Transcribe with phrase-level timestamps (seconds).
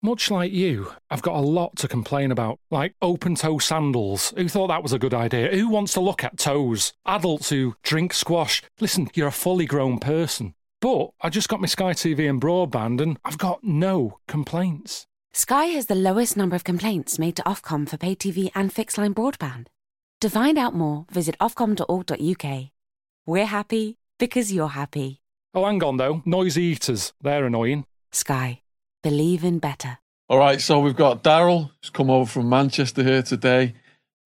[0.00, 4.32] Much like you, I've got a lot to complain about, like open toe sandals.
[4.36, 5.50] Who thought that was a good idea?
[5.50, 6.92] Who wants to look at toes?
[7.04, 8.62] Adults who drink squash.
[8.80, 10.54] Listen, you're a fully grown person.
[10.80, 15.08] But I just got my Sky TV and broadband and I've got no complaints.
[15.32, 18.98] Sky has the lowest number of complaints made to Ofcom for pay TV and fixed
[18.98, 19.66] line broadband.
[20.20, 22.70] To find out more, visit ofcom.org.uk.
[23.26, 25.22] We're happy because you're happy.
[25.54, 26.22] Oh, hang on though.
[26.24, 27.12] Noisy eaters.
[27.20, 27.84] They're annoying.
[28.12, 28.62] Sky.
[29.02, 29.98] Believe in better.
[30.28, 33.74] All right, so we've got Daryl, who's come over from Manchester here today.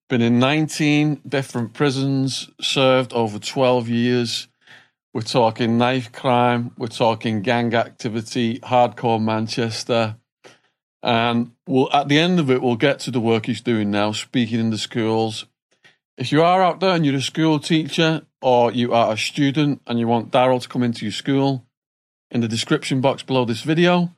[0.08, 4.48] Been in 19 different prisons, served over 12 years.
[5.12, 10.16] We're talking knife crime, we're talking gang activity, hardcore Manchester.
[11.02, 14.12] And we'll, at the end of it, we'll get to the work he's doing now,
[14.12, 15.44] speaking in the schools.
[16.16, 19.82] If you are out there and you're a school teacher or you are a student
[19.86, 21.66] and you want Daryl to come into your school,
[22.30, 24.10] in the description box below this video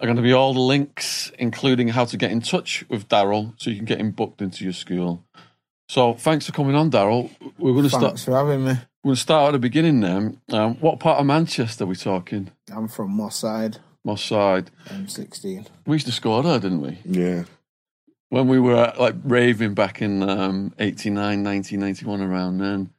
[0.00, 3.54] are going to be all the links, including how to get in touch with Daryl
[3.56, 5.24] so you can get him booked into your school.
[5.88, 7.30] So thanks for coming on, Daryl.
[7.58, 8.42] We're going to Thanks start.
[8.42, 8.72] for having me.
[9.02, 10.40] We're going to start at the beginning then.
[10.52, 12.50] Um, what part of Manchester are we talking?
[12.70, 14.70] I'm from Moss Side, Moss Side.
[14.88, 15.66] M16.
[15.86, 16.98] We used to score there, didn't we?
[17.04, 17.44] Yeah.
[18.28, 22.90] When we were like raving back in um, 89, 1991 around then,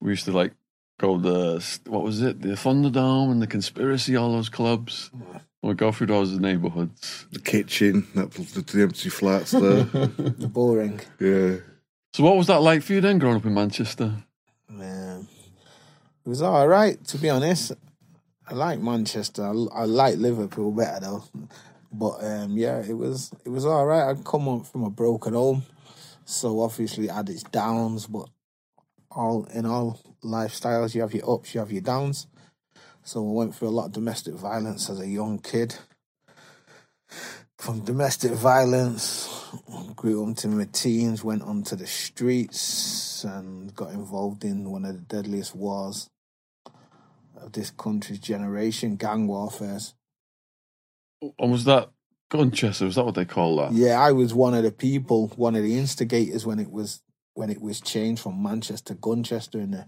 [0.00, 0.52] we used to like
[0.98, 2.40] go the, what was it?
[2.40, 5.10] The Thunderdome and the Conspiracy, all those clubs.
[5.62, 7.26] We'd go through those neighbourhoods.
[7.32, 9.84] The kitchen, that the, the empty flats there.
[9.84, 11.00] The boring.
[11.18, 11.56] yeah.
[12.12, 14.14] So what was that like for you then growing up in Manchester?
[14.68, 15.28] Man.
[16.24, 17.72] It was all right, to be honest.
[18.48, 19.44] I like Manchester.
[19.44, 21.24] I, I like Liverpool better though.
[21.92, 24.10] But um, yeah, it was it was all right.
[24.10, 25.62] I come up from a broken home,
[26.24, 28.06] so obviously it had its downs.
[28.06, 28.28] But
[29.10, 32.26] all in all lifestyles, you have your ups, you have your downs.
[33.10, 35.74] So I went through a lot of domestic violence as a young kid.
[37.58, 39.28] From domestic violence,
[39.96, 44.94] grew up into my teens, went onto the streets and got involved in one of
[44.94, 46.08] the deadliest wars
[47.34, 49.80] of this country's generation, gang warfare.
[51.36, 51.90] And was that
[52.30, 52.84] Gunchester?
[52.84, 53.72] Was that what they call that?
[53.72, 57.02] Yeah, I was one of the people, one of the instigators when it was
[57.34, 59.86] when it was changed from Manchester to Gunchester in the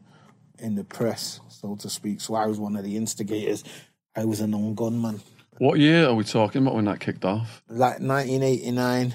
[0.62, 2.20] in the press, so to speak.
[2.20, 3.64] So I was one of the instigators.
[4.16, 5.20] I was a known gunman.
[5.58, 7.62] What year are we talking about when that kicked off?
[7.68, 9.14] Like 1989.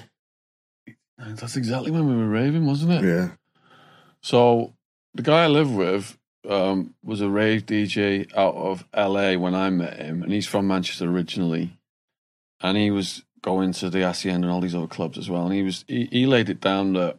[1.18, 3.04] That's exactly when we were raving, wasn't it?
[3.04, 3.30] Yeah.
[4.20, 4.74] So
[5.14, 6.16] the guy I live with
[6.48, 10.68] um, was a rave DJ out of LA when I met him, and he's from
[10.68, 11.78] Manchester originally,
[12.60, 15.44] and he was going to the Hacienda and all these other clubs as well.
[15.44, 17.18] And he was he, he laid it down that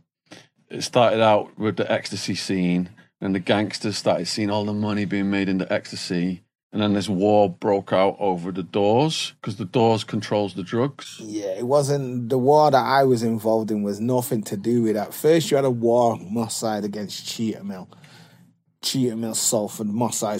[0.70, 2.90] it started out with the ecstasy scene,
[3.22, 6.44] and the gangsters started seeing all the money being made in the ecstasy.
[6.72, 11.20] And then this war broke out over the doors because the doors controls the drugs.
[11.20, 14.94] Yeah, it wasn't the war that I was involved in was nothing to do with
[14.94, 15.14] that.
[15.14, 17.90] First, you had a war Moss Side against Cheetham Hill,
[18.84, 20.40] Cheetham Hill Salford, Moss Side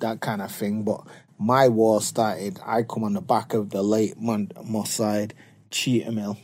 [0.00, 0.84] that kind of thing.
[0.84, 1.00] But
[1.38, 2.60] my war started.
[2.64, 5.34] I come on the back of the late Mon- Moss Side
[5.72, 6.38] Cheetham Hill,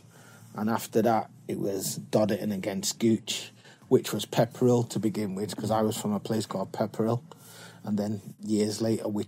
[0.55, 3.53] and after that, it was Doddington against Gooch,
[3.87, 7.21] which was Pepperhill to begin with, because I was from a place called Pepperhill,
[7.83, 9.27] and then years later, we,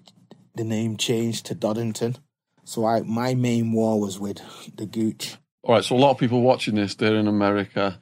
[0.56, 2.18] the name changed to Doddington.
[2.64, 4.42] So I my main war was with
[4.76, 5.38] the Gooch.
[5.64, 8.00] All right, so a lot of people watching this, they're in America.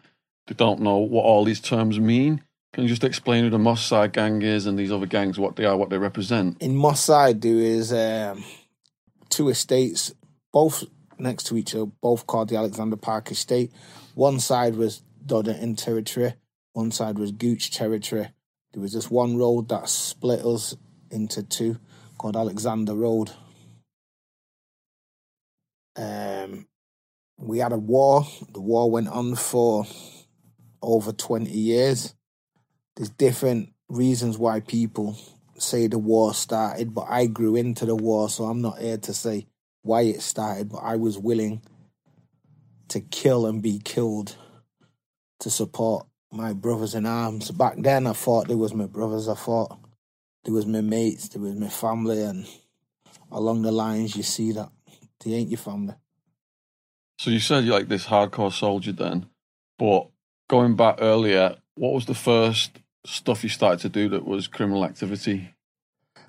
[0.47, 2.43] They don't know what all these terms mean.
[2.73, 5.55] Can you just explain who the Moss Side gang is and these other gangs, what
[5.55, 6.61] they are, what they represent?
[6.61, 8.43] In Moss Side, there is um,
[9.29, 10.13] two estates,
[10.51, 10.83] both
[11.17, 13.72] next to each other, both called the Alexandra Park Estate.
[14.13, 16.33] One side was Doddington territory,
[16.75, 18.27] one side was Gooch territory.
[18.73, 20.75] There was this one road that split us
[21.09, 21.79] into two,
[22.17, 23.31] called Alexandra Road.
[25.95, 26.67] Um,
[27.37, 28.27] we had a war.
[28.51, 29.85] The war went on for
[30.81, 32.13] over 20 years.
[32.97, 35.17] There's different reasons why people
[35.57, 39.13] say the war started, but I grew into the war, so I'm not here to
[39.13, 39.47] say
[39.81, 41.61] why it started, but I was willing
[42.89, 44.35] to kill and be killed
[45.39, 47.51] to support my brothers in arms.
[47.51, 49.27] Back then, I thought they was my brothers.
[49.27, 49.77] I thought
[50.43, 52.47] they was my mates, they was my family, and
[53.31, 54.69] along the lines, you see that
[55.23, 55.95] they ain't your family.
[57.17, 59.27] So you said you're like this hardcore soldier then,
[59.79, 60.09] but
[60.47, 64.85] going back earlier, what was the first stuff you started to do that was criminal
[64.85, 65.49] activity?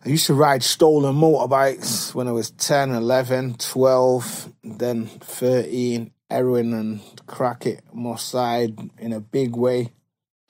[0.04, 6.74] I used to ride stolen motorbikes when I was 10, 11, 12, then 13, heroin
[6.74, 9.92] and crack it Moss Side in a big way.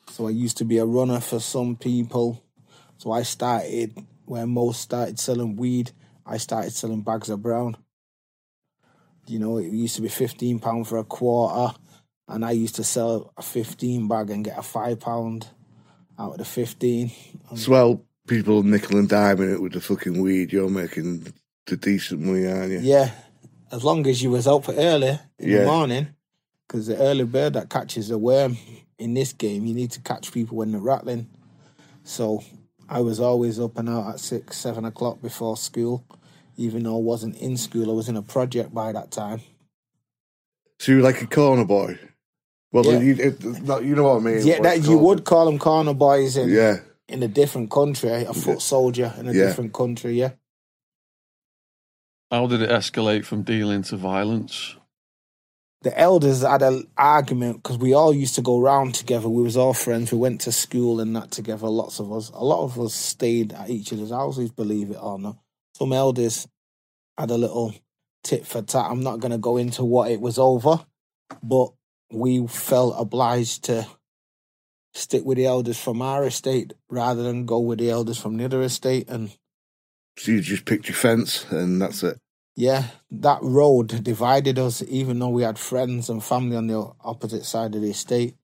[0.08, 2.42] So I used to be a runner for some people.
[2.98, 5.92] So I started where most started selling weed,
[6.24, 7.76] I started selling bags of brown.
[9.26, 11.76] You know, it used to be fifteen pound for a quarter,
[12.28, 15.48] and I used to sell a fifteen bag and get a five pound
[16.18, 17.10] out of the fifteen.
[17.54, 20.52] Swell people nickel and diming it with the fucking weed.
[20.52, 21.32] You're making
[21.66, 22.78] the decent money, aren't you?
[22.78, 23.10] Yeah,
[23.76, 25.58] as long as you was up early in Yeah.
[25.60, 26.08] the morning,
[26.66, 28.56] because the early bird that catches the worm
[28.98, 31.26] in this game, you need to catch people when they're rattling.
[32.02, 32.42] So
[32.88, 36.04] I was always up and out at six, seven o'clock before school,
[36.56, 37.90] even though I wasn't in school.
[37.90, 39.42] I was in a project by that time.
[40.78, 41.98] So you're like a corner boy.
[42.72, 43.00] Well, Yeah.
[43.00, 43.42] you, it,
[43.84, 44.46] you know what I mean.
[44.46, 46.80] Yeah, that you would call them corner boys in Yeah.
[47.08, 49.46] in a different country, a foot soldier in a Yeah.
[49.46, 50.18] different country.
[50.18, 50.32] Yeah.
[52.30, 54.76] How did it escalate from dealing to violence?
[55.86, 59.28] the elders had an argument because we all used to go round together.
[59.28, 60.10] We was all friends.
[60.10, 61.68] We went to school and that together.
[61.68, 62.28] Lots of us.
[62.30, 64.50] A lot of us stayed at each other's houses.
[64.50, 65.36] Believe it or not,
[65.76, 66.48] some elders
[67.16, 67.72] had a little
[68.24, 68.90] tit for tat.
[68.90, 70.84] I'm not going to go into what it was over,
[71.40, 71.72] but
[72.10, 73.86] we felt obliged to
[74.92, 78.44] stick with the elders from our estate rather than go with the elders from the
[78.44, 79.08] other estate.
[79.08, 79.30] And
[80.16, 82.18] So you just picked your fence and that's it.
[82.54, 87.44] yeah, that road divided us, even though we had friends and family on the opposite
[87.44, 88.34] side of the estate.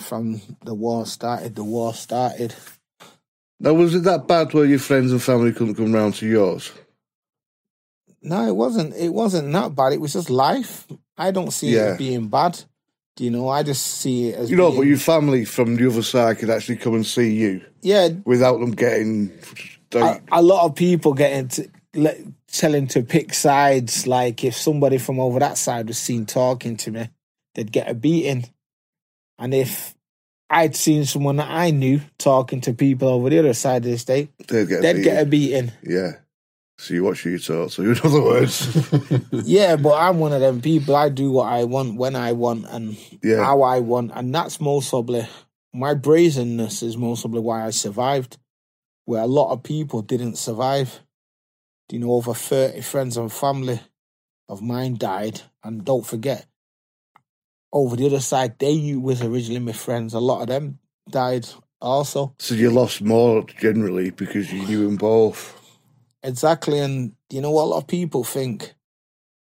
[0.00, 2.52] From the war started, the war started.
[3.60, 6.72] Now, was it that bad where your friends and family couldn't come round to yours?
[8.20, 8.94] No, it wasn't.
[8.96, 9.92] It wasn't that bad.
[9.92, 10.86] It was just life.
[11.16, 11.82] I don't see it Yeah.
[11.92, 12.60] as being bad.
[13.16, 13.48] Do you know?
[13.48, 16.38] I just see it as You know, being, but your family from the other side
[16.38, 18.08] could actually come and see you yeah.
[18.24, 19.30] without them getting.
[19.94, 22.18] A, Like, a lot of people getting to let,
[22.48, 24.06] telling to pick sides.
[24.06, 27.08] Like if somebody from over that side was seen talking to me,
[27.54, 28.44] they'd get a beating.
[29.38, 29.94] And if
[30.50, 33.98] I'd seen someone that I knew talking to people over the other side of the
[33.98, 34.82] state, they'd get.
[34.82, 35.72] they'd get a beating.
[35.82, 36.12] Yeah.
[36.78, 37.82] So you watch who you talk to.
[37.92, 38.68] In other words,
[39.44, 40.96] Yeah, but I'm one of them people.
[40.96, 43.44] I do what I want when I want and Yeah.
[43.44, 45.26] how I want, and that's most probably
[45.72, 48.38] my brazenness is most probably why I survived,
[49.04, 51.00] where a lot of people didn't survive.
[51.90, 53.80] You know, over thirty friends and family
[54.48, 56.46] of mine died, and don't forget,
[57.72, 60.14] over the other side, they was originally my friends.
[60.14, 60.78] A lot of them
[61.10, 61.46] died
[61.80, 62.34] also.
[62.38, 65.60] so you lost more generally because you knew them both.
[66.22, 68.74] Exactly, and you know what a lot of people think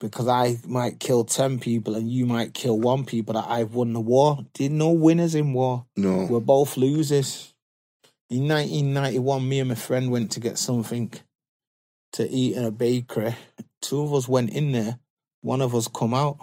[0.01, 3.93] because I might kill ten people and you might kill one people that I've won
[3.93, 4.45] the war.
[4.53, 5.87] Did no winners in war.
[5.97, 6.27] No.
[6.29, 7.54] We're both losers.
[8.31, 11.12] In 1991, me and my friend went to get something
[12.15, 13.35] to eat in a bakery.
[13.82, 14.99] Two of us went in there.
[15.43, 16.38] One of us come out.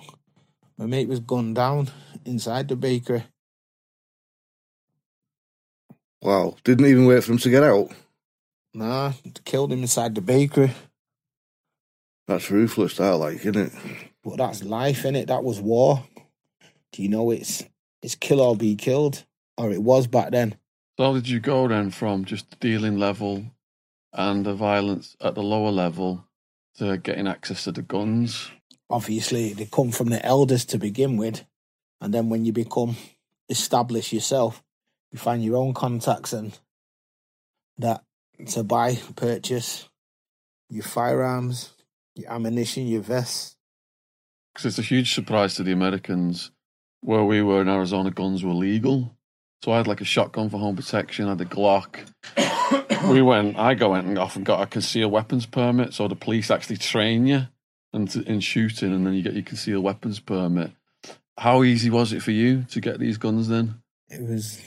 [0.78, 1.90] My mate was gunned down
[2.24, 3.24] inside the bakery.
[6.22, 6.56] Wow.
[6.64, 7.92] Didn't even wait for him to get out.
[8.74, 9.14] Nah,
[9.44, 10.72] killed him inside the bakery.
[12.28, 13.74] That's ruthless, that like, isn't it?
[14.24, 15.28] But that's life, innit?
[15.28, 16.04] That was war.
[16.94, 17.64] Do you know it's
[18.02, 19.26] it's kill or be killed?
[19.58, 20.56] Or it was back then.
[21.02, 23.44] So how did you go then from just the dealing level
[24.14, 26.28] and the violence at the lower level
[26.78, 28.52] to getting access to the guns?
[28.88, 31.44] Obviously, they come from the elders to begin with.
[32.02, 32.98] And then when you become
[33.50, 34.62] established yourself,
[35.12, 36.56] you find your own contacts and
[37.80, 38.04] that
[38.50, 39.90] to buy, purchase
[40.70, 41.74] your firearms,
[42.14, 43.56] your ammunition, your vests.
[44.54, 46.52] Because it's a huge surprise to the Americans.
[47.00, 49.18] Where we were in Arizona, guns were legal.
[49.64, 51.98] So I had like a shotgun for home protection, I had a Glock.
[53.12, 55.94] we went, I go went and off and got a concealed weapons permit.
[55.94, 57.48] So the police actually train you
[57.94, 60.72] in, in shooting and then you get your concealed weapons permit.
[61.38, 63.76] How easy was it for you to get these guns then?
[64.10, 64.60] It was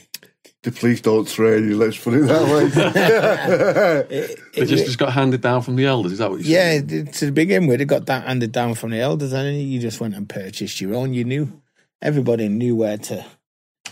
[0.63, 4.05] The police don't train you, let's put it that way.
[4.17, 6.53] it, They it- just, just got handed down from the elders, is that what you
[6.55, 7.13] Yeah, said?
[7.15, 10.15] to begin with, it got that handed down from the elders, and you just went
[10.15, 11.13] and purchased your own.
[11.13, 11.61] You knew
[12.01, 13.25] everybody knew where to.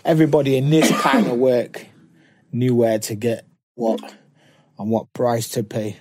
[0.05, 1.87] Everybody in this kind of work
[2.51, 3.45] knew where to get
[3.75, 4.01] what
[4.77, 5.97] and what price to pay.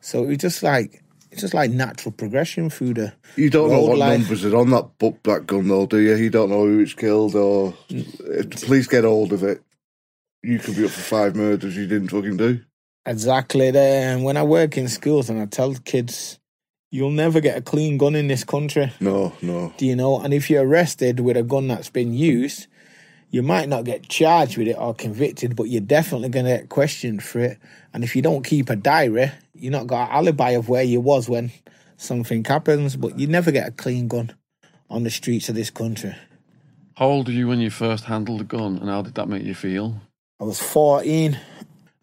[0.00, 3.12] So it was just like it's just like natural progression through the.
[3.34, 4.20] You don't know what life.
[4.20, 6.14] numbers are on that book, that gun, though, do you?
[6.14, 9.60] You don't know who it's killed, or if the police get hold of it,
[10.44, 12.60] you could be up for five murders you didn't fucking do.
[13.04, 14.14] Exactly there.
[14.14, 16.38] And when I work in schools and I tell kids,
[16.92, 18.92] you'll never get a clean gun in this country.
[19.00, 19.74] No, no.
[19.76, 20.20] Do you know?
[20.20, 22.68] And if you're arrested with a gun that's been used,
[23.30, 26.68] you might not get charged with it or convicted, but you're definitely going to get
[26.68, 27.58] questioned for it.
[27.92, 31.00] And if you don't keep a diary, you're not got an alibi of where you
[31.00, 31.50] was when
[31.96, 32.96] something happens.
[32.96, 34.34] But you never get a clean gun
[34.88, 36.14] on the streets of this country.
[36.96, 39.42] How old were you when you first handled a gun and how did that make
[39.42, 40.00] you feel?
[40.40, 41.38] I was 14.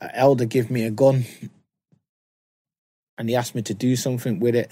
[0.01, 1.25] An elder gave me a gun.
[3.17, 4.71] and he asked me to do something with it,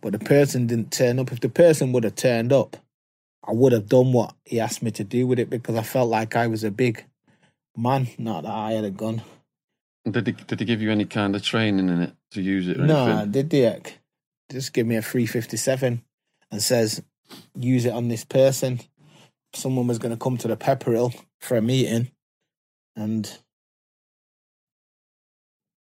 [0.00, 1.30] but the person didn't turn up.
[1.30, 2.78] If the person would have turned up,
[3.46, 6.10] I would have done what he asked me to do with it because I felt
[6.10, 7.04] like I was a big
[7.76, 9.22] man, not that I had a gun.
[10.04, 12.78] Did they, did they give you any kind of training in it to use it
[12.78, 13.30] or No, I anything?
[13.32, 13.92] did the
[14.50, 16.02] just give me a 357
[16.50, 17.02] and says
[17.54, 18.80] use it on this person.
[19.54, 22.10] Someone was going to come to the Pepperhill for a meeting,
[22.96, 23.38] and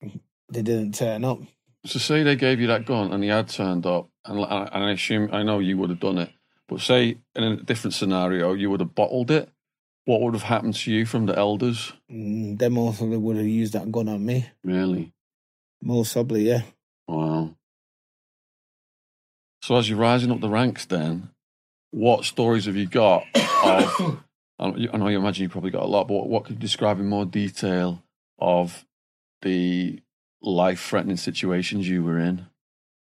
[0.00, 1.40] they didn't turn up.
[1.86, 4.92] So say they gave you that gun and he had turned up, and, and I
[4.92, 6.30] assume I know you would have done it,
[6.70, 9.50] but say in a different scenario you would have bottled it.
[10.04, 11.92] What would have happened to you from the elders?
[12.10, 14.46] Mm, Them also would have used that gun on me.
[14.64, 15.12] Really?
[15.82, 16.62] Most probably, yeah.
[17.06, 17.56] Wow.
[19.62, 21.30] So as you're rising up the ranks, then
[21.90, 23.24] what stories have you got
[23.64, 24.22] of?
[24.58, 27.00] I know you imagine you probably got a lot, but what, what could you describe
[27.00, 28.02] in more detail
[28.38, 28.84] of
[29.42, 30.00] the
[30.42, 32.46] life-threatening situations you were in?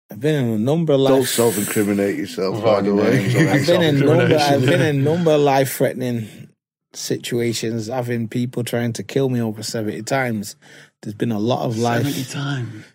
[0.09, 1.27] I've been in a number of Don't life.
[1.29, 3.49] self-incriminate yourself, by the way.
[3.49, 4.37] I've been in number.
[4.37, 6.49] I've been in number of life threatening
[6.93, 10.55] situations, having people trying to kill me over seventy times.
[11.01, 12.05] There's been a lot of life.
[12.05, 12.85] Seventy times.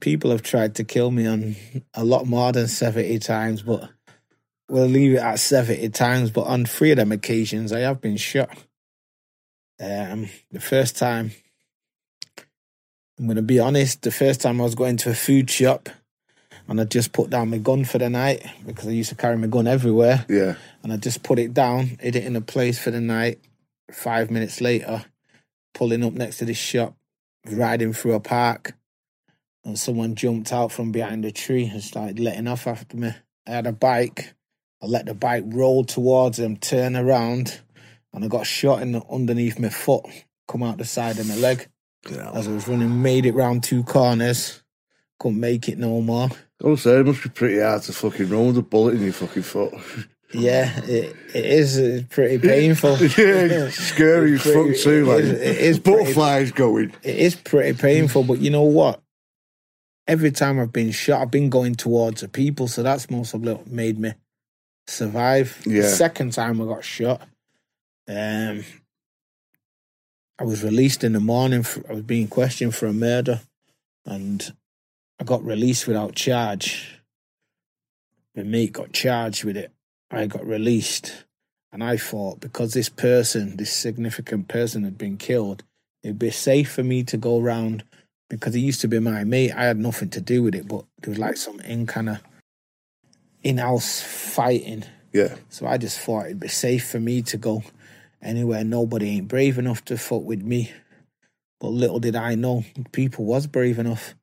[0.00, 1.56] people have tried to kill me on
[1.92, 3.90] a lot more than 70 times, but
[4.68, 6.30] we'll leave it at 70 times.
[6.30, 8.48] But on three of them occasions, I have been shot.
[9.78, 11.32] Um, the first time,
[13.18, 15.90] I'm going to be honest, the first time I was going to a food shop
[16.68, 19.36] and I just put down my gun for the night because I used to carry
[19.36, 20.24] my gun everywhere.
[20.28, 20.54] Yeah.
[20.82, 23.38] And I just put it down, hid it in a place for the night.
[23.92, 25.04] Five minutes later,
[25.74, 26.96] pulling up next to this shop,
[27.46, 28.74] riding through a park,
[29.64, 33.12] and someone jumped out from behind a tree and started letting off after me.
[33.46, 34.34] I had a bike.
[34.82, 37.60] I let the bike roll towards him, turn around,
[38.12, 40.06] and I got shot in the, underneath my foot,
[40.48, 41.68] come out the side of my leg.
[42.10, 44.62] As I was running, made it round two corners,
[45.18, 46.28] couldn't make it no more.
[46.64, 49.42] Also, it must be pretty hard to fucking run with a bullet in your fucking
[49.42, 49.74] foot.
[50.32, 52.90] Yeah, it, it is it's pretty painful.
[52.98, 53.06] yeah,
[53.68, 56.92] it's scary as fuck too, it like is- it is pretty- butterflies going.
[57.02, 59.00] It is pretty painful, but you know what?
[60.08, 63.42] Every time I've been shot, I've been going towards the people, so that's most of
[63.42, 64.14] what made me
[64.86, 65.62] survive.
[65.66, 65.82] Yeah.
[65.82, 67.22] The second time I got shot,
[68.08, 68.64] um,
[70.38, 71.62] I was released in the morning.
[71.62, 73.40] For, I was being questioned for a murder,
[74.04, 74.52] and
[75.20, 77.00] I got released without charge.
[78.34, 79.72] My mate got charged with it.
[80.10, 81.24] I got released,
[81.72, 85.64] and I thought because this person, this significant person, had been killed,
[86.02, 87.84] it'd be safe for me to go around
[88.28, 89.52] because he used to be my mate.
[89.52, 92.22] I had nothing to do with it, but there was like some in kind of
[93.42, 94.84] in-house fighting.
[95.12, 95.36] Yeah.
[95.48, 97.62] So I just thought it'd be safe for me to go
[98.20, 100.72] anywhere nobody ain't brave enough to fuck with me.
[101.60, 104.14] But little did I know, people was brave enough.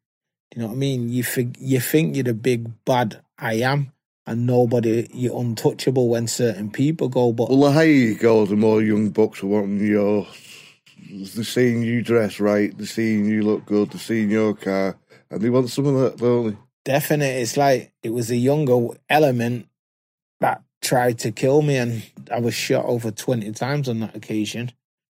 [0.55, 1.09] You know what I mean?
[1.09, 3.93] You think you think you're the big bad I am,
[4.25, 7.31] and nobody you're untouchable when certain people go.
[7.31, 10.27] But Well, the higher you go, the more young bucks are wanting your.
[11.09, 14.97] They're seeing you dress right, they're seeing you look good, they're seeing your car,
[15.29, 16.57] and they want some of that, don't they?
[16.83, 17.41] definite.
[17.41, 19.67] It's like it was a younger element
[20.39, 24.71] that tried to kill me, and I was shot over twenty times on that occasion.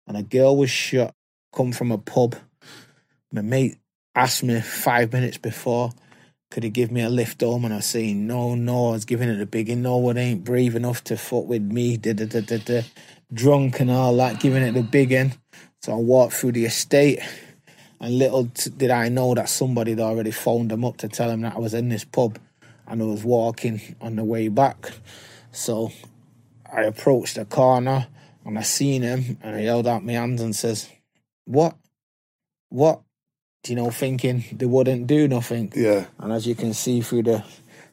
[0.07, 1.14] And a girl was shot,
[1.55, 2.37] come from a pub.
[3.33, 3.79] My mate
[4.14, 5.92] asked me five minutes before,
[6.50, 7.64] could he give me a lift home?
[7.64, 8.90] And I was saying no, no.
[8.90, 9.83] I was giving it a big in.
[9.83, 11.97] no one ain't brave enough to fuck with me.
[11.97, 12.83] Da da da da da.
[13.33, 15.37] Drunk and all that, giving it the big end.
[15.83, 17.21] So I walked through the estate.
[18.00, 21.28] And little t- did I know that somebody had already phoned them up to tell
[21.28, 22.38] them that I was in this pub
[22.87, 24.92] and I was walking on the way back.
[25.52, 25.90] So
[26.71, 28.06] I approached the corner
[28.44, 30.88] and I seen him and I held out my hands and says,
[31.47, 31.76] What?
[32.68, 33.00] What?
[33.64, 35.73] Do you know, thinking they wouldn't do nothing.
[35.75, 36.04] Yeah.
[36.18, 37.44] And as you can see through the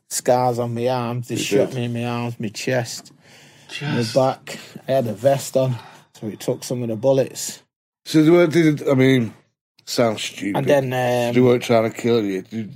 [0.10, 1.76] scars on my arms, they They shot did.
[1.78, 3.14] me in my arms, my chest,
[3.82, 4.60] my back.
[4.88, 5.76] I had a vest on,
[6.14, 7.64] so it took some of the bullets.
[8.06, 9.34] So they weren't, didn't, I mean,
[9.86, 10.58] sounds stupid.
[10.58, 12.42] And then they um, weren't trying to kill you.
[12.42, 12.68] They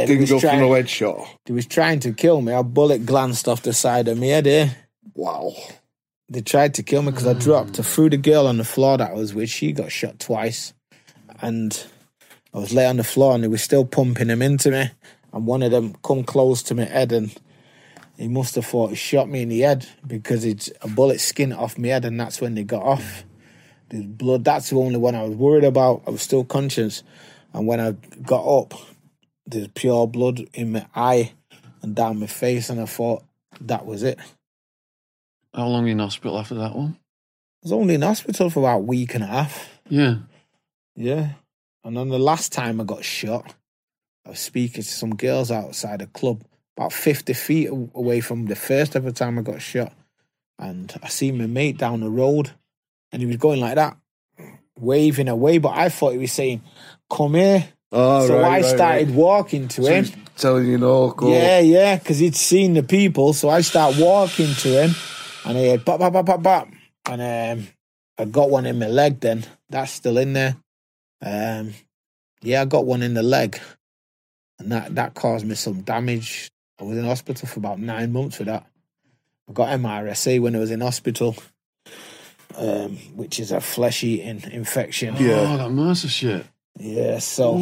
[0.00, 1.26] yeah, didn't was go for trying- no headshot.
[1.44, 2.54] They was trying to kill me.
[2.54, 4.74] A bullet glanced off the side of me head here.
[5.14, 5.52] Wow.
[6.30, 7.78] They tried to kill me because I dropped.
[7.78, 9.50] I threw the girl on the floor that I was with.
[9.50, 10.72] She got shot twice.
[11.42, 11.84] And
[12.54, 14.90] I was lay on the floor and they were still pumping him into me.
[15.32, 17.36] And one of them come close to my head and
[18.16, 21.52] he must have thought he shot me in the head because it's a bullet skinned
[21.52, 23.24] off my head and that's when they got off.
[23.88, 24.44] The blood.
[24.44, 26.02] That's the only one I was worried about.
[26.06, 27.02] I was still conscious.
[27.52, 27.92] And when I
[28.22, 28.74] got up,
[29.46, 31.32] there's pure blood in my eye
[31.82, 32.70] and down my face.
[32.70, 33.24] And I thought
[33.60, 34.18] that was it.
[35.52, 36.96] how long you in hospital after that one?
[36.98, 39.68] I was only in hospital for about a week and a half.
[39.88, 40.18] Yeah.
[40.94, 41.32] Yeah.
[41.84, 43.54] And then the last time I got shot,
[44.26, 46.42] I was speaking to some girls outside a club,
[46.76, 49.92] about 50 feet away from the first ever time I got shot.
[50.58, 52.52] And I seen my mate down the road,
[53.12, 53.96] and he was going like that,
[54.78, 55.58] waving away.
[55.58, 56.62] But I thought he was saying,
[57.10, 57.68] Come here.
[57.92, 59.16] Oh, so right, I right, started right.
[59.16, 60.04] walking to So him.
[60.36, 61.28] telling you no, go.
[61.28, 63.32] Yeah, yeah, because he'd seen the people.
[63.34, 64.90] So I start walking to him,
[65.44, 66.68] and he had bop, bop, bop, bop, bop.
[67.06, 67.68] And um,
[68.18, 69.44] I got one in my leg then.
[69.68, 70.56] That's still in there.
[71.24, 71.72] Um,
[72.42, 73.58] yeah, I got one in the leg.
[74.58, 76.50] And that, that caused me some damage.
[76.80, 78.66] I was in hospital for about nine months for that.
[79.48, 81.36] I got MRSA when I was in hospital,
[82.56, 85.16] um, which is a flesh eating infection.
[85.16, 86.46] Yeah, Oh, that massive shit.
[86.78, 87.56] Yeah, so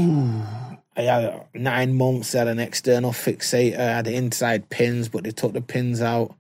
[0.97, 2.35] I had nine months.
[2.35, 3.79] I had an external fixator.
[3.79, 6.35] I had inside pins, but they took the pins out.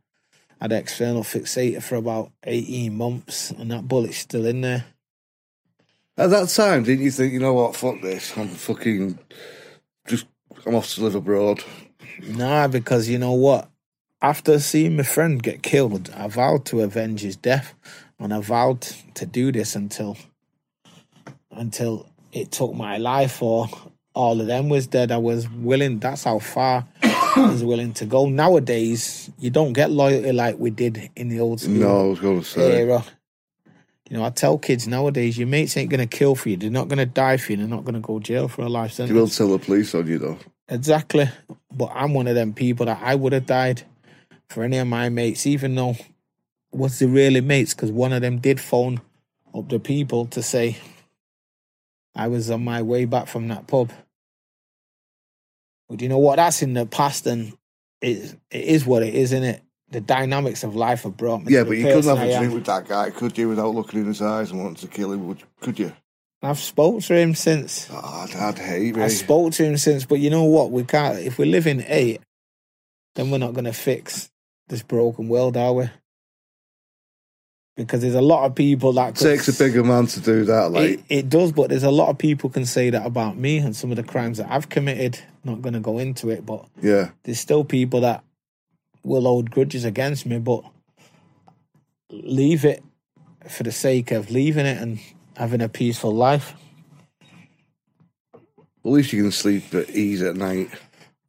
[0.60, 4.84] I had an external fixator for about 18 months, and that bullet's still in there.
[6.16, 9.18] At that time, didn't you think, you know what, fuck this, I'm fucking,
[10.06, 10.26] just,
[10.66, 11.64] I'm off to live abroad.
[12.22, 13.70] Nah, because you know what?
[14.20, 17.74] After seeing my friend get killed, I vowed to avenge his death,
[18.20, 18.82] and I vowed
[19.14, 20.16] to do this until
[21.50, 23.68] until it took my life or
[24.14, 25.10] all of them was dead.
[25.10, 25.98] I was willing.
[25.98, 28.26] That's how far I was willing to go.
[28.28, 32.20] Nowadays, you don't get loyalty like we did in the old school No, I was
[32.20, 32.82] going to say.
[32.82, 33.04] era.
[34.12, 36.58] You know, I tell kids nowadays, your mates ain't gonna kill for you.
[36.58, 37.56] They're not gonna die for you.
[37.56, 39.14] They're not gonna go jail for a life sentence.
[39.14, 40.38] You will tell the police on you, though.
[40.68, 41.30] Exactly.
[41.74, 43.84] But I'm one of them people that I would have died
[44.50, 45.96] for any of my mates, even though
[46.72, 49.00] was the really mates, because one of them did phone
[49.54, 50.76] up the people to say
[52.14, 53.92] I was on my way back from that pub.
[55.88, 56.36] But you know what?
[56.36, 57.54] That's in the past, and
[58.02, 59.62] it, it is what it is, isn't it?
[59.92, 61.52] The dynamics of life have brought me.
[61.52, 64.00] Yeah, but you couldn't have I a drink with that guy, could you, without looking
[64.00, 65.92] in his eyes and wanting to kill him, would, could you?
[66.42, 67.88] I've spoke to him since.
[67.92, 69.02] Oh, I'd, I'd hate me.
[69.02, 70.70] I spoke to him since, but you know what?
[70.70, 71.18] We can't.
[71.18, 72.20] If we live in eight,
[73.14, 74.30] then we're not going to fix
[74.68, 75.90] this broken world, are we?
[77.76, 80.72] Because there's a lot of people that It takes a bigger man to do that,
[80.72, 83.58] like, It, it does, but there's a lot of people can say that about me
[83.58, 85.20] and some of the crimes that I've committed.
[85.44, 87.10] Not going to go into it, but yeah.
[87.24, 88.24] there's still people that
[89.02, 90.64] will hold grudges against me, but
[92.10, 92.82] leave it
[93.48, 95.00] for the sake of leaving it and
[95.36, 96.54] having a peaceful life.
[98.34, 100.70] At least you can sleep at ease at night.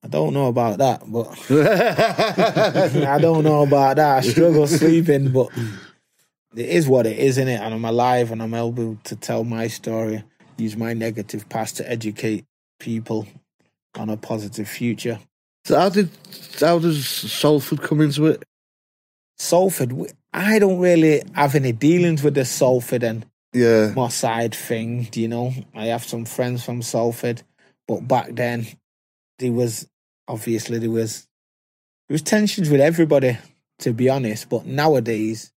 [0.03, 1.27] I don't know about that, but
[3.07, 4.17] I don't know about that.
[4.17, 5.47] I struggle sleeping, but
[6.55, 7.59] it is what it is, innit?
[7.59, 10.23] And I'm alive and I'm able to tell my story,
[10.57, 12.45] use my negative past to educate
[12.79, 13.27] people
[13.95, 15.19] on a positive future.
[15.65, 16.10] So how did
[16.60, 18.43] how does Salford come into it?
[19.38, 19.93] Salford,
[20.34, 25.21] I don't really have any dealings with the Salford and Yeah, Moss Side thing, do
[25.21, 25.54] you know?
[25.73, 27.43] I have some friends from Salford,
[27.88, 28.67] but back then
[29.39, 29.88] there was
[30.28, 31.28] obviously there was
[32.08, 33.38] there was tensions with everybody,
[33.80, 34.49] to be honest.
[34.49, 35.52] But nowadays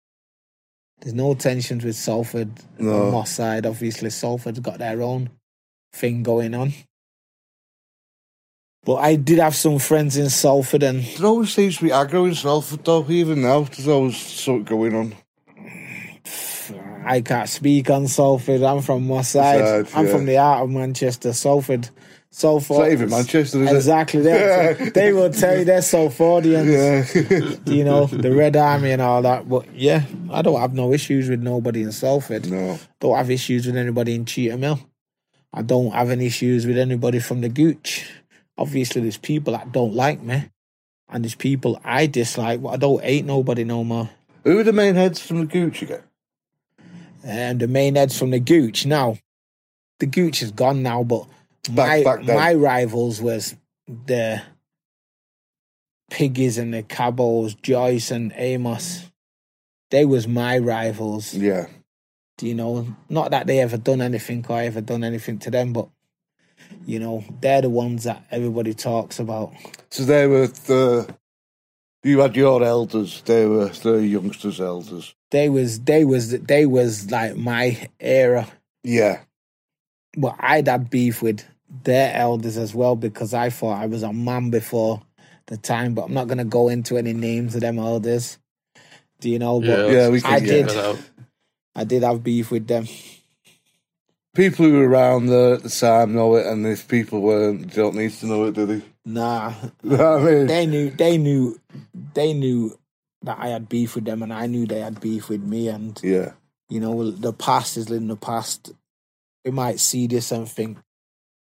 [1.01, 2.91] there's no tensions with Salford No.
[3.09, 3.67] or Moss Side.
[3.67, 5.31] Obviously Salford's got their own
[5.93, 6.73] thing going on.
[8.87, 12.29] But I did have some friends in Salford and there always seems to be aggro
[12.29, 13.05] in Salford though.
[13.11, 15.15] Even now, there's always something going on.
[17.05, 18.63] I can't speak on Salford.
[18.63, 19.87] I'm from Moss Side.
[19.87, 20.13] Side, I'm yeah.
[20.13, 21.33] from the heart of Manchester.
[21.33, 21.91] Salford.
[22.31, 22.77] Salford.
[22.77, 23.73] It's not even Manchester, is?
[23.73, 24.21] Exactly.
[24.21, 27.57] They, they will tell you they're Salfordians.
[27.67, 27.73] Yeah.
[27.75, 29.49] You know, the Red Army and all that.
[29.49, 32.49] But yeah, I don't have no issues with nobody in Salford.
[32.49, 32.79] no.
[33.01, 34.81] Don't have issues with anybody in Cheetham Hill.
[35.53, 38.07] I don't have any issues with anybody from the Gooch.
[38.59, 40.51] Obviously, there's people that don't like me.
[41.09, 44.11] And there's people I dislike, but I don't hate nobody no more.
[44.43, 46.03] Who are the main heads from the Gooch again?
[47.27, 48.87] and um, the main heads from the Gooch.
[48.87, 49.19] Now,
[49.99, 51.27] the Gooch is gone now, but
[51.71, 53.57] my back my rivals was
[53.89, 54.43] the
[56.09, 59.11] Piggies and the Cabos, Joyce and Amos.
[59.91, 61.35] They was my rivals.
[61.35, 61.67] Yeah.
[62.39, 65.51] Do you know, not that they ever done anything or I ever done anything to
[65.51, 65.89] them, but
[66.87, 69.53] you know, they're the ones that everybody talks about.
[69.91, 71.15] So they were the.
[72.03, 73.23] You had your elders.
[73.23, 75.15] They were the youngsters' elders.
[75.33, 78.47] They was they was they was like my era.
[78.85, 79.21] Yeah.
[80.17, 81.45] but I'd had beef with
[81.83, 85.03] their elders as well because I thought I was a man before
[85.47, 85.95] the time.
[85.95, 88.39] But I'm not gonna go into any names of them elders.
[89.19, 89.61] Do you know?
[89.61, 90.67] But Yeah, we I can did.
[90.69, 90.99] Get out.
[91.75, 92.87] I did have beef with them.
[94.37, 97.83] People who were around there at the time know it, and if people weren't, they
[97.83, 98.83] don't need to know it, do they?
[99.05, 100.47] Nah, You know what I mean?
[100.47, 100.91] they knew.
[100.91, 101.61] They knew.
[102.15, 102.79] They knew
[103.23, 105.69] that I had beef with them, and I knew they had beef with me.
[105.69, 106.33] And Yeah.
[106.69, 108.73] you know, the past is in the past.
[109.45, 110.79] They might see this and think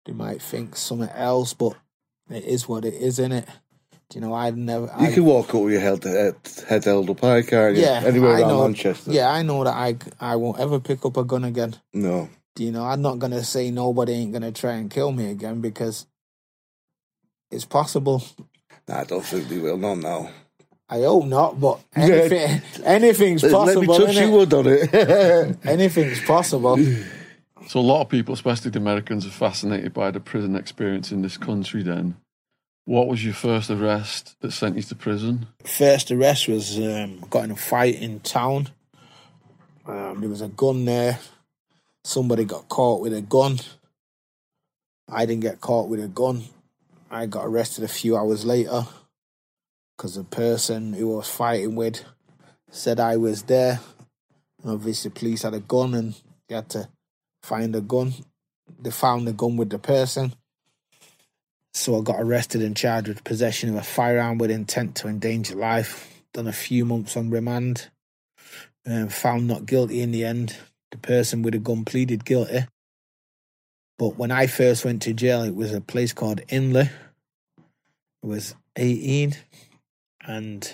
[0.07, 1.75] they might think something else, but
[2.31, 3.47] It is what it is, innit?
[4.11, 4.35] Do you know?
[4.35, 4.87] I never.
[5.01, 6.37] You I, can walk up with your head, head,
[6.69, 7.83] head held up high, can't you?
[7.83, 9.11] yeah, Anywhere I around know, Manchester.
[9.13, 11.77] Yeah, I know that I I won't ever pick up a gun again.
[11.93, 12.29] No.
[12.55, 12.85] Do you know?
[12.85, 16.07] I'm not gonna say nobody ain't gonna try and kill me again because
[17.51, 18.23] it's possible.
[18.87, 19.79] Nah, I don't think they will.
[19.79, 20.29] Not now.
[20.91, 23.81] I hope not, but anything, anything's Let possible.
[23.81, 25.59] me touch you wood on it.
[25.65, 26.79] Anything's possible.
[27.67, 31.23] So a lot of people, especially the Americans, are fascinated by the prison experience in
[31.23, 31.83] this country.
[31.83, 32.17] Then,
[32.85, 35.47] what was your first arrest that sent you to prison?
[35.65, 38.69] First arrest was um, got in a fight in town.
[39.87, 41.19] Um, there was a gun there.
[42.05, 43.59] Somebody got caught with a gun.
[45.09, 46.45] I didn't get caught with a gun.
[47.11, 48.87] I got arrested a few hours later
[49.97, 52.05] because the person who I was fighting with
[52.71, 53.81] said I was there.
[54.63, 56.15] And obviously, police had a gun and
[56.49, 56.89] they had to
[57.43, 58.13] find a gun.
[58.81, 60.35] They found the gun with the person.
[61.73, 65.55] So I got arrested and charged with possession of a firearm with intent to endanger
[65.55, 66.23] life.
[66.33, 67.89] Done a few months on remand.
[68.87, 70.57] Um, found not guilty in the end.
[70.95, 72.67] The person with a gun pleaded guilty.
[73.99, 76.89] But when I first went to jail, it was a place called Hindley.
[77.59, 79.35] I was 18
[80.25, 80.73] and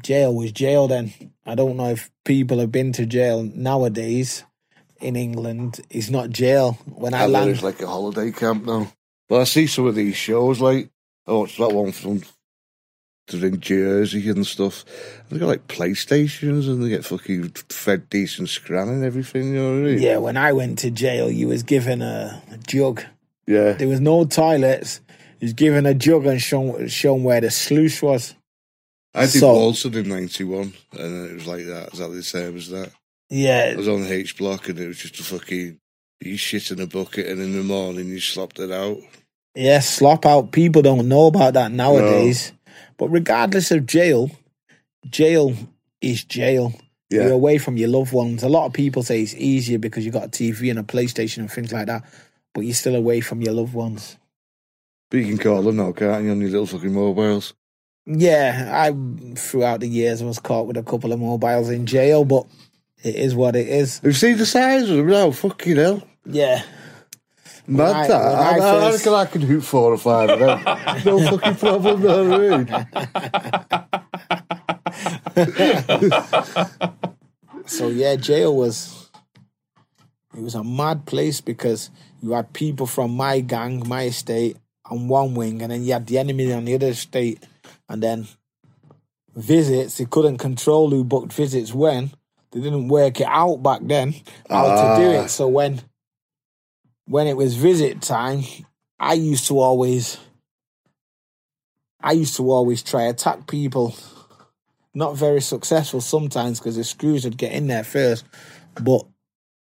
[0.00, 1.12] jail was jail then.
[1.44, 4.44] I don't know if people have been to jail nowadays
[5.00, 5.80] in England.
[5.90, 6.78] It's not jail.
[6.84, 8.92] When I I land, it's like a holiday camp now.
[9.28, 10.88] But I see some of these shows, like,
[11.26, 12.22] oh, I watched that one from
[13.28, 14.84] they're in Jersey and stuff.
[15.30, 19.70] They got like PlayStations and they get fucking fed decent scran and everything, you know
[19.80, 19.98] what I mean?
[20.02, 23.02] yeah, when I went to jail, you was given a, a jug.
[23.46, 23.72] Yeah.
[23.72, 25.00] There was no toilets.
[25.40, 28.34] You was given a jug and shown shown where the sluice was.
[29.14, 32.68] I did So- Walton in 91 and it was like that, exactly the same as
[32.70, 32.90] that.
[33.28, 33.70] Yeah.
[33.72, 35.78] I was on the H block and it was just a fucking,
[36.20, 38.98] you shit in a bucket and in the morning you slopped it out.
[39.54, 40.52] yeah, slop out.
[40.52, 42.52] People don't know about that nowadays.
[42.98, 44.30] But regardless of jail,
[45.08, 45.54] jail
[46.00, 46.72] is jail.
[47.08, 48.42] You're away from your loved ones.
[48.42, 51.38] A lot of people say it's easier because you've got a TV and a PlayStation
[51.38, 52.04] and things like that.
[52.52, 54.16] But you're still away from your loved ones.
[55.10, 57.54] But you can call them now, can't you, on your little fucking mobiles?
[58.06, 58.94] Yeah, I
[59.34, 62.46] throughout the years was caught with a couple of mobiles in jail, but
[63.02, 64.00] it is what it is.
[64.02, 65.30] You seen the size of them now?
[65.30, 66.02] Fucking hell.
[66.24, 66.62] Yeah.
[67.68, 68.20] Mad I- that.
[68.22, 70.62] I, I I, I reckon I could hoot four or five of them.
[71.04, 72.66] no fucking problem, no, mean.
[77.66, 79.10] So yeah, jail was
[80.36, 81.90] it was a mad place because
[82.22, 84.56] you had people from my gang, my estate
[84.88, 87.44] on one wing, and then you had the enemy on the other estate,
[87.88, 88.28] and then
[89.34, 89.98] visits.
[89.98, 92.12] They couldn't control who booked visits when.
[92.52, 94.14] They didn't work it out back then
[94.48, 94.64] how
[94.96, 95.24] to do Ah.
[95.24, 95.28] it.
[95.28, 95.80] So when
[97.06, 98.42] when it was visit time,
[98.98, 100.18] I used to always
[102.00, 103.96] I used to always try attack people
[104.94, 108.24] not very successful sometimes because the screws would get in there first.
[108.80, 109.06] But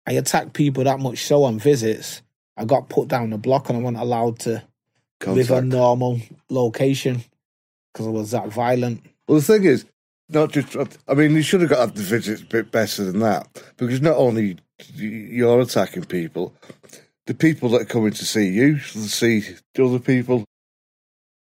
[0.07, 2.23] I attacked people that much so on visits.
[2.57, 4.63] I got put down the block and I wasn't allowed to
[5.27, 7.23] live a normal location
[7.93, 9.05] because I was that violent.
[9.27, 9.85] Well, the thing is,
[10.29, 10.77] not just.
[11.07, 13.47] I mean, you should have got the visits a bit better than that
[13.77, 14.57] because not only
[14.95, 16.55] you're attacking people,
[17.29, 20.45] the people that are coming to see you to see the other people.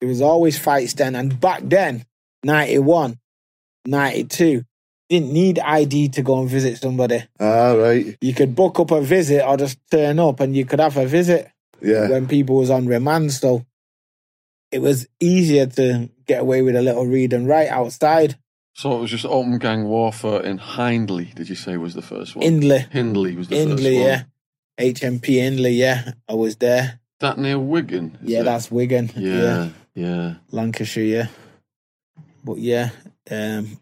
[0.01, 1.15] There was always fights then.
[1.15, 2.05] And back then,
[2.43, 3.17] 91,
[3.85, 4.63] 92,
[5.09, 7.23] didn't need ID to go and visit somebody.
[7.39, 8.17] Ah, right.
[8.19, 11.07] You could book up a visit or just turn up and you could have a
[11.07, 11.49] visit.
[11.79, 12.09] Yeah.
[12.09, 13.63] when people was on remand so
[14.71, 18.35] it was easier to get away with a little read and write outside
[18.73, 21.25] So it was just open gang warfare in Hindley.
[21.35, 22.41] Did you say was the first one?
[22.41, 22.79] Hindley.
[22.89, 24.07] Hindley was the first Hindley one.
[24.07, 24.23] yeah
[24.77, 28.17] HMP Hindley yeah I was there That near Wigan.
[28.23, 28.43] yeah it?
[28.43, 30.35] that's Wigan yeah, yeah.
[30.51, 31.27] Lancashire yeah
[32.43, 32.89] but yeah
[33.31, 33.79] um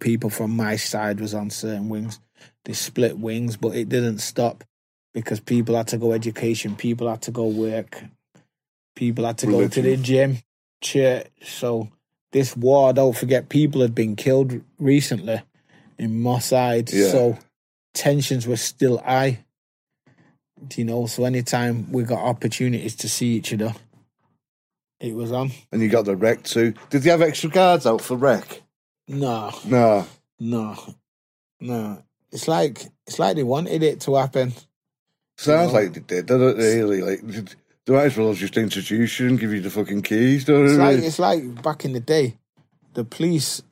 [0.00, 2.18] people from my side was on certain wings
[2.64, 4.64] they split wings but it didn't stop
[5.12, 8.02] because people had to go education people had to go work
[8.96, 10.38] people had to go to the gym
[10.82, 11.88] church so
[12.32, 15.40] this war don't forget people had been killed recently
[15.98, 17.08] in Moss Side Yeah.
[17.10, 17.38] so
[17.92, 19.44] tensions were still high
[20.76, 23.72] you know so anytime we got opportunities to see each other
[25.00, 26.74] it was on And you got the wreck too.
[26.90, 28.62] Did they have extra guards out for wreck?
[29.08, 30.06] no No.
[30.38, 30.76] No,
[31.60, 32.02] no.
[32.32, 34.52] It's like it's like they wanted it to happen.
[35.36, 35.78] Sounds No.
[35.80, 37.00] like they did, don't it, really?
[37.02, 37.20] Like,
[37.86, 40.76] they might as well just introduce you and give you the fucking keys, don't It's
[40.76, 40.78] they?
[40.96, 42.36] like it's like back in the day,
[42.94, 43.62] the police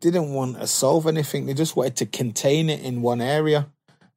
[0.00, 1.46] didn't want to solve anything.
[1.46, 3.68] They just wanted to contain it in one area,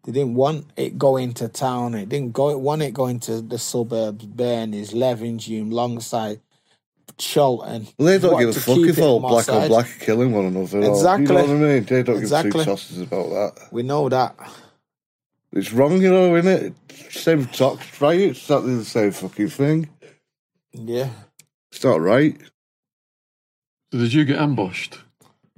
[0.05, 1.95] They didn't want it going to town.
[1.95, 2.55] It didn't go.
[2.57, 6.39] Want it going to the suburbs, Burnage, Levenshulme, Longsight,
[7.17, 7.87] Chorlton.
[7.97, 9.67] Well, they don't give a fuck keep if it all black on side.
[9.69, 10.79] black are killing one another.
[10.79, 11.25] or- Exactly.
[11.25, 11.83] you know what I mean?
[11.85, 12.51] They don't Exactly.
[12.51, 13.67] give two tosses about that.
[13.71, 14.35] We know that.
[15.53, 16.73] It's wrong, you know, isn't it?
[17.11, 18.19] Same with tox right?
[18.19, 19.89] It's exactly the same fucking thing.
[20.73, 21.09] Yeah.
[21.71, 22.37] It's not right.
[23.91, 24.99] So did you get ambushed?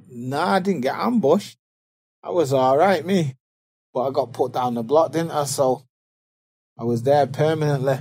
[0.09, 1.57] Nah, I didn't get ambushed.
[2.23, 3.35] I was all right, me.
[3.97, 5.45] But I got put down the block, didn't I?
[5.45, 5.83] So
[6.77, 7.97] I was there permanently.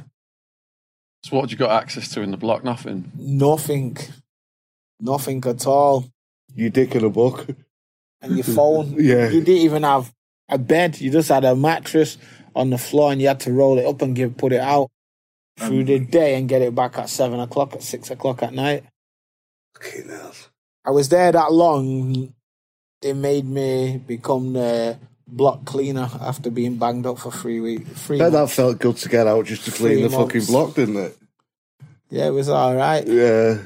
[1.24, 2.62] So what you got access to in the block?
[2.64, 3.10] Nothing.
[3.16, 3.96] Nothing.
[5.00, 6.04] Nothing at all.
[6.54, 7.46] You dick in a book.
[8.20, 8.92] And your phone.
[8.98, 9.30] Yeah.
[9.30, 10.12] You didn't even have
[10.50, 11.00] a bed.
[11.00, 12.18] You just had a mattress
[12.54, 14.90] on the floor and you had to roll it up and give put it out
[15.58, 18.84] through the day and get it back at seven o'clock at six o'clock at night.
[19.72, 20.34] Fucking hell.
[20.84, 22.34] I was there that long.
[23.00, 28.02] It made me become the block cleaner after being banged up for three weeks.
[28.02, 30.74] Three Bet that felt good to get out just to clean Three the fucking block,
[30.74, 31.18] didn't it?
[32.10, 33.06] Yeah, it was all right.
[33.06, 33.58] Yeah.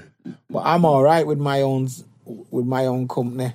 [0.49, 1.89] But I'm all right with my own
[2.25, 3.53] with my own company.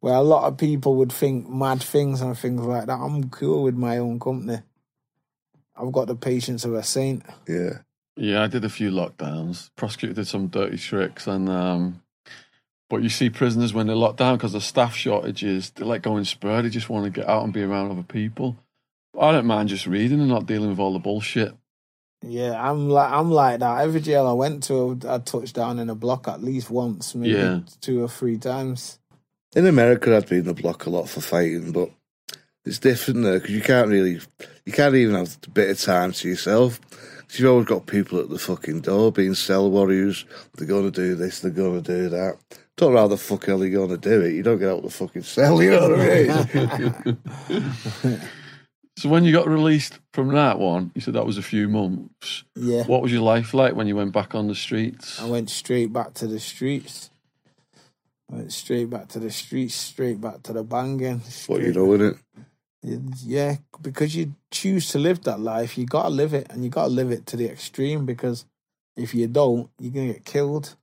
[0.00, 2.98] Where a lot of people would think mad things and things like that.
[2.98, 4.58] I'm cool with my own company.
[5.76, 7.24] I've got the patience of a saint.
[7.46, 7.78] Yeah.
[8.16, 9.70] Yeah, I did a few lockdowns.
[9.76, 12.02] Prosecutor did some dirty tricks, and um,
[12.92, 16.18] but you see prisoners when they're locked down because of staff shortages, they let go
[16.18, 16.60] in spur.
[16.60, 18.58] They just want to get out and be around other people.
[19.18, 21.54] I don't mind just reading and not dealing with all the bullshit.
[22.20, 23.80] Yeah, I'm like I'm like that.
[23.80, 27.30] Every jail I went to, I touched down in a block at least once, maybe
[27.32, 27.60] Yeah.
[27.80, 28.98] two or three times.
[29.56, 31.88] In America, I'd be in the block a lot for fighting, but
[32.66, 34.20] it's different there because you can't really,
[34.66, 36.78] you can't even have a bit of time to yourself.
[37.26, 40.26] 'Cause you've always got people at the fucking door being cell warriors.
[40.54, 42.36] They're going to do this, they're going to do that.
[42.82, 44.32] Don't know how the fuck hell you're going to do it.
[44.34, 47.16] You don't get out of the fucking cell, you know what I
[48.10, 48.20] mean?
[48.98, 52.44] So when you got released from that one, you said that was a few months.
[52.56, 55.20] Yeah, What was your life like when you went back on the streets?
[55.20, 57.10] I went straight back to the streets.
[58.30, 61.20] I went straight back to the streets, straight back to the banging.
[61.46, 62.18] what you straight- know, innit?
[63.24, 66.90] Yeah, because you choose to live that life, you gotta live it, and you gotta
[66.90, 68.04] live it to the extreme.
[68.04, 68.44] Because
[68.96, 70.76] if you don't, you're gonna get killed.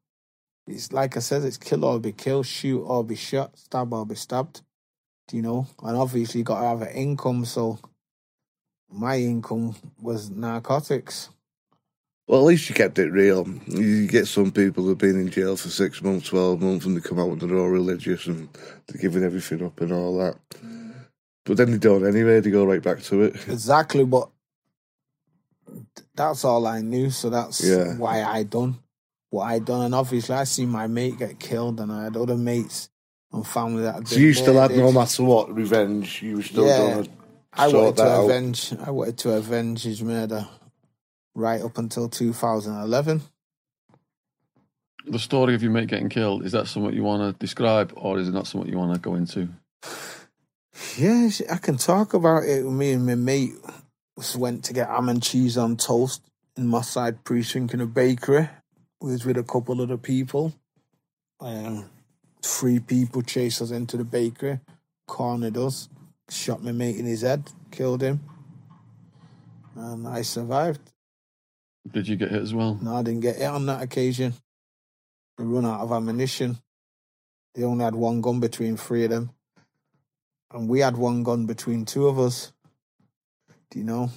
[0.70, 4.06] It's like I said, it's kill or be killed, shoot or be shot, stab or
[4.06, 4.62] be stabbed.
[5.28, 5.68] Do you know?
[5.84, 7.46] And obviously, you gotta have an income.
[7.46, 7.80] So
[8.92, 11.30] my income was narcotics.
[12.28, 13.48] Well, at least you kept it real.
[13.68, 17.02] You get some people who've been in jail for six months, 12 months, and they
[17.02, 18.50] come out and they're all religious and
[18.88, 20.38] they're giving everything up and all that.
[21.46, 23.36] But then they don't anyway, they go right back to it.
[23.50, 24.30] Exactly, but
[26.16, 27.10] that's all I knew.
[27.12, 27.98] So that's Yeah.
[27.98, 28.80] why I done
[29.30, 29.86] what I'd done.
[29.86, 32.90] And obviously, I seen my mate get killed, and I had other mates
[33.32, 33.96] and family that.
[33.96, 36.22] had So you still had no matter what revenge.
[36.22, 36.78] You were still Yeah.
[36.78, 37.10] going to
[37.54, 38.26] I wanted to out.
[38.26, 38.74] avenge.
[38.80, 40.48] I wanted to avenge his murder
[41.36, 43.22] right up until 2011.
[45.08, 48.20] The story of your mate getting killed, is that something you want to describe or
[48.20, 49.50] is it not something you want to go into?
[50.98, 52.64] Yes, I can talk about it.
[52.64, 53.54] Me and my mate
[54.38, 56.22] went to get ham and cheese on toast
[56.58, 58.50] in Moss Side Precinct in a bakery.
[59.02, 60.54] We was with a couple other people.
[61.40, 61.90] Um,
[62.42, 64.60] three people chased us into the bakery,
[65.08, 65.88] cornered us,
[66.30, 68.20] shot my mate in his head, killed him,
[69.76, 70.82] and I survived.
[71.90, 72.78] Did you get hit as well?
[72.82, 74.34] No, I didn't get hit on that occasion.
[75.38, 76.58] They run out of ammunition.
[77.56, 79.32] They only had one gun between three of them.
[80.52, 82.52] And we had one gun between two of us.
[83.72, 84.12] Do you know?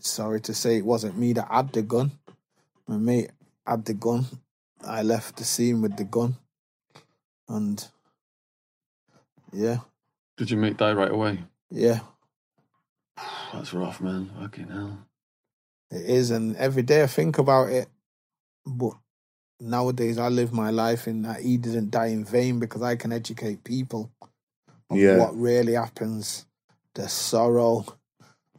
[0.00, 2.12] Sorry to say it wasn't me that had the gun.
[2.86, 3.30] My mate
[3.66, 4.26] had the gun.
[4.86, 6.36] I left the scene with the gun.
[7.48, 7.86] And
[9.52, 9.78] yeah,
[10.36, 11.38] Did your mate die right away?
[11.70, 12.00] yeah,
[13.52, 14.30] That's rough, man.
[14.40, 14.98] Fucking hell.
[15.90, 17.88] It is, and every day I think about it.
[18.66, 18.94] But
[19.60, 23.12] nowadays, I live my life in that he didn't die in vain because I can
[23.12, 24.10] educate people
[24.90, 25.18] on Yeah.
[25.18, 26.46] what really happens,
[26.94, 27.84] the sorrow,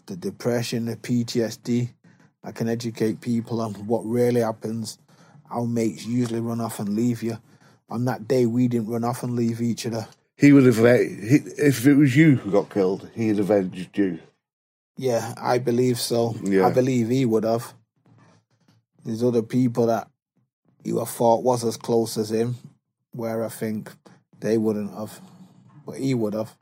[0.06, 1.90] the depression, the PTSD.
[2.46, 5.00] I can educate people on what really happens.
[5.50, 7.40] Our mates usually run off and leave you.
[7.90, 10.08] On that day, we didn't run off and leave each other.
[10.38, 14.20] He would have, uh, he, if it was you who got killed, he'd avenged you.
[14.98, 16.36] Yeah, I believe so.
[16.44, 16.68] Yeah.
[16.68, 17.74] I believe he would have.
[19.04, 20.08] There's other people that
[20.84, 22.56] you have thought was as close as him,
[23.12, 23.92] where I think
[24.40, 25.20] they wouldn't have,
[25.86, 26.56] but he would have.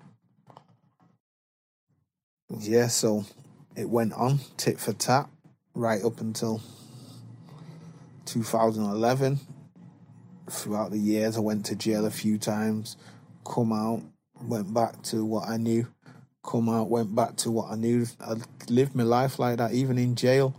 [2.60, 3.26] Yeah, so
[3.76, 5.30] it went on tit for tat
[5.76, 6.62] right up until
[8.26, 9.40] 2011.
[10.50, 12.98] Throughout the years, I went to jail a few times,
[13.46, 14.04] come out,
[14.42, 15.88] went back to what I knew,
[16.44, 18.06] come out, went back to what I knew.
[18.20, 18.36] I
[18.70, 20.54] lived my life like that, even in jail,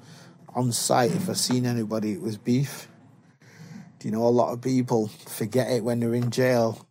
[0.54, 1.12] on site.
[1.12, 2.88] If I seen anybody, it was beef.
[3.98, 6.86] Do you know a lot of people forget it when they're in jail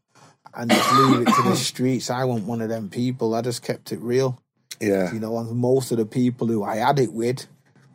[0.54, 2.10] and just leave it to the streets?
[2.12, 3.34] I wasn't one of them people.
[3.34, 4.40] I just kept it real.
[4.80, 5.12] Yeah.
[5.12, 7.48] You know, and most of the people who I had it with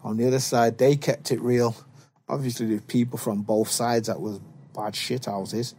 [0.08, 1.76] on the other side, they kept it real.
[2.30, 4.40] Obviously, there's people from both sides that was
[4.74, 5.74] bad shit houses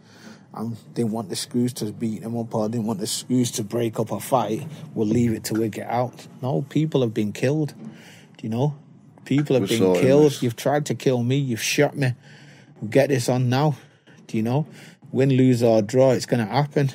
[0.54, 3.64] and didn't want the screws to beat them up or didn't want the screws to
[3.64, 4.68] break up a fight.
[4.94, 6.28] We'll leave it till we get out.
[6.44, 7.74] No, people have been killed.
[8.38, 8.76] Do you know?
[9.26, 10.26] People have We're been killed.
[10.32, 10.44] this.
[10.44, 11.38] You've tried to kill me.
[11.38, 12.14] You've shot me.
[12.88, 13.78] Get this on now.
[14.28, 14.68] Do you know?
[15.12, 16.92] Win, lose, or draw, it's going to happen.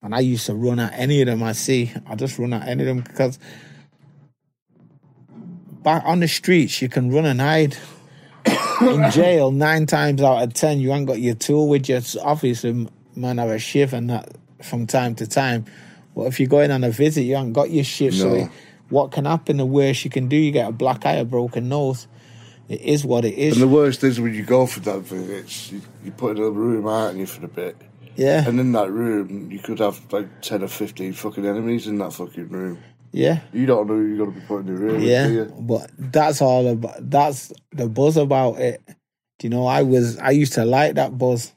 [0.00, 1.92] And I used to run at any of them I see.
[2.06, 3.40] I just run at any of them because
[5.82, 7.76] back on the streets, you can run and hide.
[8.80, 12.00] In jail, nine times out of ten, you ain't got your tool with you.
[12.00, 14.30] So obviously, man, have a shift and that
[14.62, 15.66] from time to time.
[16.14, 18.16] But if you're going on a visit, you ain't got your shift.
[18.16, 18.50] So it-
[18.88, 19.58] what can happen?
[19.58, 22.08] The worst you can do, you get a black eye, a broken nose.
[22.68, 23.52] It is what it is.
[23.54, 26.50] And the worst is when you go for that visits, you, you put in a
[26.50, 27.76] room, aren't you, for a bit.
[28.16, 31.98] yeah, And in that room, you could have like 10 or 15 fucking enemies in
[31.98, 32.78] that fucking room.
[33.12, 33.40] Yeah.
[33.52, 36.40] You don't know who you're going to be putting in the room, Yeah, but that's
[36.40, 37.10] all about.
[37.10, 38.80] That's the buzz about it.
[39.38, 39.66] Do you know?
[39.66, 40.18] I was.
[40.18, 41.52] I used to like that buzz.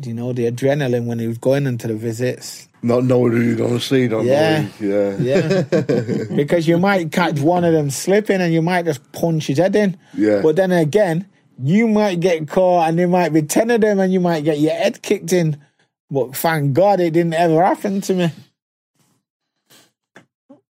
[0.00, 2.68] Do you know the adrenaline when he was going into the visits?
[2.82, 4.66] Not knowing who you're to see, don't Yeah.
[4.80, 5.20] knowing.
[5.20, 5.62] Yeah.
[5.70, 9.58] Yeah, because you might catch one of them slipping and you might just punch his
[9.58, 9.96] head in.
[10.14, 10.40] Yeah.
[10.42, 11.26] But then again,
[11.62, 14.58] you might get caught and there might be ten of them and you might get
[14.58, 15.56] your head kicked in.
[16.10, 18.32] But thank God it didn't ever happen to me.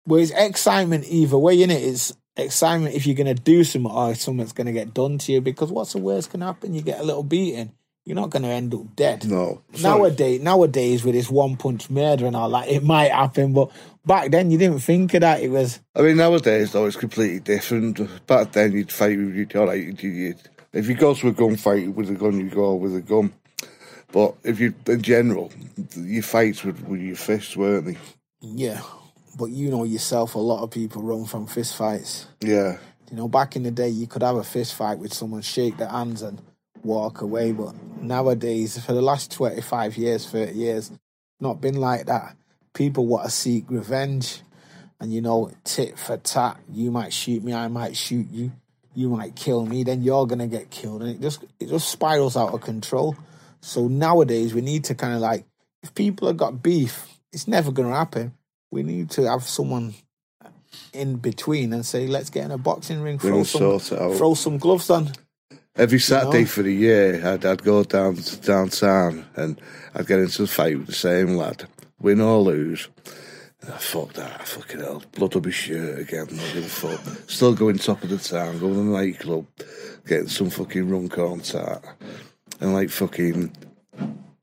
[0.06, 1.82] But it's excitement either way, innit?
[1.82, 5.70] It's excitement if you're gonna do something or something's gonna get done to you because
[5.70, 6.74] what's the worst can happen?
[6.74, 7.72] You get a little beating.
[8.04, 9.28] You're not gonna end up dead.
[9.28, 9.62] No.
[9.74, 9.98] Sorry.
[9.98, 13.52] Nowadays, nowadays with this one punch murder and all that, it might happen.
[13.52, 13.70] But
[14.04, 15.40] back then, you didn't think of that.
[15.40, 18.00] It was I mean, nowadays, though, it's completely different.
[18.26, 20.40] Back then, you'd fight with you, all right, you'd, you'd,
[20.72, 23.32] if you go to a gunfight with a gun, you go with a gun.
[24.10, 25.52] But if you, in general,
[25.96, 27.98] your fights with, with your fists, weren't they?
[28.40, 28.80] yeah.
[29.36, 32.26] But you know yourself, a lot of people run from fist fights.
[32.40, 32.78] Yeah.
[33.10, 35.76] You know, back in the day, you could have a fist fight with someone, shake
[35.76, 36.40] their hands, and
[36.82, 37.52] walk away.
[37.52, 40.90] But nowadays, for the last 25 years, 30 years,
[41.40, 42.36] not been like that.
[42.74, 44.40] People want to seek revenge.
[45.00, 46.58] And, you know, tit for tat.
[46.70, 48.52] You might shoot me, I might shoot you.
[48.94, 51.02] You might kill me, then you're going to get killed.
[51.02, 53.16] And it just, it just spirals out of control.
[53.60, 55.44] So nowadays, we need to kind of like,
[55.82, 58.34] if people have got beef, it's never going to happen.
[58.72, 59.94] We need to have someone
[60.94, 64.02] in between and say, let's get in a boxing ring, We'll throw some, sort it
[64.02, 64.16] out.
[64.16, 65.12] throw some gloves on.
[65.76, 66.46] Every Saturday know?
[66.46, 69.60] for the year, I'd, I'd go down downtown and
[69.94, 71.66] I'd get into a fight with the same lad,
[72.00, 72.88] win or lose.
[73.60, 77.30] And I fuck that, fucking hell, blood up his shirt again, not give a fuck.
[77.30, 79.46] Still going top of the town, going to the nightclub,
[80.06, 81.84] getting some fucking rum corn tart.
[82.60, 83.54] And like fucking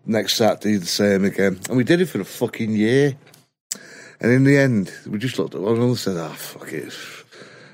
[0.06, 1.60] next Saturday the same again.
[1.68, 3.18] And we did it for a fucking year.
[4.22, 6.94] And in the end, we just looked at one another and said, ah, fuck it.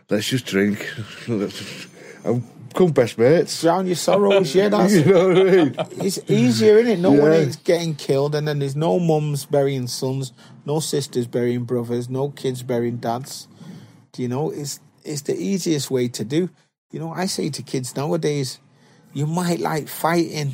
[0.10, 0.86] Let's just drink.
[1.28, 3.62] and become best mates.
[3.62, 5.76] Drown your sorrows, yeah, that's You know what I mean?
[6.06, 7.00] it's easier, isn't it?
[7.00, 7.38] No one Yeah.
[7.38, 10.34] is getting killed, and then there's no mums burying sons,
[10.66, 13.48] no sisters burying brothers, no kids burying dads.
[14.12, 14.52] Do you know?
[14.52, 16.50] It's it's the easiest way to do.
[16.92, 18.60] You know, I say to kids nowadays,
[19.14, 20.54] you might like fighting,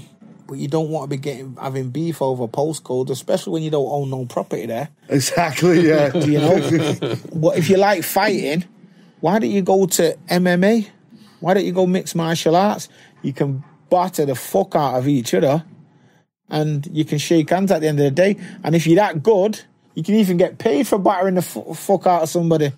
[0.51, 3.87] but you don't want to be getting having beef over postcode, especially when you don't
[3.89, 4.89] own no property there.
[5.07, 6.09] Exactly, yeah.
[6.09, 7.15] Do you know?
[7.33, 8.65] but if you like fighting,
[9.21, 10.89] why don't you go to MMA?
[11.39, 12.89] Why don't you go mixed martial arts?
[13.21, 15.63] You can batter the fuck out of each other
[16.49, 18.35] and you can shake hands at the end of the day.
[18.61, 19.61] And if you're that good,
[19.95, 22.73] you can even get paid for battering the fu- fuck out of somebody.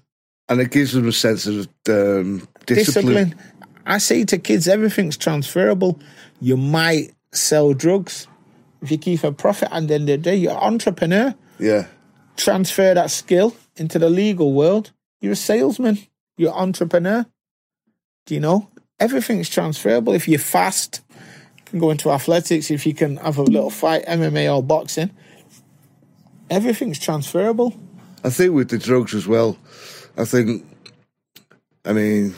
[0.48, 3.32] and it gives them a sense of um, discipline.
[3.32, 3.36] Discipline.
[3.88, 6.00] I say to kids, everything's transferable.
[6.40, 8.28] You might sell drugs.
[8.82, 11.36] If you keep a profit at the end of the day, you're an entrepreneur.
[11.60, 11.88] Yeah,
[12.38, 14.91] transfer that skill into the legal world,
[15.22, 16.00] you're a salesman,
[16.38, 17.25] you're an entrepreneur.
[18.25, 18.69] Do you know?
[19.00, 20.13] Everything's transferable.
[20.13, 22.71] If you're fast, you can go into athletics.
[22.71, 25.12] If you can have a little fight, MMA or boxing,
[26.50, 27.77] everything's transferable.
[28.23, 29.58] I think with the drugs as well.
[30.15, 30.65] I think,
[31.84, 32.36] I mean,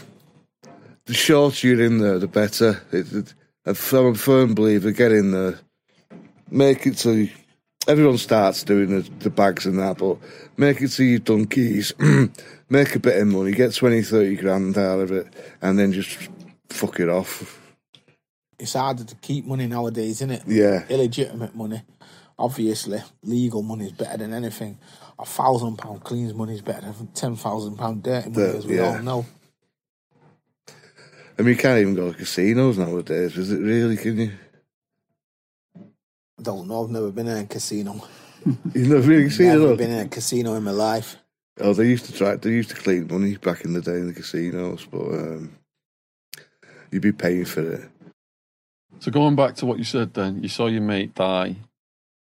[1.06, 2.82] the shorter you're in there, the better.
[2.92, 3.34] It, it,
[3.66, 4.92] I'm a firm believer.
[4.92, 5.60] Get in there,
[6.50, 7.28] make it to.
[7.88, 10.18] Everyone starts doing the, the bags and that, but
[10.58, 11.94] make it to your donkeys,
[12.70, 15.28] make a bit of money, get 20, 30 grand out of it,
[15.62, 16.30] and then just
[16.70, 17.62] fuck it off.
[18.58, 20.44] It's harder to keep money nowadays, isn't it?
[20.48, 20.84] Yeah.
[20.90, 21.84] Illegitimate money.
[22.40, 24.80] obviously legal money is better than anything.
[25.20, 28.66] A thousand pound cleans money is better than ten thousand pound dirty money, The- as
[28.66, 28.96] we yeah.
[28.98, 29.26] all know.
[31.38, 33.98] I mean, you can't even go to casinos nowadays, is it really?
[33.98, 34.32] Can you?
[36.40, 36.84] I don't know.
[36.84, 38.02] I've never been in a casino.
[38.74, 39.78] You've never really seen Never it.
[39.78, 41.18] been in a casino in my life.
[41.60, 42.36] Oh, they used to try.
[42.36, 45.58] They used to clean money back in the day in the casinos, but um,
[46.92, 47.90] you'd be paying for it.
[49.00, 51.56] So going back to what you said then, you saw your mate die.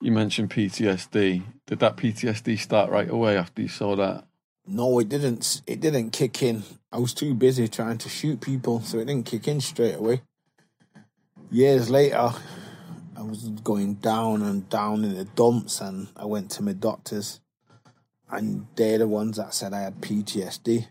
[0.01, 1.43] You mentioned PTSD.
[1.67, 4.25] Did that PTSD start right away after you saw that?
[4.67, 5.61] No, it didn't.
[5.65, 6.63] It didn't kick in.
[6.91, 10.21] I was too busy trying to shoot people, so it didn't kick in straight away.
[11.49, 12.31] Years later,
[13.17, 17.39] I was going down and down in the dumps, and I went to my doctors,
[18.29, 20.85] and they're the ones that said I had PTSD.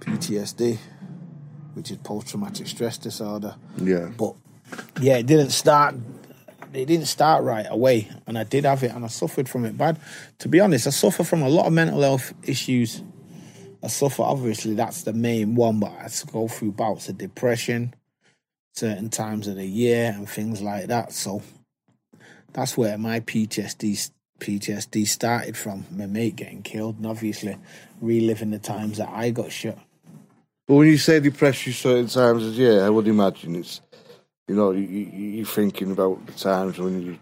[0.00, 0.78] PTSD,
[1.74, 3.56] which is post-traumatic stress disorder.
[3.76, 4.34] Yeah, But
[5.00, 5.94] yeah, it didn't start.
[6.72, 9.76] It didn't start right away, and I did have it, and I suffered from it
[9.76, 9.98] bad.
[10.38, 13.02] To be honest, I suffer from a lot of mental health issues.
[13.82, 17.94] I suffer, obviously, that's the main one, but I go through bouts of depression,
[18.74, 21.12] certain times of the year, and things like that.
[21.12, 21.42] So
[22.52, 25.84] that's where my PTSD PTSD started from.
[25.90, 27.56] My mate getting killed, and obviously
[28.00, 29.78] reliving the times that I got shot.
[30.68, 33.80] but when you say depression certain times, yeah, I would imagine it's
[34.50, 35.04] you know you, you,
[35.36, 37.18] you're thinking about the times when you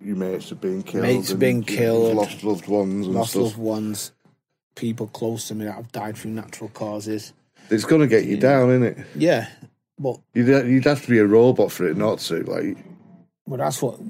[0.00, 3.42] your mates have been killed, Mates and been killed, lost loved ones, and lost stuff.
[3.44, 4.10] loved ones,
[4.74, 7.32] people close to me that have died through natural causes.
[7.70, 9.06] It's going to get you down, isn't it?
[9.14, 9.48] Yeah,
[9.96, 12.42] but You'd, you'd have to be a robot for it not to.
[12.42, 12.76] Like,
[13.46, 14.00] but that's what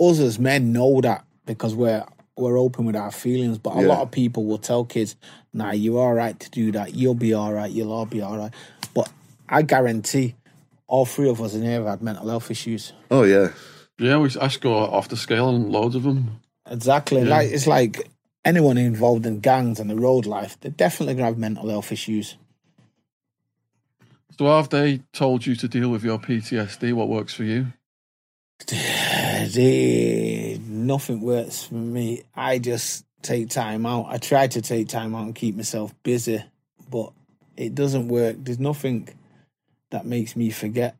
[0.00, 2.04] us as men know that because we're
[2.36, 3.58] we're open with our feelings.
[3.58, 3.88] But a Yeah.
[3.88, 5.16] lot of people will tell kids,
[5.52, 6.94] "Nah, you're all right to do that.
[6.94, 7.70] You'll be all right.
[7.70, 8.52] You'll all be all right."
[8.94, 9.12] But
[9.50, 10.34] I guarantee,
[10.94, 12.92] all three of us in here have had mental health issues.
[13.10, 13.48] oh yeah,
[13.98, 16.40] Yeah, we, I score off the scale and loads of them.
[16.70, 17.22] Exactly.
[17.22, 17.30] Yeah.
[17.30, 18.08] Like it's like
[18.44, 22.36] anyone involved in gangs and the road life, they're definitely gonna have mental health issues.
[24.38, 26.92] So have they told you to deal with your PTSD?
[26.92, 27.72] What works for you?
[29.46, 32.22] They, nothing works for me.
[32.34, 34.06] I just take time out.
[34.08, 36.42] I try to take time out and keep myself busy,
[36.88, 37.12] but
[37.56, 38.36] it doesn't work.
[38.38, 39.08] There's nothing
[39.94, 40.96] that makes me forget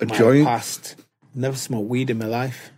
[0.00, 0.44] a my joint.
[0.46, 0.96] past.
[1.34, 2.72] Never smoked weed in my life.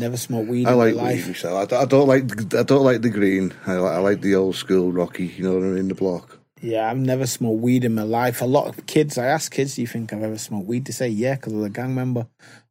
[0.00, 1.26] Never smoked weed I in like my weed life.
[1.28, 1.62] myself.
[1.62, 3.52] I, don't- I don't like I don't like the green.
[3.66, 5.26] I like, I like the old school Rocky.
[5.26, 5.88] You know what I mean?
[5.88, 6.38] The block.
[6.60, 8.40] Yeah, I've never smoked weed in my life.
[8.40, 10.84] A lot of kids, I ask kids, do you think I've ever smoked weed?
[10.86, 12.26] They say, yeah, because I was a gang member.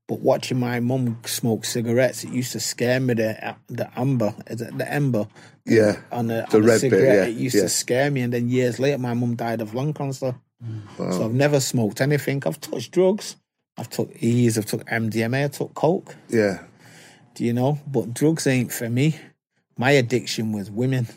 [0.07, 3.13] But watching my mum smoke cigarettes, it used to scare me.
[3.13, 5.27] The the amber, the ember
[5.65, 7.61] Yeah, on the, The on red bit, cigarette, yeah, it used yeah.
[7.63, 8.21] to scare me.
[8.21, 10.35] And then years later, my mum died of lung cancer.
[10.97, 12.43] So I've never smoked anything.
[12.45, 13.35] I've touched drugs.
[13.77, 16.15] I've took E's, I've took MDMA, I took coke.
[16.29, 16.63] yeah.
[17.33, 17.79] Do you know?
[17.87, 19.15] But drugs ain't for me.
[19.77, 21.07] My addiction was women.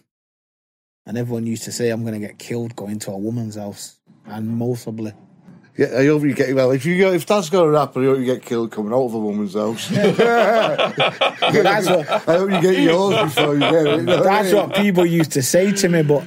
[1.07, 3.97] And everyone used to say I'm going to get killed going to a woman's house.
[4.24, 5.12] And mostly.
[5.76, 6.70] Yeah, I hope you get well.
[6.70, 9.07] If you go, if that's going to happen, I hope you get killed coming out
[9.07, 9.88] of a woman's house.
[10.88, 13.97] That's what, I hope you get yours before you get it.
[13.97, 14.68] you know what I that's mean?
[14.68, 16.05] what people used to say to me.
[16.05, 16.22] But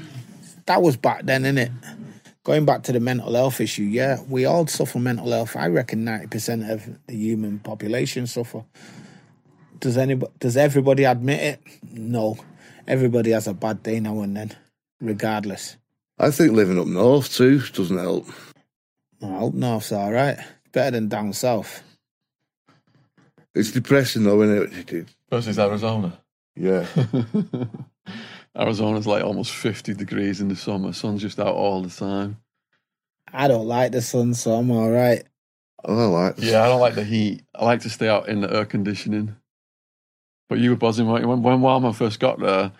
[0.65, 1.71] that was back then, innit?
[2.47, 5.57] Going back to the mental health issue, yeah, we all suffer mental health.
[5.57, 8.63] I reckon 90% of the human population suffer.
[9.81, 11.61] Does anybody, does everybody admit it?
[11.91, 12.37] No.
[12.87, 14.55] Everybody has a bad day now and then,
[15.01, 15.75] regardless.
[16.17, 18.29] I think living up north too doesn't help.
[19.21, 20.37] I hope North's all right.
[20.71, 21.83] Better than down south.
[23.53, 25.07] It's depressing though, isn't it?
[25.29, 26.17] Versus Arizona.
[26.55, 26.85] Yeah.
[28.55, 30.93] Arizona's like almost 50 degrees in the summer.
[30.93, 32.37] Sun's just out all the time.
[33.33, 35.23] I don't like the sun, so I'm all right.
[35.83, 36.35] Oh, I like.
[36.37, 37.43] Yeah, I don't like the heat.
[37.53, 39.35] I like to stay out in the air conditioning.
[40.49, 41.27] But you were buzzing, weren't you?
[41.27, 42.71] When, when Wildman first got there,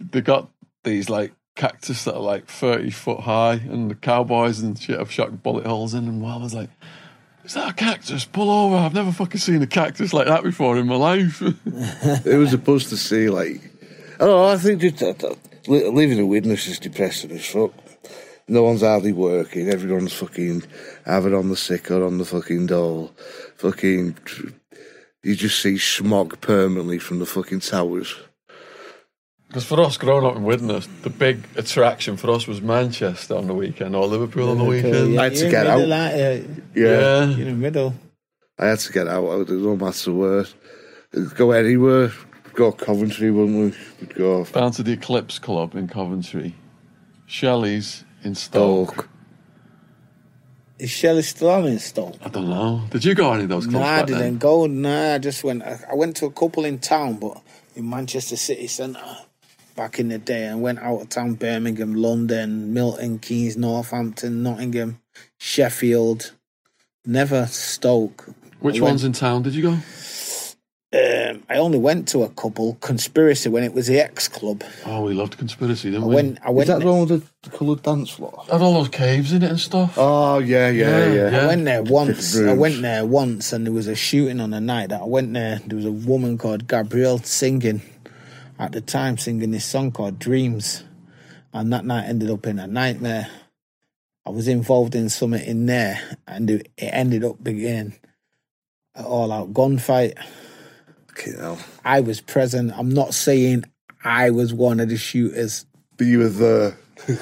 [0.00, 0.50] they got
[0.84, 5.10] these like cactus that are like 30 foot high, and the cowboys and shit have
[5.10, 6.08] shot bullet holes in.
[6.08, 6.70] And Wildman's like,
[7.44, 8.24] Is that a cactus?
[8.24, 8.76] Pull over.
[8.76, 11.42] I've never fucking seen a cactus like that before in my life.
[12.24, 13.71] It was supposed to see like.
[14.22, 14.52] I.
[14.52, 15.34] I think just uh, uh,
[15.66, 17.72] li- living a Widnes is depressing as fuck.
[18.48, 19.68] No one's hardly working.
[19.68, 20.64] Everyone's fucking
[21.06, 23.12] either on the sick or on the fucking dole.
[23.56, 24.16] Fucking.
[25.22, 28.16] You just see smog permanently from the fucking towers.
[29.46, 33.46] Because for us growing up in Widnes, the big attraction for us was Manchester on
[33.46, 35.20] the weekend or Liverpool on the weekend.
[35.20, 36.14] I had to get middle, out.
[36.14, 36.62] aren't you?
[36.74, 37.24] Yeah.
[37.26, 37.94] You're in the middle.
[38.58, 39.40] I had to get out.
[39.42, 40.46] It no matter where.
[41.36, 42.12] Go anywhere.
[42.54, 43.78] Go Coventry, wouldn't we?
[44.00, 46.54] We'd go Down to the Eclipse Club in Coventry.
[47.26, 48.92] Shelley's in Stoke.
[48.92, 49.08] Stoke.
[50.78, 52.16] Is Shelley still on in Stoke?
[52.22, 52.82] I don't know.
[52.90, 54.38] Did you go to any of those clubs Nah, I didn't then?
[54.38, 54.66] go.
[54.66, 55.62] Nah, I just went.
[55.62, 57.40] I I went to a couple in town, but
[57.76, 59.00] in Manchester City Centre
[59.76, 60.44] back in the day.
[60.46, 65.00] and went out of town, Birmingham, London, Milton Keynes, Northampton, Nottingham,
[65.38, 66.32] Sheffield.
[67.06, 68.28] Never Stoke.
[68.60, 69.78] Which went- ones in town did you go?
[70.94, 72.74] Um, I only went to a couple.
[72.82, 74.62] Conspiracy when it was the X Club.
[74.84, 76.14] Oh, we loved conspiracy, didn't I we?
[76.16, 76.38] went.
[76.44, 77.08] I Is that the one with
[77.42, 78.44] the, the coloured dance floor?
[78.50, 79.94] Had all those caves in it and stuff.
[79.96, 81.30] Oh yeah, yeah, Yeah, yeah.
[81.30, 81.40] yeah.
[81.44, 82.36] I went there once.
[82.38, 85.32] I went there once, and there was a shooting on the night that I went
[85.32, 85.60] there.
[85.66, 87.80] There was a woman called Gabrielle singing
[88.58, 90.84] at the time, singing this song called Dreams,
[91.54, 93.28] and that night ended up in a nightmare.
[94.26, 97.94] I was involved in something in there, and it it ended up being
[98.94, 100.18] an all-out gunfight.
[101.16, 101.58] Fucking hell.
[101.84, 102.72] I was present.
[102.76, 103.64] I'm not saying
[104.04, 105.66] I was one of the shooters.
[105.96, 106.76] But you were there.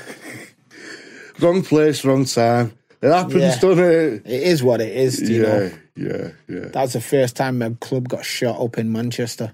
[1.41, 2.73] wrong place, wrong time.
[3.03, 3.59] It happens, Yeah.
[3.59, 4.23] doesn't it?
[4.27, 5.19] It is what it is.
[5.19, 6.69] do You yeah, know, yeah, yeah.
[6.69, 9.53] that's the first time a club got shot up in Manchester.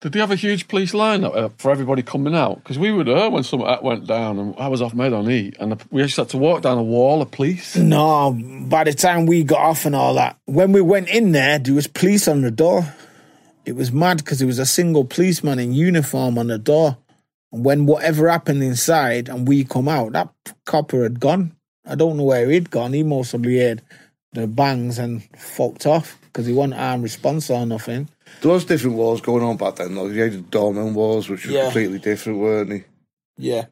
[0.00, 2.56] Did they have a huge police line up uh, for everybody coming out?
[2.62, 5.28] Because we were there when some that went down, and I was off Med on
[5.28, 7.74] E, and we just had to walk down a wall of police.
[7.76, 8.32] No,
[8.68, 11.74] by the time we got off and all that, when we went in there, there
[11.74, 12.84] was police on the door.
[13.68, 16.96] It was mad because there was a single policeman in uniform on the door.
[17.52, 20.30] And when whatever happened inside and we come out, that
[20.64, 21.52] copper had gone.
[21.86, 22.94] I don't know where he'd gone.
[22.94, 23.82] He mostly had
[24.32, 28.08] the bangs and fucked off because he wasn't armed response or nothing.
[28.40, 30.06] There was different wars going on back then, though.
[30.06, 31.64] You had the doorman wars, which were Yeah.
[31.64, 32.84] completely different, weren't they?
[33.36, 33.66] Yeah.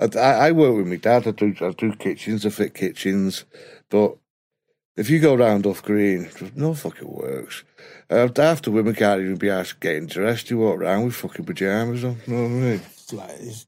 [0.00, 1.28] I, I, I work with my dad.
[1.28, 3.44] I do, I do kitchens, I fit kitchens.
[3.88, 4.16] But
[4.96, 7.64] if you go round off green, no fucking works.
[8.10, 12.04] Uh, after women can't even be asked getting dressed, you walk around with fucking pajamas
[12.04, 12.18] on.
[12.26, 12.80] You know what I mean?
[12.84, 13.66] It's like it's,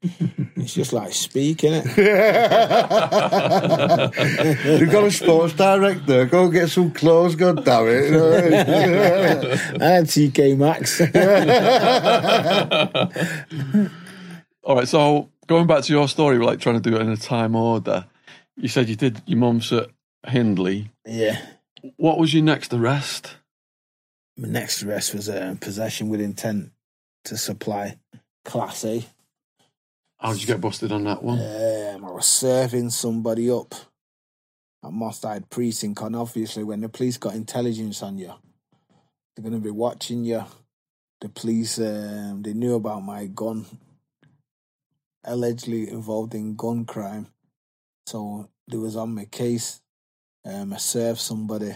[0.56, 1.86] it's just like speaking it.
[1.86, 1.96] You've
[4.92, 6.26] got a sports director.
[6.26, 8.04] Go get some clothes, god damn it.
[8.04, 8.54] You know what I mean?
[9.80, 11.00] and TK Maxx.
[14.62, 17.10] All right, so going back to your story, we're like trying to do it in
[17.10, 18.04] a time order,
[18.56, 19.90] you said you did your mum's at
[20.26, 20.90] Hindley.
[21.04, 21.40] yeah.
[21.96, 23.36] What was your next arrest?
[24.36, 26.72] My next arrest was uh, possession with intent
[27.26, 27.98] to supply
[28.44, 29.04] Class A.
[30.18, 31.38] How did you get busted on that one?
[31.38, 33.74] Um, I was serving somebody up
[34.82, 38.32] at Moss Side Precinct, and obviously, when the police got intelligence on you,
[39.36, 40.44] they're going to be watching you.
[41.20, 43.66] The police, um, they knew about my gun,
[45.24, 47.28] allegedly involved in gun crime.
[48.06, 49.80] So they was on my case.
[50.44, 51.74] Um, I served somebody,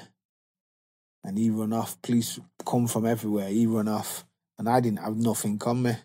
[1.24, 2.00] and he run off.
[2.02, 3.48] Police come from everywhere.
[3.48, 4.26] He run off,
[4.58, 5.96] and I didn't have nothing on me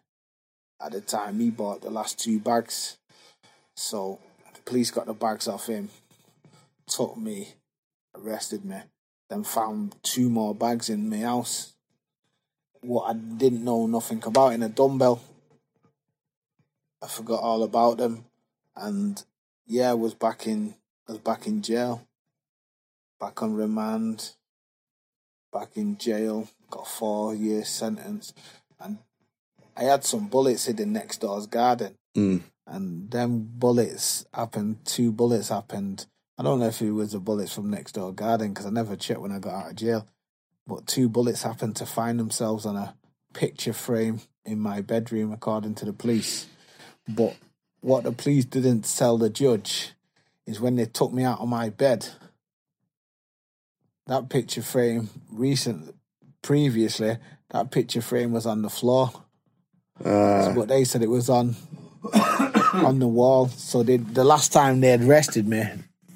[0.83, 1.39] at the time.
[1.39, 2.97] He bought the last two bags,
[3.75, 4.19] so
[4.53, 5.89] the police got the bags off him,
[6.87, 7.49] took me,
[8.15, 8.77] arrested me,
[9.29, 11.73] then found two more bags in my house.
[12.81, 15.21] What I didn't know nothing about in a dumbbell.
[17.01, 18.25] I forgot all about them,
[18.75, 19.21] and
[19.65, 20.75] yeah, I was back in.
[21.07, 22.07] I was back in jail,
[23.23, 24.31] back on remand,
[25.53, 26.49] back in jail.
[26.69, 28.33] Got a four year sentence,
[28.81, 28.97] and
[29.77, 32.41] I had some bullets hidden next door's garden, Mm.
[32.67, 34.83] and them bullets happened.
[34.85, 36.05] Two bullets happened.
[36.37, 38.97] I don't know if it was the bullets from next door garden because I never
[38.97, 40.05] checked when I got out of jail.
[40.67, 42.95] But two bullets happened to find themselves on a
[43.33, 46.47] picture frame in my bedroom, according to the police.
[47.07, 47.37] But
[47.79, 49.93] what the police didn't tell the judge
[50.45, 52.09] is when they took me out of my bed,
[54.07, 55.93] that picture frame recently,
[56.41, 57.17] previously,
[57.51, 59.11] that picture frame was on the floor.
[60.03, 61.55] Ah, But they said it was on
[62.73, 63.47] on the wall.
[63.47, 65.63] So they, the last time they had arrested me,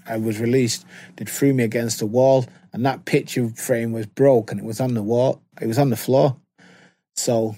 [0.08, 0.86] I was released.
[1.16, 4.82] They threw me against the wall, and that picture frame was broke, and it was
[4.82, 5.42] on the wall.
[5.62, 6.38] It was on the floor.
[7.16, 7.56] So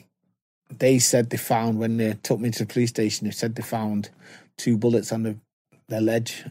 [0.78, 3.26] they said they found when they took me to the police station.
[3.26, 4.10] They said they found
[4.58, 5.38] two bullets on the
[5.88, 6.46] the ledge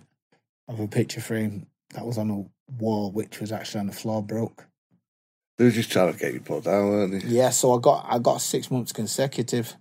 [0.66, 4.22] of a picture frame that was on a wall, which was actually on the floor,
[4.22, 4.66] broke.
[5.56, 7.28] they were just trying to get you put down, weren't they?
[7.28, 9.74] Yeah, so I got I got six months consecutive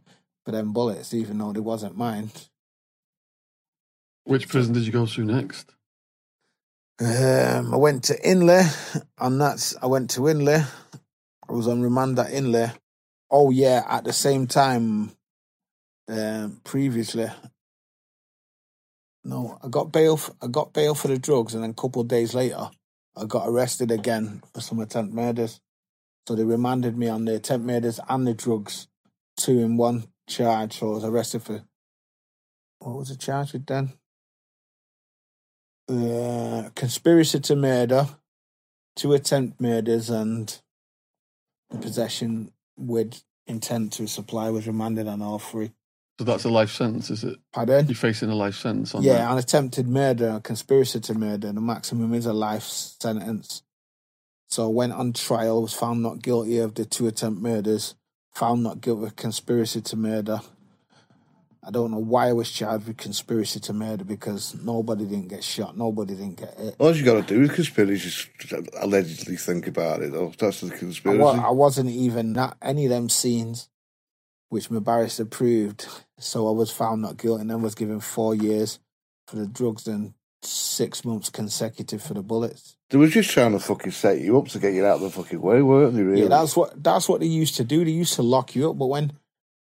[0.46, 2.32] for them bullets, even though they wasn't mine.
[4.24, 5.74] Which prison did you go to next?
[7.00, 8.62] Um, I went to Hindley,
[9.20, 10.56] and that's I went to Hindley.
[10.56, 12.68] I was on remand at Hindley.
[13.30, 15.12] Oh yeah, at the same time,
[16.10, 17.28] um, previously.
[19.28, 20.16] No, I got bail.
[20.16, 22.72] f- I got bail for the drugs, and then a couple of days later,
[23.18, 25.62] I got arrested again for some attempt murders.
[26.28, 28.88] So they remanded me on the attempt murders and the drugs,
[29.38, 30.80] two in one charge.
[30.80, 31.64] So I was arrested for
[32.80, 33.94] what was the charge with then?
[35.90, 38.08] uh, conspiracy to murder,
[38.96, 40.60] two attempt murders, and
[41.82, 45.72] possession with intent to supply was remanded on all three.
[46.20, 47.38] So that's a life sentence, is it?
[47.54, 47.86] Pardon?
[47.88, 49.32] You're facing a life sentence on Yeah, that.
[49.32, 53.62] on attempted murder, and conspiracy to murder, the maximum is a life sentence.
[54.50, 57.96] So went on trial, was found not guilty of the two attempt murders,
[58.34, 60.40] found not guilty of conspiracy to murder.
[61.64, 65.44] I don't know why I was charged with conspiracy to murder because nobody didn't get
[65.44, 66.76] shot, nobody didn't get hit.
[66.80, 70.32] All you got to do is conspiracy, is allegedly think about it, though.
[70.40, 71.20] That's the I, conspiracy.
[71.20, 73.68] wa- I wasn't even at any of them scenes,
[74.50, 75.88] which my barrister proved.
[76.20, 78.80] So I was found not guilty and then was given four years
[79.28, 82.78] for the drugs and six months consecutive for the bullets.
[82.90, 85.10] They were just trying to fucking set you up to get you out of the
[85.10, 86.24] fucking way, weren't they, really?
[86.24, 87.84] Yeah, that's what that's what they used to do.
[87.84, 89.14] They used to lock you up, but when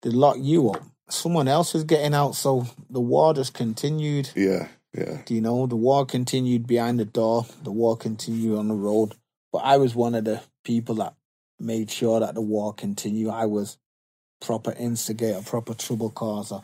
[0.03, 4.29] they lock you up, someone else was getting out, so the war just continued.
[4.35, 5.21] yeah, yeah.
[5.25, 7.45] Do you know, the war continued behind the door.
[7.63, 9.13] The war continued on the road.
[9.51, 11.15] But I was one of the people that
[11.59, 13.31] made sure that the war continued.
[13.31, 13.77] I was
[14.39, 16.61] proper instigator, proper trouble causer.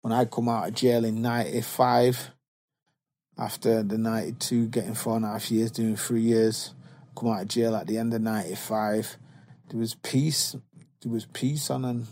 [0.00, 2.30] When I come out of jail in '95,
[3.38, 6.74] after the '92 getting four and a half years, doing three years,
[7.16, 9.16] come out of jail at the end of '95,
[9.68, 10.56] there was peace.
[11.00, 12.06] There was peace on, and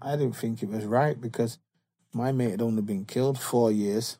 [0.00, 1.58] I didn't think it was right because
[2.12, 4.18] my mate had only been killed four years.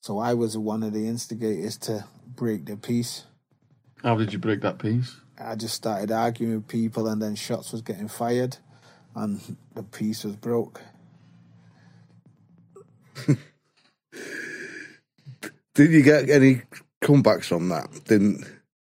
[0.00, 3.24] So I was one of the instigators to break the peace.
[4.02, 5.16] How did you break that peace?
[5.38, 8.56] I just started arguing with people, and then shots was getting fired,
[9.14, 10.80] and the piece was broke.
[15.74, 16.62] Did you get any
[17.02, 17.88] comebacks on that?
[18.04, 18.44] Didn't?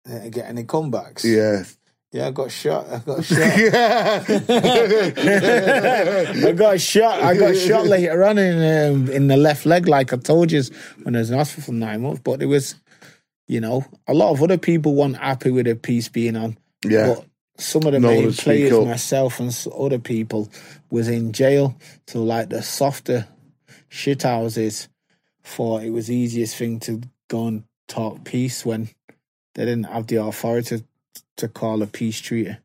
[0.06, 1.24] Didn't get any comebacks.
[1.24, 1.64] Yeah.
[2.12, 2.88] yeah, I got shot.
[2.90, 3.58] I got shot.
[3.58, 4.24] yeah.
[6.48, 7.22] I got shot.
[7.22, 10.64] I got shot later on in um, in the left leg, like I told you,
[11.04, 12.22] when I was in hospital for nine months.
[12.24, 12.76] But it was,
[13.48, 16.58] you know, a lot of other people weren't happy with the piece being on.
[16.86, 17.16] Yeah.
[17.16, 17.26] But
[17.58, 20.50] some of the No main players, myself and other people,
[20.90, 21.76] was in jail.
[22.08, 23.28] So like the softer
[23.90, 24.90] shit houses
[25.44, 28.90] thought it was the easiest thing to go and talk peace when
[29.56, 30.84] they didn't have the authority
[31.38, 32.58] to call a peace treaty.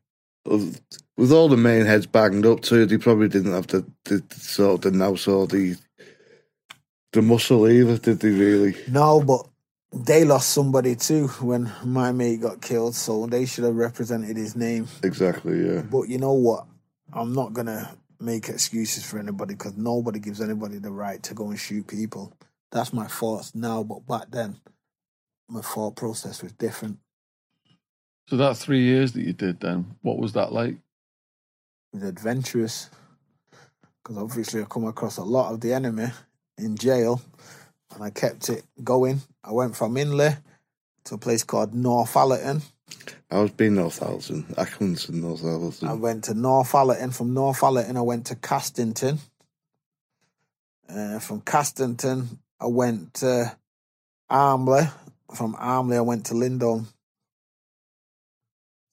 [0.45, 4.39] With all the main heads banged up too, they probably didn't have the, the, the
[4.39, 5.75] sort of the nous or the
[7.11, 8.75] the muscle either, did they really?
[8.87, 9.47] No, but
[9.91, 14.55] they lost somebody too when my mate got killed, so they should have represented his
[14.55, 14.87] name.
[15.03, 15.81] Exactly, yeah.
[15.81, 16.65] But you know what?
[17.11, 21.49] I'm not gonna make excuses for anybody because nobody gives anybody the right to go
[21.49, 22.33] and shoot people.
[22.71, 24.57] That's my thoughts now, but back then,
[25.47, 26.99] my thought process was different.
[28.27, 30.75] So that three years that you did then, what was that like?
[31.93, 32.91] It was adventurous
[34.03, 36.07] because obviously I come across a lot of the enemy
[36.59, 37.21] in jail,
[37.93, 39.21] and I kept it going.
[39.43, 40.31] I went from Hindley
[41.05, 42.61] to a place called Northallerton.
[43.31, 45.87] I was being Northallerton, Acklington, Northallerton.
[45.87, 47.13] I went to Northallerton.
[47.13, 49.19] From Northallerton, I went to Castington.
[50.87, 53.55] Uh, from Castington, I went to
[54.29, 54.87] Armley.
[55.35, 56.85] From Armley, I went to Lindholme.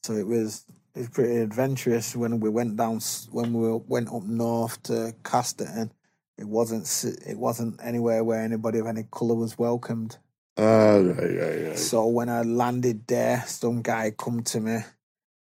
[0.02, 4.22] So it was it was pretty adventurous when we went down when we went up
[4.24, 5.90] north to Castington.
[6.38, 6.86] It wasn't
[7.26, 10.18] it wasn't anywhere where anybody of any colour was welcomed.
[10.58, 11.78] Ah, right, right, right.
[11.78, 14.78] So when I landed there, some guy come to me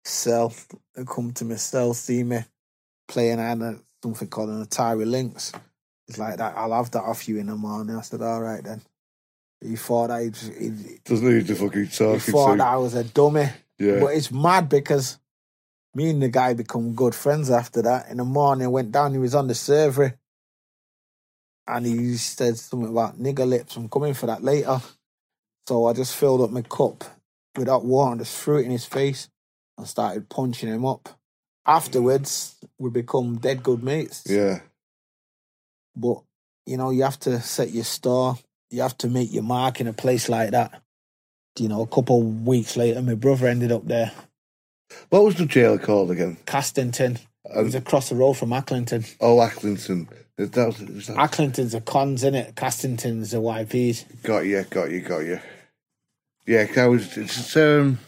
[0.03, 0.53] cell,
[1.07, 2.39] come to me cell, see me
[3.07, 3.39] playing.
[3.39, 5.51] A, something called an Atari Lynx.
[6.07, 6.57] It's like that.
[6.57, 7.95] I'll have that off you in the morning.
[7.95, 8.81] I said, all right then.
[9.61, 12.67] He thought I, he, Doesn't need to fucking he talk thought that.
[12.67, 13.47] I was a dummy.
[13.79, 14.01] Yeah.
[14.01, 15.17] But it's mad because
[15.95, 18.09] me and the guy become good friends after that.
[18.09, 19.13] In the morning, I went down.
[19.13, 20.19] He was on the server,
[21.67, 23.75] and he said something about nigger lips.
[23.75, 24.81] I'm coming for that later.
[25.67, 27.03] So I just filled up my cup
[27.57, 29.29] with hot water and just threw it in his face
[29.77, 31.09] and started punching him up.
[31.65, 34.23] Afterwards, we become dead good mates.
[34.27, 34.59] Yeah.
[35.95, 36.21] But
[36.65, 38.37] you know, you have to set your store.
[38.69, 40.81] You have to make your mark in a place like that.
[41.59, 44.11] You know, a couple of weeks later, my brother ended up there,
[45.09, 46.37] What was the jail called again?
[46.45, 47.19] Castington.
[47.45, 49.05] It was Um, across the road from Acklington.
[49.19, 50.07] oh, Accrington.
[50.37, 51.75] That was, was that?
[51.75, 52.55] A cons, in it?
[52.55, 54.23] Castington's a YPs.
[54.23, 55.39] Got you, got you, got you.
[56.47, 57.17] Yeah, I was.
[57.17, 57.99] It's um.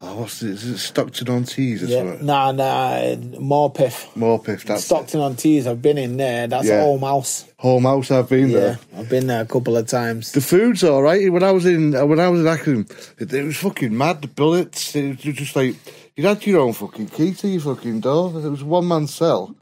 [0.00, 0.50] Oh, what's it?
[0.50, 1.98] Is it Stockton on Tees or Yeah.
[2.00, 2.26] something?
[2.26, 2.98] Nah, nah,
[3.40, 4.12] Morpeth.
[4.14, 4.64] Morpeth.
[4.64, 5.66] That's Stockton on Tees.
[5.66, 6.46] I've been in there.
[6.46, 6.82] That's Yeah.
[6.82, 7.46] Holme House.
[7.58, 8.10] Holme House.
[8.10, 8.78] I've been Yeah, there.
[8.98, 10.32] I've been there a couple of times.
[10.32, 11.32] The food's all right.
[11.32, 14.20] When I was in, when I was in Acklington, it, it was fucking mad.
[14.22, 14.94] The bullets.
[14.94, 15.74] It was just like
[16.16, 18.28] you had your own fucking key to your fucking door.
[18.38, 19.54] It was one man cell.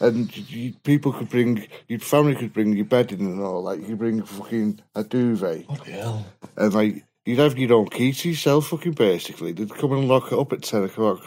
[0.00, 3.62] And you, people could bring your family could bring your bedding and all.
[3.62, 5.66] Like you bring fucking a duvet,
[6.56, 8.68] and like you'd have your own key to yourself.
[8.68, 11.24] Fucking basically, they'd come and lock it up at ten o'clock.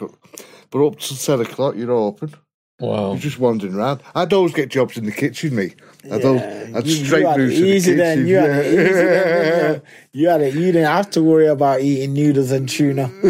[0.70, 2.34] But up to ten o'clock, you're open.
[2.80, 3.10] Wow.
[3.10, 4.02] You're just wandering around.
[4.14, 5.74] I'd always get jobs in the kitchen, me.
[6.10, 7.98] I'd, always, I'd you, straight you had loose it in the easy kitchen.
[7.98, 8.26] then.
[8.26, 9.42] You had it easy then.
[9.42, 10.54] didn't You You had it.
[10.54, 13.06] You didn't have to worry about eating noodles and tuna.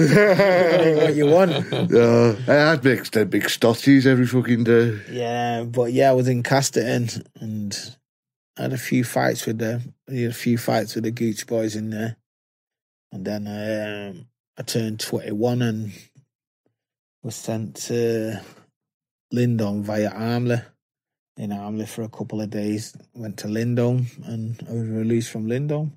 [1.00, 1.50] what you want.
[1.72, 5.00] Uh, I had big, the big stotties every fucking day.
[5.10, 7.96] Yeah, but yeah, I was in Castington and
[8.56, 11.46] I had a few fights with the I had a few fights with the Gooch
[11.46, 12.16] boys in there.
[13.10, 14.26] And then I um,
[14.56, 15.92] I turned twenty one and
[17.22, 18.40] was sent to
[19.32, 20.60] Lindholme via Armley.
[21.36, 22.94] In Armley for a couple of days.
[23.14, 25.92] Went to Lindholme and I was released from Lindholme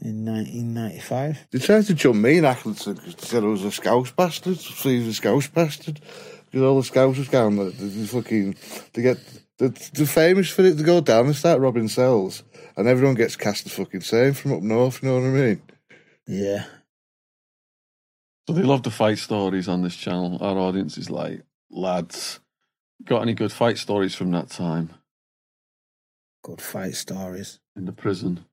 [0.00, 1.38] in nineteen ninety five.
[1.50, 4.58] They tried to jump me in Acklington because they said I was a Scouse bastard.
[4.58, 6.00] So he was a Scouse bastard.
[6.44, 7.70] Because all the Scouts was down there.
[7.70, 8.54] They, they fucking,
[8.92, 9.18] they get,
[9.58, 10.76] they're, they're famous for it.
[10.76, 12.44] They go down and start robbing cells.
[12.76, 15.62] And everyone gets cast the fucking same from up north, you know what I mean?
[16.28, 16.64] Yeah.
[18.46, 20.38] So they love the fight stories on this channel.
[20.40, 22.40] Our audience is like, lads,
[23.04, 24.90] got any good fight stories from that time
[26.42, 27.58] Good fight stories.
[27.76, 28.44] in the prison?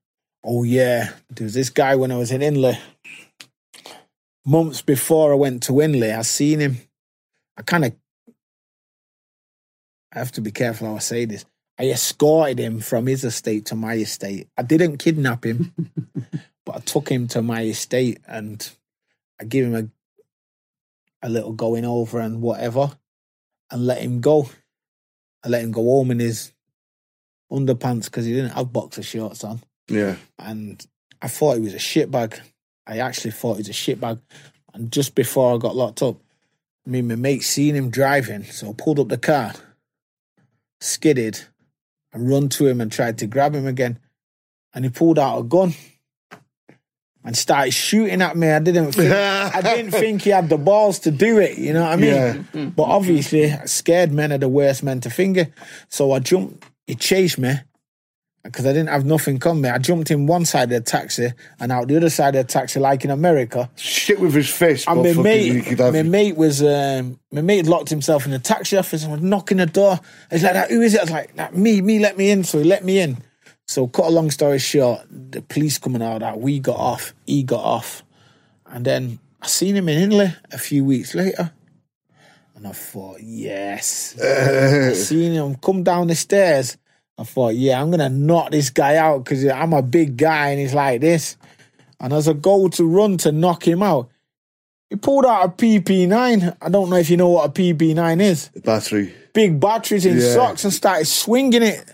[0.44, 2.78] Oh yeah, there was this guy when I was in Hindley.
[4.44, 6.76] Months before I went to Hindley, I seen him.
[7.56, 7.96] I kind of,
[10.14, 11.44] I have to be careful how I say this.
[11.78, 14.48] I escorted him from his estate to my estate.
[14.56, 15.74] I didn't kidnap him,
[16.64, 18.68] but I took him to my estate and
[19.40, 22.92] I gave him a, a little going over and whatever,
[23.70, 24.48] and let him go.
[25.44, 26.52] I let him go home in his
[27.50, 30.16] underpants because he didn't have boxer shorts on Yeah.
[30.38, 30.84] and
[31.22, 32.38] I thought he was a shitbag.
[32.86, 34.20] I actually thought he was a shitbag.
[34.74, 36.16] And just before I got locked up,
[36.84, 39.54] me and my mate seen him driving, so I pulled up the car,
[40.80, 41.40] skidded,
[42.12, 43.98] and run to him and tried to grab him again.
[44.74, 45.74] And he pulled out a gun
[47.26, 48.48] and started shooting at me.
[48.48, 51.82] I didn't think I didn't think he had the balls to do it, you know
[51.82, 52.48] what I mean?
[52.54, 52.64] Yeah.
[52.66, 55.48] But obviously, scared men are the worst men to finger.
[55.88, 57.54] So I jumped, he chased me
[58.44, 59.68] because I didn't have nothing on me.
[59.68, 62.52] I jumped in one side of the taxi and out the other side of the
[62.52, 63.68] taxi, like in America.
[63.74, 64.88] Shit with his fist.
[64.88, 69.02] And my mate, my mate was, um, my mate locked himself in the taxi office
[69.02, 69.98] and was knocking the door.
[70.30, 72.64] He's like, "Who is it?" I was like, me, me, let me in." So he
[72.64, 73.18] let me in.
[73.68, 76.20] So cut a long story short, the police coming out.
[76.20, 78.04] That we got off, he got off,
[78.66, 81.52] and then I seen him in Hindley a few weeks later,
[82.54, 86.76] and I thought, yes, I seen him come down the stairs.
[87.18, 90.60] I thought, yeah, I'm gonna knock this guy out because I'm a big guy and
[90.60, 91.36] he's like this.
[91.98, 94.10] And as I go to run to knock him out,
[94.90, 96.56] he pulled out a PP9.
[96.60, 98.50] I don't know if you know what a PP9 is.
[98.62, 99.12] battery.
[99.32, 100.34] Big batteries in Yeah.
[100.34, 101.84] socks and started swinging it.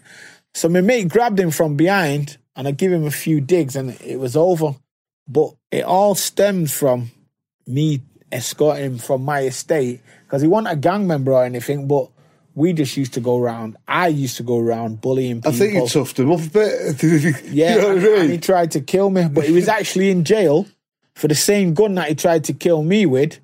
[0.55, 3.91] So my mate grabbed him from behind and I give him a few digs and
[4.03, 4.75] it was over.
[5.27, 7.11] But it all stems from
[7.67, 12.09] me escorting him from my estate because he wasn't a gang member or anything, but
[12.55, 13.77] we just used to go around.
[13.89, 17.45] I used to go around bullying I think you toughed him up a bit.
[17.45, 19.69] Yeah, you know what I and, and he tried to kill me, but he was
[19.79, 20.67] actually in jail
[21.15, 23.39] for the same gun that he tried to kill me with.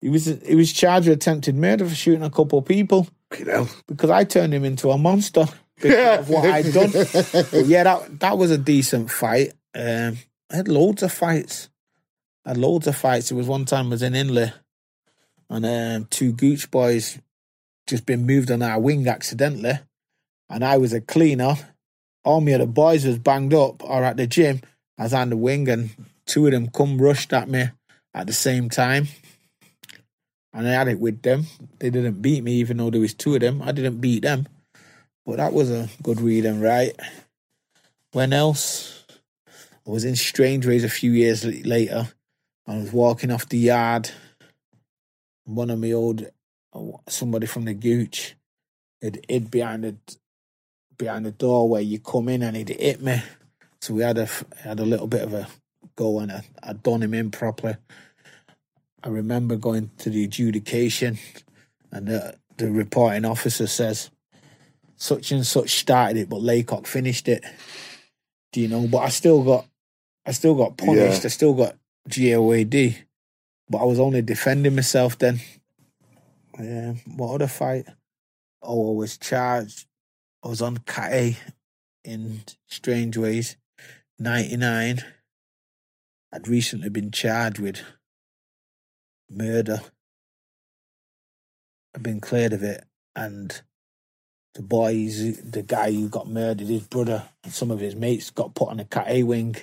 [0.00, 4.10] He was he was charged with attempted murder for shooting a couple of people because
[4.10, 5.46] I turned him into a monster
[5.84, 6.90] of what I'd done.
[6.92, 9.52] But yeah, that that was a decent fight.
[9.74, 10.18] Um,
[10.50, 11.68] I had loads of fights.
[12.44, 13.30] I had loads of fights.
[13.30, 14.52] It was one time I was in Hindley,
[15.48, 17.18] and um, two Gooch boys
[17.86, 19.78] just been moved on our wing accidentally,
[20.48, 21.54] and I was a cleaner.
[22.24, 24.60] All me other boys was banged up or at the gym.
[24.98, 25.90] I was on the wing, and
[26.26, 27.70] two of them come rushed at me
[28.14, 29.08] at the same time.
[30.52, 31.46] And I had it with them.
[31.78, 33.62] They didn't beat me, even though there was two of them.
[33.62, 34.48] I didn't beat them.
[35.30, 36.92] But that was a good reading, right?
[38.10, 39.04] When else?
[39.86, 42.08] I was in Strangeways a few years later.
[42.66, 44.10] I was walking off the yard.
[45.44, 46.26] One of my old,
[47.08, 48.34] somebody from the Gooch,
[49.00, 49.96] had hid behind the
[50.98, 53.22] behind the door where you come in, and he'd hit me.
[53.82, 54.28] So we had a
[54.64, 55.46] had a little bit of a
[55.94, 57.76] go, and I, I done him in properly.
[59.04, 61.20] I remember going to the adjudication,
[61.92, 64.10] and the, the reporting officer says,
[65.00, 67.42] "Such and such started it, but Laycock finished it."
[68.52, 68.86] Do you know?
[68.86, 69.66] But I still got,
[70.26, 71.22] I still got punished.
[71.22, 71.26] Yeah.
[71.26, 71.76] I still got
[72.08, 72.96] GOAD,
[73.68, 75.40] but I was only defending myself then.
[76.58, 76.94] Yeah.
[77.16, 77.86] What other fight?
[78.62, 79.86] Oh, I was charged.
[80.44, 81.36] I was on Cat A
[82.04, 83.56] in Strangeways,
[84.18, 85.02] ninety nine.
[86.32, 87.80] I'd recently been charged with
[89.30, 89.80] murder.
[91.94, 92.84] I've been cleared of it,
[93.16, 93.62] and
[94.54, 98.54] the boys, the guy who got murdered, his brother, and some of his mates got
[98.54, 99.56] put on a Cat A wing.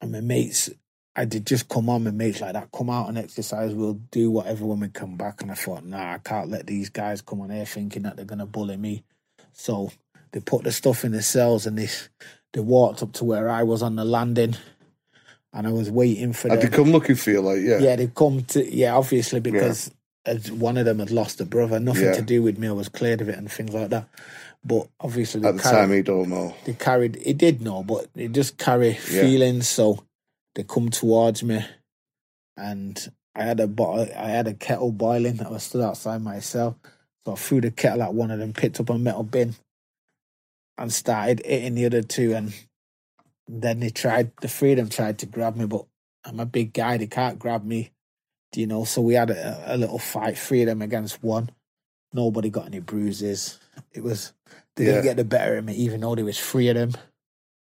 [0.00, 0.70] And my mates,
[1.14, 4.30] I did just come on, my mates like that, come out and exercise, we'll do
[4.30, 5.42] whatever when we come back.
[5.42, 8.24] And I thought, nah, I can't let these guys come on here thinking that they're
[8.24, 9.04] going to bully me.
[9.52, 9.90] So
[10.32, 11.88] they put the stuff in the cells and they,
[12.52, 14.56] they walked up to where I was on the landing.
[15.52, 16.70] And I was waiting for Had them.
[16.70, 17.78] they come looking for you, like, yeah.
[17.78, 19.90] Yeah, they come to yeah, obviously because
[20.50, 22.12] one of them had lost a brother, nothing Yeah.
[22.14, 22.68] to do with me.
[22.68, 24.08] I was cleared of it and things like that.
[24.64, 26.54] But obviously, they At the carried, time, he don't know.
[26.64, 27.16] they carried.
[27.16, 29.68] He did know, but they just carry feelings.
[29.68, 30.04] So
[30.54, 31.64] they come towards me,
[32.56, 34.08] and I had a bottle.
[34.16, 35.40] I had a kettle boiling.
[35.40, 36.74] I was stood outside myself,
[37.24, 39.54] so I threw the kettle at one of them, picked up a metal bin,
[40.76, 42.34] and started hitting the other two.
[42.34, 42.52] And
[43.46, 44.32] then they tried.
[44.40, 45.86] The three of them tried to grab me, but
[46.24, 46.96] I'm a big guy.
[46.98, 47.92] They can't grab me.
[48.52, 48.84] Do you know?
[48.84, 51.50] So we had a, a little fight, three of them against one.
[52.12, 53.58] Nobody got any bruises.
[53.92, 54.32] It was
[54.76, 54.92] they Yeah.
[54.92, 56.92] didn't get the better of me, even though there was three of them.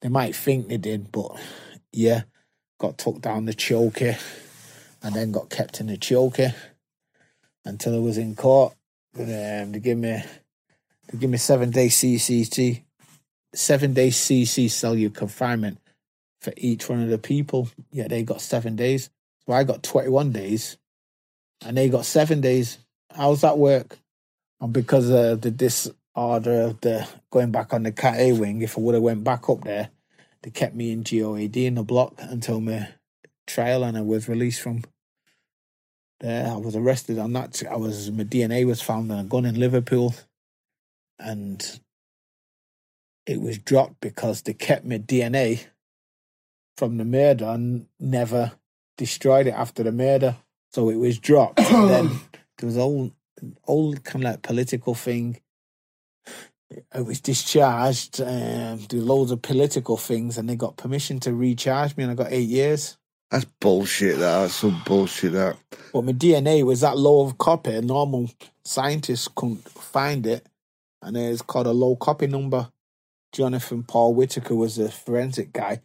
[0.00, 1.36] They might think they did, but
[1.92, 2.22] yeah,
[2.78, 4.18] got took down the chokey
[5.02, 6.54] and then got kept in the chokey
[7.64, 8.74] until I was in court.
[9.12, 10.22] But, um, they give me
[11.08, 12.82] they give me seven day CCT,
[13.54, 15.78] seven day CC cellular confinement
[16.40, 17.68] for each one of the people.
[17.92, 19.10] Yeah, they got seven days.
[19.46, 20.76] So I got twenty one days,
[21.64, 22.78] and they got seven days.
[23.14, 23.98] How's that work?
[24.60, 28.78] And because of the disorder of the going back on the Cat A wing, if
[28.78, 29.90] I would have went back up there,
[30.42, 32.88] they kept me in GOAD in the block until my
[33.46, 34.84] trial, and I was released from
[36.20, 36.46] there.
[36.46, 37.62] I was arrested on that.
[37.68, 40.14] I was my DNA was found on a gun in Liverpool,
[41.18, 41.80] and
[43.26, 45.66] it was dropped because they kept my DNA
[46.76, 48.52] from the murder and never
[49.02, 50.36] destroyed it after the murder.
[50.70, 51.58] So it was dropped.
[51.58, 52.10] and then
[52.58, 53.10] there was all
[53.66, 55.40] old kind of like political thing.
[56.70, 58.20] It was discharged.
[58.20, 62.12] Um, there were loads of political things, and they got permission to recharge me, and
[62.12, 62.96] I got eight years.
[63.30, 64.40] That's bullshit, that.
[64.40, 65.56] That's some bullshit, that.
[65.92, 67.80] But my DNA was that low of copy.
[67.80, 68.30] Normal
[68.64, 70.46] scientists couldn't find it,
[71.02, 72.70] and it's called a low copy number.
[73.32, 75.82] Jonathan Paul Whitaker was a forensic guy.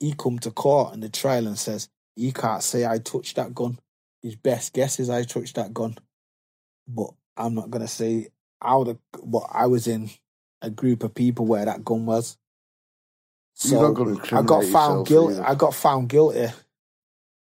[0.00, 3.54] He come to court in the trial and says he can't say I touched that
[3.54, 3.78] gun.
[4.22, 5.96] His best guess is I touched that gun,
[6.88, 8.28] but I'm not gonna say
[8.60, 8.98] how the.
[9.22, 10.10] But I was in
[10.62, 12.36] a group of people where that gun was.
[13.94, 15.34] Gonna I got found guilty.
[15.34, 15.46] either.
[15.46, 16.48] I got found guilty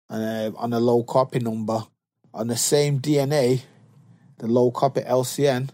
[0.10, 1.86] uh, on a low copy number
[2.34, 3.62] on the same DNA,
[4.40, 5.70] the low copy LCN.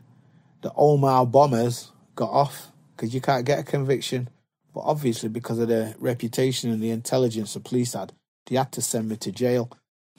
[0.62, 4.30] The Omagh bombers got off because you can't get a conviction.
[4.74, 8.14] But obviously, because of the reputation and the intelligence the police had,
[8.50, 9.72] they had to send me to jail.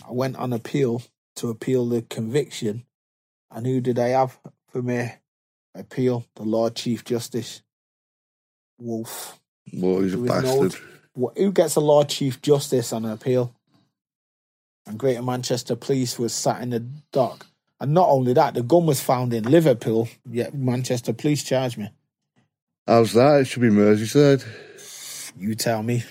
[0.08, 1.02] I went on appeal
[1.36, 2.84] to appeal the conviction,
[3.50, 5.12] and who did I have for me
[5.74, 6.24] appeal?
[6.36, 7.62] The Lord Chief Justice
[8.78, 9.38] Woolf.
[9.72, 10.74] Well, he's a bastard.
[11.20, 13.54] Wh- Who gets a Lord Chief Justice on an appeal?
[14.86, 16.80] And Greater Manchester Police was sat in the
[17.12, 17.46] dock.
[17.78, 21.90] And not only that, the gun was found in Liverpool, yet Manchester Police charged me.
[22.86, 23.40] How's that?
[23.42, 24.44] It should be Merseyside.
[25.38, 26.02] You tell me.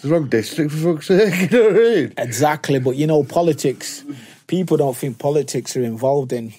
[0.00, 1.50] It's the wrong district, for fuck's sake.
[1.52, 2.14] You know what I mean?
[2.16, 4.02] Exactly, but you know, politics,
[4.46, 6.54] people don't think politics are involved in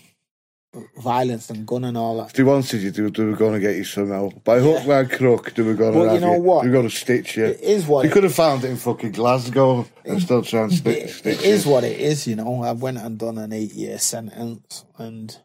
[0.98, 2.28] violence and gun and all that.
[2.28, 4.30] If they wanted you, they, they were going to get you somehow.
[4.44, 6.42] By hook, by crook, they were going to Well, you know you.
[6.44, 6.62] what?
[6.62, 7.46] They were going to stitch you.
[7.46, 10.70] It is what They it- could have found it in fucking Glasgow and still trying
[10.74, 11.72] to stick, It, stitch it is you.
[11.72, 12.62] what it is, you know.
[12.62, 15.36] I went and done an eight year sentence and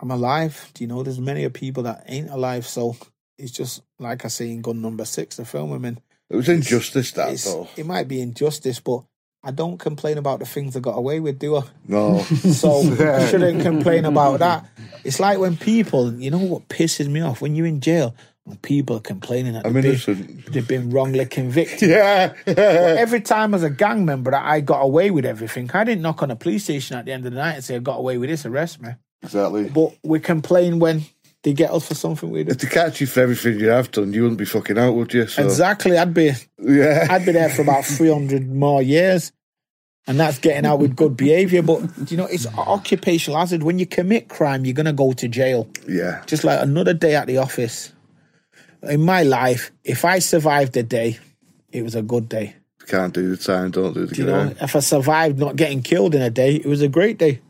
[0.00, 0.68] I'm alive.
[0.74, 2.96] Do you know there's many people that ain't alive, so
[3.38, 6.00] it's just like I say in gun number six, the film I'm in.
[6.30, 7.68] It was injustice, that, though.
[7.76, 9.02] it might be injustice, but
[9.42, 11.62] I don't complain about the things I got away with, do I?
[11.86, 12.18] No.
[12.34, 12.80] So
[13.14, 14.66] I shouldn't complain about that.
[15.04, 17.42] It's like when people, you know what pisses me off?
[17.42, 18.14] When you're in jail,
[18.44, 21.90] when people are complaining that they've been, they've been wrongly convicted.
[21.90, 22.32] Yeah.
[22.46, 26.22] Every time as a gang member that I got away with everything, I didn't knock
[26.22, 28.16] on a police station at the end of the night and say I got away
[28.16, 28.90] with this, arrest me.
[29.22, 29.68] exactly.
[29.68, 31.02] But we complain when
[31.44, 32.50] they get us for something we do.
[32.50, 35.12] If they catch you for everything you have done, you wouldn't be fucking out, would
[35.14, 35.26] you?
[35.26, 35.96] So, Exactly.
[35.96, 37.06] I'd be Yeah.
[37.08, 39.30] I'd be there for about three hundred more years.
[40.06, 41.62] And that's getting out with good behaviour.
[41.62, 43.62] But you know, it's occupational hazard.
[43.62, 45.68] When you commit crime, you're gonna go to jail.
[45.88, 46.22] yeah.
[46.26, 47.92] Just like another day at the office.
[48.82, 51.18] In my life, if I survived a day,
[51.72, 52.54] it was a good day.
[52.86, 55.82] Can't do the time, don't do the Do you know, if I survived not getting
[55.82, 57.40] killed in a day, it was a great day.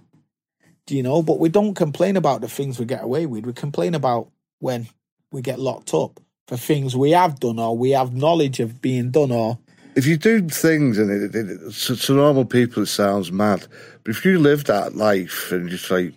[0.86, 1.22] Do you know?
[1.22, 3.46] But we don't complain about the things we get away with.
[3.46, 4.28] We complain about
[4.58, 4.88] when
[5.30, 9.10] we get locked up for things we have done or we have knowledge of being
[9.10, 9.58] done or
[9.96, 13.66] if you do things and it, it, it, to, normal people it sounds mad,
[14.02, 16.14] but if you live that life and just like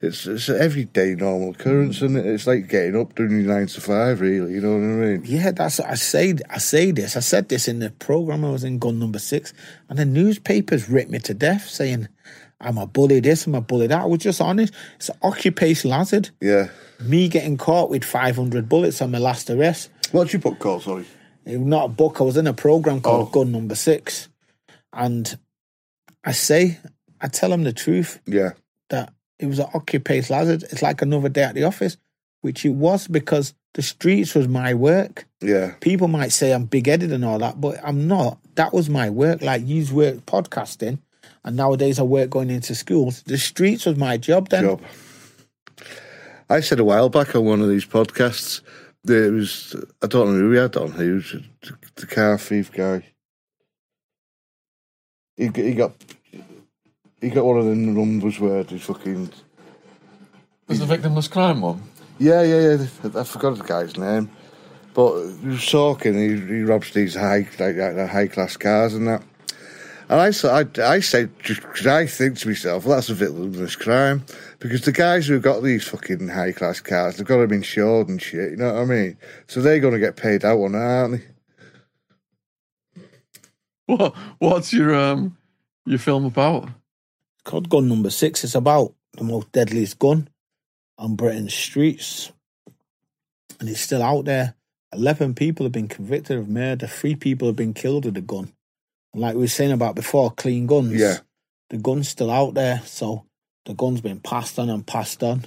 [0.00, 2.24] It's it's an everyday normal occurrence, and it?
[2.24, 4.20] it's like getting up doing your nine to five.
[4.20, 5.22] Really, you know what I mean?
[5.24, 7.16] Yeah, that's I say I say this.
[7.16, 9.52] I said this in the program I was in, gun number six,
[9.88, 12.06] and the newspapers ripped me to death, saying
[12.60, 14.02] I'm a bully this, I'm a bully that.
[14.02, 14.74] I was just honest.
[14.96, 16.30] It's occupational hazard.
[16.40, 16.68] Yeah.
[17.00, 19.90] Me getting caught with 500 bullets on my last arrest.
[20.12, 20.82] What's your book called?
[20.82, 21.04] Sorry.
[21.44, 22.20] It was not a book.
[22.20, 23.30] I was in a program called Oh.
[23.30, 24.28] Gun Number Six,
[24.92, 25.38] and
[26.24, 26.78] I say
[27.20, 28.50] I tell them the truth Yeah.
[28.90, 30.64] that it was an occupational hazard.
[30.64, 31.96] It's like another day at the office,
[32.40, 35.26] which it was because the streets was my work.
[35.40, 35.74] Yeah.
[35.80, 38.38] People might say I'm big headed and all that, but I'm not.
[38.56, 39.40] That was my work.
[39.42, 40.98] Like you work podcasting,
[41.48, 43.22] and nowadays I work going into schools.
[43.22, 44.64] The streets was my job then.
[44.64, 44.82] job.
[46.50, 48.60] I said a while back on one of these podcasts,
[49.02, 50.92] there was I don't know who we had on.
[50.92, 51.32] He was
[51.62, 53.02] the, the car thief guy.
[55.38, 55.92] He he got
[57.22, 59.30] he got one of them numbers where they fucking
[60.66, 61.82] There's the victimless crime one.
[62.18, 63.20] yeah yeah yeah.
[63.20, 64.30] I forgot the guy's name,
[64.92, 66.12] but he was talking.
[66.12, 69.22] He, he robs these high like, like high class cars and that.
[70.10, 73.78] And I, sa- I, I said, because I think to myself, well, that's a victimless
[73.78, 74.24] crime.
[74.58, 78.20] Because the guys who've got these fucking high class cars, they've got them insured and
[78.20, 79.18] shit, you know what I mean?
[79.48, 81.26] So they're going to get paid out on that, aren't they?
[83.86, 84.14] What?
[84.38, 85.36] What's your um
[85.86, 86.68] your film about?
[87.44, 88.44] Cod Gun Number Six.
[88.44, 90.28] is about the most deadliest gun
[90.98, 92.30] on Britain's streets,
[93.58, 94.54] and it's still out there.
[94.92, 96.86] Eleven people have been convicted of murder.
[96.86, 98.52] Three people have been killed with a gun.
[99.18, 100.92] And like we were saying about before, clean guns.
[100.94, 101.16] Yeah.
[101.70, 103.24] the gun's still out there, so
[103.64, 105.44] the gun's been passed on and passed on.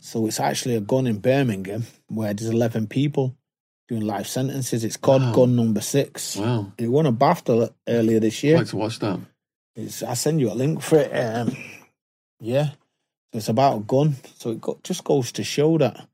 [0.00, 3.36] So it's actually a gun in Birmingham where there's eleven people
[3.88, 4.82] doing life sentences.
[4.82, 5.32] It's called Wow.
[5.32, 6.36] Gun Number Six.
[6.38, 8.58] Wow, It won a BAFTA earlier this I'd year.
[8.58, 9.20] like to watch that.
[9.76, 11.12] It's, I send you a link for it.
[11.12, 11.56] Um,
[12.40, 12.70] yeah,
[13.32, 14.16] so it's about a gun.
[14.38, 16.04] So it go, just goes to show that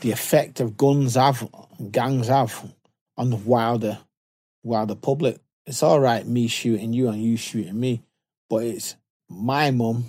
[0.00, 1.48] the effect of guns have,
[1.90, 2.72] gangs have,
[3.16, 3.98] on the wilder,
[4.62, 5.38] wilder public.
[5.66, 8.02] It's all right me shooting you and you shooting me,
[8.48, 8.96] but it's
[9.28, 10.04] my mum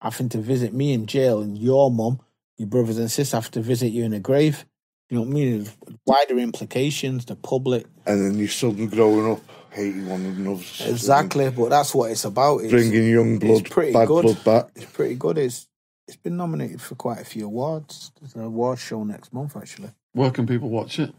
[0.00, 2.20] having to visit me in jail and your mum,
[2.56, 4.64] your brothers and sisters have to visit you in a grave.
[5.10, 5.64] You know what I mean?
[5.64, 7.24] There's wider implications.
[7.24, 9.40] The public, And then your son growing up
[9.70, 10.62] hating one another.
[10.84, 11.48] exactly.
[11.50, 12.58] But that's what it's about.
[12.58, 14.22] It's, Bringing young blood, pretty bad good.
[14.22, 14.66] blood back.
[14.74, 15.38] It's pretty good.
[15.38, 15.66] It's
[16.06, 18.12] it's been nominated for quite a few awards.
[18.20, 19.90] There's an award show next month actually.
[20.12, 21.14] Where can people watch it?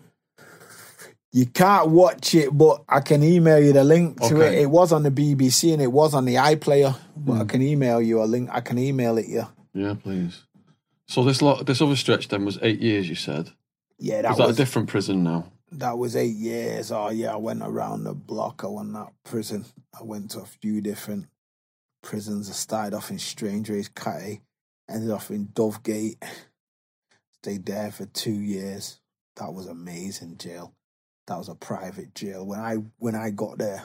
[1.31, 4.57] You can't watch it, but I can email you the link to Okay.
[4.57, 4.61] it.
[4.63, 7.41] It was on the BBC and it was on the iPlayer, but Hmm.
[7.41, 8.49] I can email you a link.
[8.51, 9.45] I can email it you.
[9.73, 10.43] Yeah, please.
[11.07, 13.07] So this lot, this other stretch then was eight years.
[13.07, 13.51] You said.
[13.99, 15.51] Yeah, that Is that was a different prison now?
[15.71, 16.91] that was eight years.
[16.91, 18.63] Oh yeah, I went around the block.
[18.63, 19.65] I went that prison.
[19.99, 21.27] I went to a few different
[22.01, 22.49] prisons.
[22.49, 24.41] I started off in Strangeways, Catty,
[24.89, 26.23] ended off in Dovegate.
[27.43, 28.99] Stayed there for two years.
[29.35, 30.73] That was amazing jail.
[31.29, 32.43] That was a private jail.
[32.43, 33.83] When I when I got there,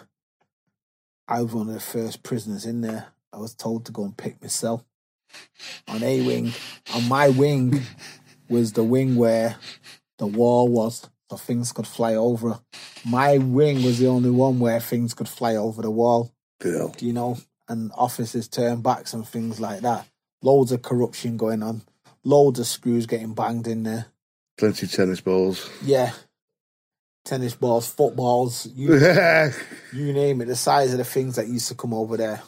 [1.29, 3.09] I was one of the first prisoners in there.
[3.35, 4.83] I was told to go and pick myself
[5.87, 6.55] on A wing.
[6.95, 7.83] On my wing
[8.49, 9.57] was the wing where
[10.17, 12.61] the wall was, so things could fly over.
[13.05, 16.97] My wing was the only one where things could fly over the wall Girl.
[16.99, 17.37] you know,
[17.69, 20.09] and offices turn backs and things like that.
[20.41, 21.83] Loads of corruption going on.
[22.23, 24.07] Loads of screws getting banged in there.
[24.57, 25.69] Plenty of tennis balls.
[25.85, 26.13] Yeah.
[27.25, 28.95] Tennis balls, footballs, you,
[29.93, 30.47] you name it.
[30.47, 32.43] The size of the things that used to come over there.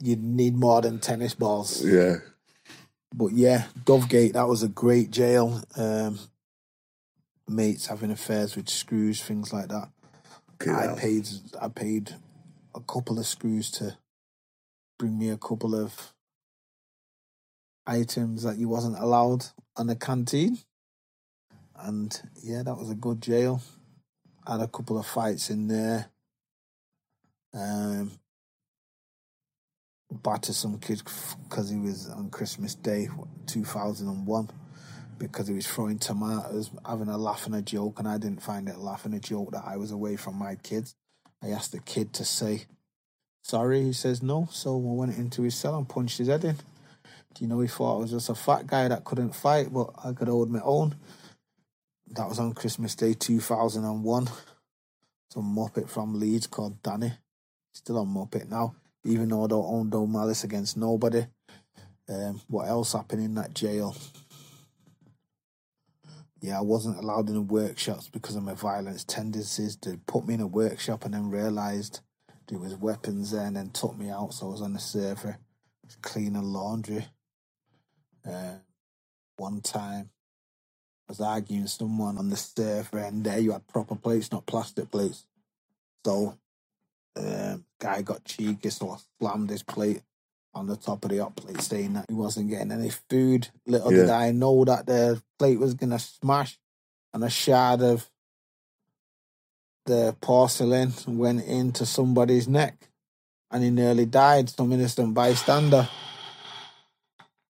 [0.00, 1.84] You'd need more than tennis balls.
[1.84, 2.16] Yeah.
[3.12, 5.62] But yeah, Dovegate, that was a great jail.
[5.76, 6.18] Um,
[7.48, 9.88] mates having affairs with screws, things like that.
[10.68, 11.28] I paid
[11.60, 12.14] I paid
[12.74, 13.96] a couple of screws to
[14.98, 16.12] bring me a couple of
[17.86, 20.58] items that you wasn't allowed on the canteen.
[21.76, 23.62] And yeah, that was a good jail.
[24.50, 26.10] Had a couple of fights in there.
[27.54, 28.10] Um
[30.10, 31.02] battered some kid
[31.44, 33.08] because he was on Christmas Day,
[33.46, 34.50] 2001,
[35.18, 38.68] because he was throwing tomatoes, having a laugh and a joke, and I didn't find
[38.68, 40.96] it a laugh and a joke that I was away from my kids.
[41.40, 42.66] I asked the kid to say
[43.42, 43.84] sorry.
[43.84, 46.56] He says no, so I went into his cell and punched his head in.
[47.34, 49.90] Do you know he thought I was just a fat guy that couldn't fight, but
[50.04, 50.96] I could hold my own.
[52.12, 54.28] That was on Christmas Day 2001.
[55.32, 57.12] Some Muppet from Leeds called Danny.
[57.72, 61.24] Still on Muppet now, even though I don't own no malice against nobody.
[62.08, 63.96] Um, what else happened in that jail?
[66.40, 69.76] Yeah, I wasn't allowed in the workshops because of my violence tendencies.
[69.76, 72.00] They put me in a workshop and then realised
[72.48, 74.34] there was weapons there and then took me out.
[74.34, 75.38] So I was on the server,
[76.02, 77.06] cleaning laundry.
[78.28, 78.56] Uh,
[79.36, 80.10] one time,
[81.10, 84.90] was arguing with someone on the server, and there you had proper plates, not plastic
[84.92, 85.26] plates.
[86.06, 86.38] So,
[87.16, 90.02] um, guy got cheeky, so I slammed his plate
[90.54, 93.48] on the top of the hot plate, saying that he wasn't getting any food.
[93.66, 96.58] Little did I know that the plate was gonna smash,
[97.12, 98.08] and a shard of
[99.86, 102.88] the porcelain went into somebody's neck,
[103.50, 104.48] and he nearly died.
[104.48, 105.88] Some innocent bystander.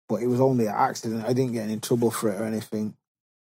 [0.10, 1.26] But it was only an accident.
[1.26, 2.96] I didn't get any trouble for it or anything.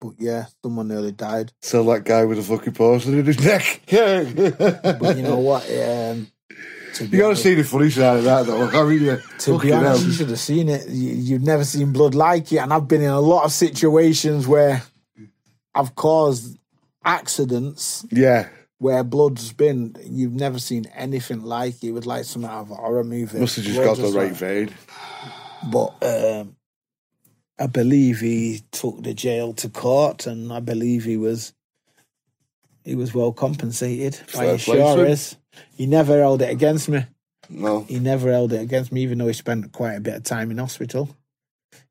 [0.02, 1.52] But yeah, someone nearly died.
[1.62, 3.82] So that guy with the fucking porcelain in his neck.
[5.00, 5.64] But you know what?
[5.70, 6.28] Um,
[7.02, 8.68] You gotta see the funny side of that, though.
[8.70, 9.18] I mean, yeah.
[9.40, 10.88] To be honest, you should have seen it.
[10.90, 14.48] You, you've never seen blood like it, and I've been in a lot of situations
[14.48, 14.84] where
[15.76, 16.58] I've caused
[17.06, 18.48] accidents Yeah.
[18.80, 19.96] where blood's been.
[20.04, 21.90] You've never seen anything like it.
[21.90, 23.40] It was like something out of a horror movie.
[23.40, 24.70] Must have just got the right vein.
[25.72, 26.56] But um,
[27.60, 31.54] I believe he took the jail to court, and I believe he was
[32.86, 35.36] he was well compensated by Fair insurers.
[35.76, 37.06] He never held it against me.
[37.50, 37.84] No.
[37.84, 40.52] He never held it against me, even though he spent quite a bit of time
[40.52, 41.10] in hospital.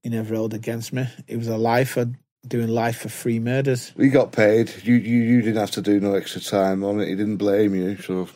[0.03, 1.07] He never held it against me.
[1.27, 2.11] It was a lifer
[2.47, 3.93] doing life for free murders.
[3.97, 4.73] He got paid.
[4.83, 7.09] You, you you didn't have to do no extra time on it.
[7.09, 8.29] He didn't blame you, so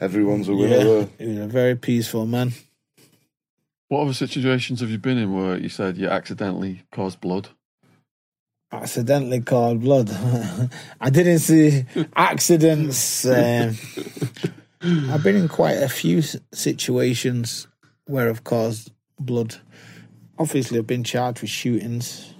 [0.00, 0.76] everyone's a winner.
[0.76, 2.52] Yeah, he was a very peaceful man.
[3.90, 7.48] What other situations have you been in where you said you accidentally caused blood?
[8.72, 10.08] accidentally caused blood.
[11.00, 11.84] I didn't see
[12.16, 13.26] accidents.
[13.26, 13.76] Um,
[14.80, 16.22] I've been in quite a few
[16.52, 17.66] situations
[18.06, 19.56] where I've caused blood.
[20.38, 22.32] Obviously, I've been charged with shootings.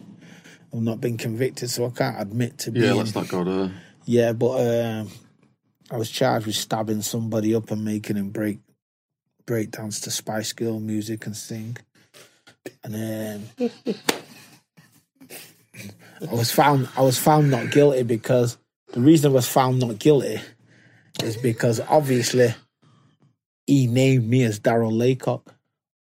[0.72, 2.86] I've not been convicted, so I can't admit to being.
[2.86, 3.72] Yeah, let's not go there.
[4.04, 5.08] Yeah, but um,
[5.90, 8.60] I was charged with stabbing somebody up and making him break
[9.46, 11.76] break dance to Spice Girl music and sing.
[12.84, 13.50] And then
[16.30, 18.58] I was found I was found not guilty because
[18.92, 20.40] the reason I was found not guilty
[21.22, 22.54] is because obviously
[23.66, 25.54] he named me as Daryl Laycock,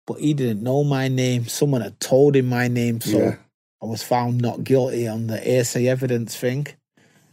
[0.05, 1.47] but he didn't know my name.
[1.47, 3.35] Someone had told him my name, so Yeah.
[3.81, 6.67] I was found not guilty on the hearsay evidence thing.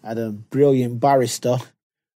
[0.03, 1.57] I had a brilliant barrister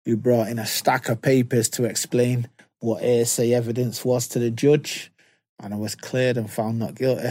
[0.04, 2.48] who brought in a stack of papers to explain
[2.80, 5.12] what hearsay evidence was to the judge,
[5.60, 7.30] and I was cleared and found not guilty.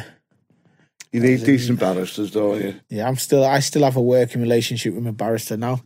[1.12, 2.76] You need decent barristers, don't you?
[2.90, 5.82] Yeah, I'm still I still have a working relationship with my barrister now.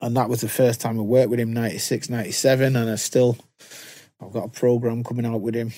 [0.00, 3.38] And that was the first time I worked with him, 96, 97, and I still
[4.20, 5.72] I've got a program coming out with him.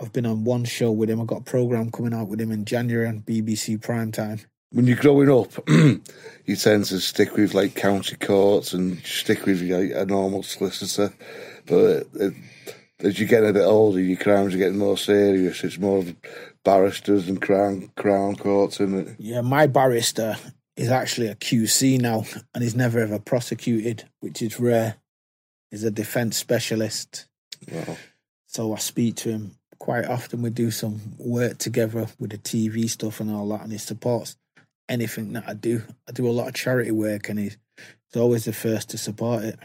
[0.00, 1.20] I've been on one show with him.
[1.20, 4.44] I've got a program coming out with him in January on BBC Primetime.
[4.72, 9.62] When you're growing up, you tend to stick with like county courts and stick with
[9.62, 11.12] like, a normal solicitor.
[11.66, 12.30] But uh,
[13.00, 15.64] as you get a bit older, your crimes are getting more serious.
[15.64, 16.14] It's more of
[16.64, 19.16] barristers and crown crown courts, isn't it?
[19.18, 20.36] Yeah, my barrister
[20.76, 24.96] is actually a QC now and he's never ever prosecuted, which is rare.
[25.70, 27.26] He's a defense specialist.
[27.70, 27.96] Well,
[28.46, 30.42] So I speak to him quite often.
[30.42, 34.36] We do some work together with the TV stuff and all that, and he supports
[34.90, 35.82] anything that I do.
[36.06, 39.44] I do a lot of charity work, and he's, he's always the first to support
[39.44, 39.58] it.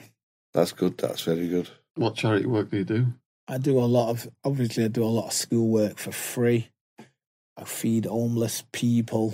[0.54, 0.98] that's good.
[0.98, 1.70] That's very good.
[1.96, 3.08] What charity work do you do?
[3.48, 6.70] I do a lot of, obviously, I do a lot of school work for free.
[7.58, 9.34] I feed homeless people.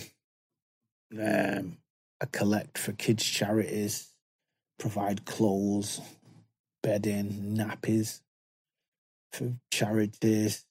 [1.13, 1.77] Um,
[2.21, 4.09] I collect for kids' charities,
[4.79, 6.01] provide clothes,
[6.83, 8.21] bedding, nappies
[9.33, 10.66] for charities.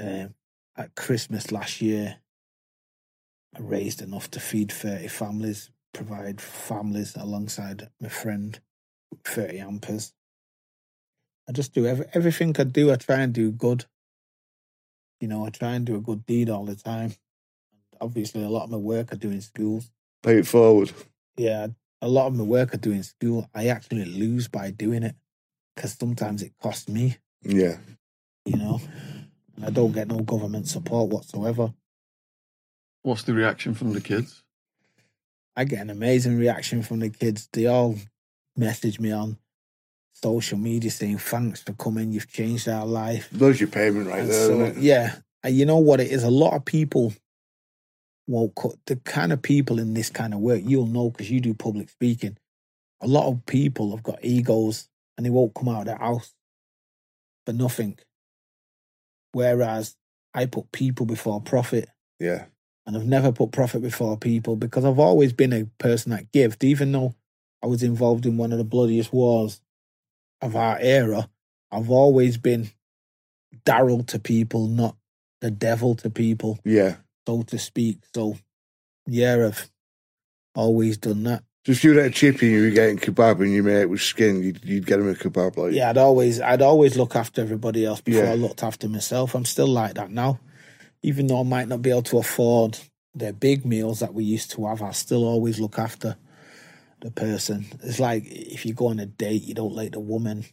[0.00, 0.34] Um,
[0.76, 2.18] at Christmas last year,
[3.58, 8.58] I raised enough to feed 30 families, provide families alongside my friend
[9.24, 10.12] 30 ampers.
[11.48, 13.86] I just do every, everything I do, I try and do good.
[15.20, 17.14] You know, I try and do a good deed all the time.
[18.00, 19.90] Obviously, a lot of my work I do in schools.
[20.22, 20.92] Pay it forward.
[21.36, 21.68] Yeah,
[22.00, 25.16] a lot of my work I do in school, I actually lose by doing it
[25.74, 27.78] because sometimes it costs me, Yeah.
[28.44, 28.80] you know,
[29.56, 31.72] and I don't get no government support whatsoever.
[33.08, 34.42] What's the reaction from the kids?
[35.56, 37.48] I get an amazing reaction from the kids.
[37.54, 37.96] They all
[38.54, 39.38] message me on
[40.12, 43.30] social media saying, Thanks for coming, you've changed our life.
[43.32, 44.82] There's your payment right And there, so, isn't it?
[44.82, 46.22] yeah, and you know what it is?
[46.22, 47.14] A lot of people
[48.26, 50.60] won't cut the kind of people in this kind of work.
[50.62, 52.36] You'll know because you do public speaking.
[53.00, 54.86] A lot of people have got egos
[55.16, 56.34] and they won't come out of their house
[57.46, 57.98] for nothing.
[59.32, 59.96] Whereas
[60.34, 61.88] I put people before profit,
[62.20, 62.44] Yeah.
[62.88, 66.56] And I've never put profit before people because I've always been a person that gives.
[66.62, 67.14] Even though
[67.62, 69.60] I was involved in one of the bloodiest wars
[70.40, 71.28] of our era,
[71.70, 72.70] I've always been
[73.66, 74.96] Daryl to people, not
[75.42, 76.96] the devil to people, Yeah.
[77.26, 77.98] so to speak.
[78.14, 78.38] So,
[79.06, 79.70] yeah, I've
[80.54, 81.44] always done that.
[81.66, 83.84] So if you were at a chippy and you were getting kebab and your mate
[83.86, 87.14] was skin, you'd, you'd get him a kebab like Yeah, I'd always, I'd always look
[87.14, 88.30] after everybody else before Yeah.
[88.32, 89.34] I looked after myself.
[89.34, 90.40] I'm still like that now,
[91.02, 92.78] even though I might not be able to afford
[93.14, 94.82] the big meals that we used to have.
[94.82, 96.16] I still always look after
[97.00, 97.66] the person.
[97.82, 100.44] It's like if you go on a date, you don't let the woman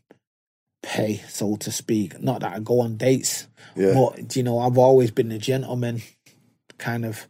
[0.84, 2.22] pay, so to speak.
[2.22, 3.94] Not that I go on dates, Yeah.
[3.94, 6.02] but you know, I've always been a gentleman
[6.78, 7.28] kind of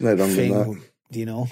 [0.00, 0.64] No wrong with that.
[0.64, 0.82] thing.
[1.10, 1.48] You know,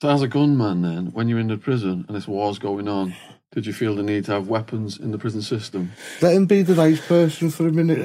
[0.00, 3.14] So, as a gunman, then, when you're in the prison and this war's going on,
[3.52, 5.92] did you feel the need to have weapons in the prison system?
[6.22, 7.98] Let him be the nice person for a minute.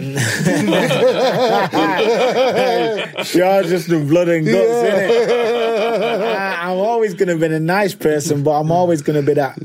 [3.34, 6.36] You're just the blood and guts, innit?
[6.36, 9.36] I, I'm always going to be a nice person, but I'm always going to be
[9.36, 9.58] that.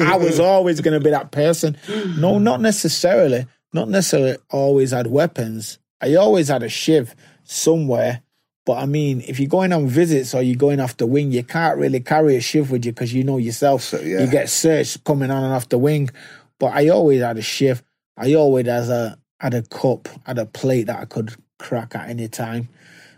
[0.00, 1.76] I, I was always going to be that person.
[2.18, 3.46] No, not necessarily.
[3.72, 5.78] Not necessarily always had weapons.
[6.00, 7.14] I always had a shiv
[7.44, 8.22] somewhere.
[8.66, 11.44] But I mean, if you're going on visits or you're going off the wing, you
[11.44, 13.82] can't really carry a shiv with you because you know yourself.
[13.82, 14.24] So, yeah.
[14.24, 16.10] You get searched coming on and off the wing.
[16.58, 17.84] But I always had a shiv.
[18.16, 22.08] I always had a had a cup, had a plate that I could crack at
[22.08, 22.68] any time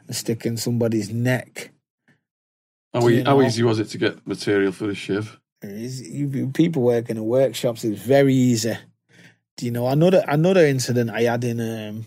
[0.06, 1.70] and stick in somebody's neck.
[2.92, 5.38] How, e- you how easy was it to get material for the shiv?
[6.52, 7.84] People working in workshops.
[7.84, 8.76] It's very easy.
[9.56, 11.60] Do you know another another incident I had in?
[11.60, 12.06] Um,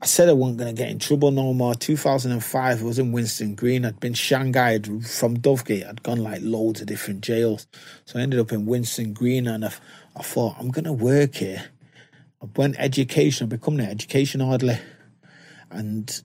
[0.00, 1.74] I said I wasn't going to get in trouble no more.
[1.74, 3.86] 2005, I was in Winson Green.
[3.86, 5.86] I'd been shanghaied from Dovegate.
[5.86, 7.66] I'd gone like loads of different jails,
[8.04, 9.72] so I ended up in Winson Green, and I,
[10.14, 11.70] I thought I'm going to work here.
[12.42, 13.46] I went education.
[13.46, 14.78] I become an education orderly,
[15.70, 16.22] and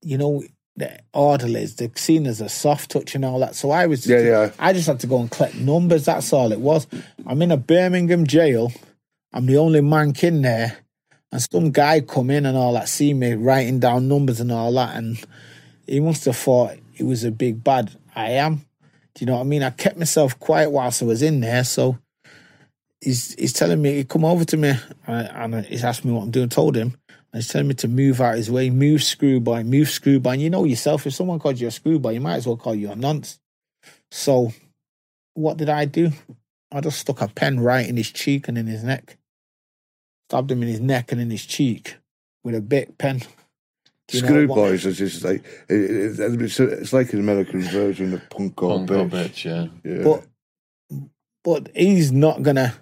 [0.00, 0.42] you know
[0.76, 3.54] the orderlies they're seen as a soft touch and all that.
[3.54, 4.50] So I was Yeah, yeah.
[4.58, 6.06] I just had to go and collect numbers.
[6.06, 6.86] That's all it was.
[7.26, 8.72] I'm in a Birmingham jail.
[9.32, 10.78] I'm the only man in there,
[11.32, 14.72] and some guy come in and all that, see me writing down numbers and all
[14.74, 15.18] that, and
[15.86, 17.90] he must have thought it was a big bad.
[18.14, 18.56] I am.
[19.14, 19.62] Do you know what I mean?
[19.62, 21.98] I kept myself quiet whilst I was in there, so
[23.00, 24.74] he's he's telling me he come over to me
[25.06, 26.48] and, and he's asked me what I'm doing.
[26.48, 26.96] Told him.
[27.32, 30.32] And he's telling me to move out his way, move screwboy, move screwboy.
[30.32, 32.74] And you know yourself, if someone calls you a screwboy, you might as well call
[32.74, 33.38] you a nonce.
[34.10, 34.52] So,
[35.32, 36.12] what did I do?
[36.70, 39.16] I just stuck a pen right in his cheek and in his neck.
[40.32, 41.98] Stabbed him in his neck and in his cheek
[42.42, 43.18] with a big pen.
[44.08, 45.74] Do you know Screw boys are just like it,
[46.18, 49.10] it, it's, it's like an American version of punk or Punk or bitch.
[49.10, 49.66] bitch, yeah.
[49.84, 50.02] Yeah.
[50.02, 50.98] But
[51.44, 52.74] but he's not gonna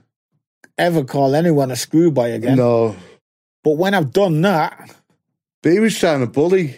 [0.79, 2.57] ever call anyone a screwboy again.
[2.57, 2.95] no,
[3.65, 4.95] But when I've done that,
[5.61, 6.77] but he was trying to bully,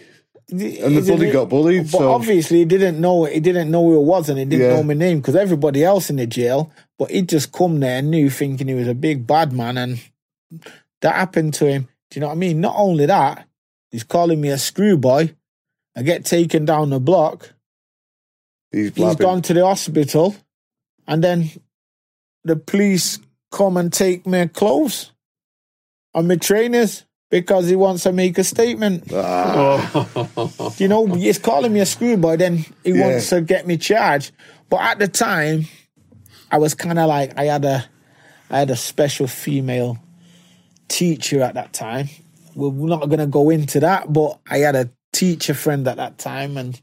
[0.49, 1.83] and the bully got bullied.
[1.91, 3.25] But so obviously, he didn't know.
[3.25, 4.75] He didn't know who it was, and he didn't Yeah.
[4.77, 6.71] know my name because everybody else in the jail.
[6.97, 9.99] But he'd just come there new, thinking he was a big bad man, and
[11.01, 11.87] that happened to him.
[12.09, 12.61] Do you know what I mean?
[12.61, 13.47] Not only that,
[13.91, 15.29] he's calling me a screwboy.
[15.95, 17.53] I get taken down the block.
[18.71, 19.17] he's He's blabbing.
[19.21, 20.35] gone to the hospital,
[21.07, 21.49] and then
[22.43, 23.19] the police
[23.51, 25.11] come and take my clothes
[26.15, 29.05] and my trainers because he wants to make a statement.
[29.13, 30.07] Ah.
[30.77, 33.07] You know, he's calling me a screwboy, then he Yeah.
[33.09, 34.31] wants to get me charged.
[34.69, 35.65] But at the time,
[36.51, 37.85] I was kind of like I had a,
[38.49, 39.97] I had a special female
[40.87, 42.09] teacher at that time.
[42.55, 46.17] We're not going to go into that, but I had a teacher friend at that
[46.17, 46.79] time, and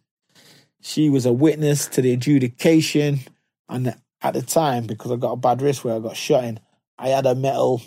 [0.81, 3.20] she was a witness to the adjudication.
[3.68, 6.60] And at the time, because I got a bad wrist where I got shot in,
[6.98, 7.82] I had a metal,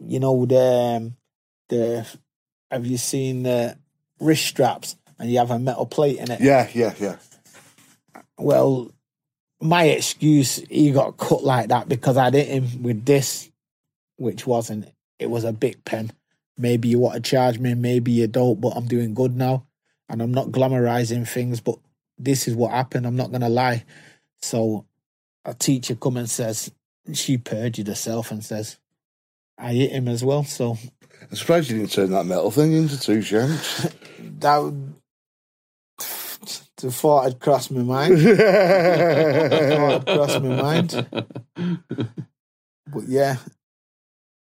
[0.00, 1.16] you know, the um,
[1.68, 2.06] the.
[2.70, 3.78] Have you seen the
[4.20, 4.96] wrist straps?
[5.18, 6.40] And you have a metal plate in it.
[6.40, 7.16] yeah, yeah, yeah.
[8.38, 8.92] Well,
[9.60, 13.50] my excuse, he got cut like that because I'd hit him with this,
[14.16, 14.92] which wasn't.
[15.18, 16.12] It was a big pen.
[16.56, 19.66] Maybe you want to charge me, maybe you don't, but I'm doing good now.
[20.08, 21.78] And I'm not glamorizing things, but
[22.18, 23.06] this is what happened.
[23.06, 23.84] I'm not going to lie.
[24.40, 24.86] So
[25.44, 26.72] a teacher come and says,
[27.12, 28.78] she perjured herself and says,
[29.56, 30.44] I hit him as well.
[30.44, 30.78] So
[31.22, 33.88] I'm surprised you didn't turn that metal thing into two shanks.
[34.38, 34.94] that would,
[36.76, 38.20] the thought had crossed my mind.
[38.22, 38.36] thought
[39.92, 41.06] had crossed my mind.
[42.86, 43.36] But yeah,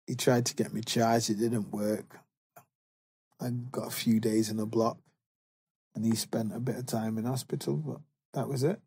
[0.07, 1.29] he tried to get me charged.
[1.29, 2.19] It didn't work.
[3.39, 4.97] I got a few days in a block,
[5.93, 7.75] and he spent a bit of time in hospital.
[7.75, 7.99] But
[8.34, 8.79] that was it.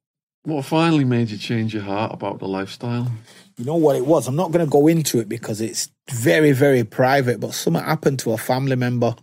[0.43, 3.13] what finally made you change your heart about the lifestyle?
[3.57, 4.27] You know what it was?
[4.27, 7.39] I'm not going to go into it because it's very, very private.
[7.39, 9.15] But something happened to a family member,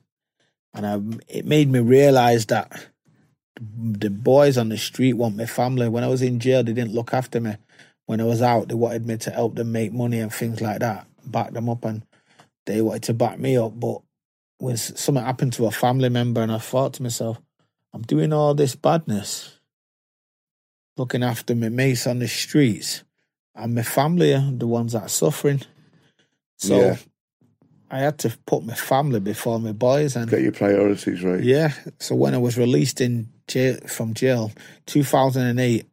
[0.73, 2.87] and I, it made me realize that
[3.59, 5.89] the boys on the street want my family.
[5.89, 7.55] When I was in jail, they didn't look after me.
[8.05, 10.79] When I was out, they wanted me to help them make money and things like
[10.79, 11.85] that, back them up.
[11.85, 12.03] And
[12.65, 14.01] they wanted to back me up, but
[14.59, 17.39] when something happened to a family member, and I thought to myself,
[17.93, 19.59] I'm doing all this badness,
[20.97, 23.03] looking after my mates on the streets,
[23.55, 25.61] and my family are the ones that are suffering.
[26.57, 26.97] So Yeah.
[27.89, 31.41] I had to put my family before my boys, and Get your priorities right.
[31.41, 31.71] yeah.
[31.99, 34.51] So when I was released in jail from jail,
[34.87, 35.85] 2008,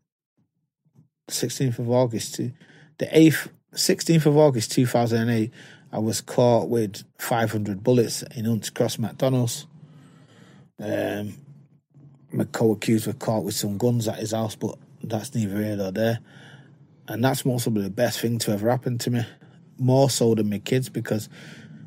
[1.30, 2.50] 16th of August, to
[2.98, 5.50] the 8th, 16th of August 2008,
[5.92, 9.66] I was caught with 500 bullets in Hunts Cross McDonald's.
[10.80, 11.34] Um,
[12.32, 15.92] my co-accused were caught with some guns at his house, but that's neither here nor
[15.92, 16.18] there.
[17.06, 19.24] And that's possibly the best thing to ever happen to me,
[19.78, 21.28] more so than my kids, because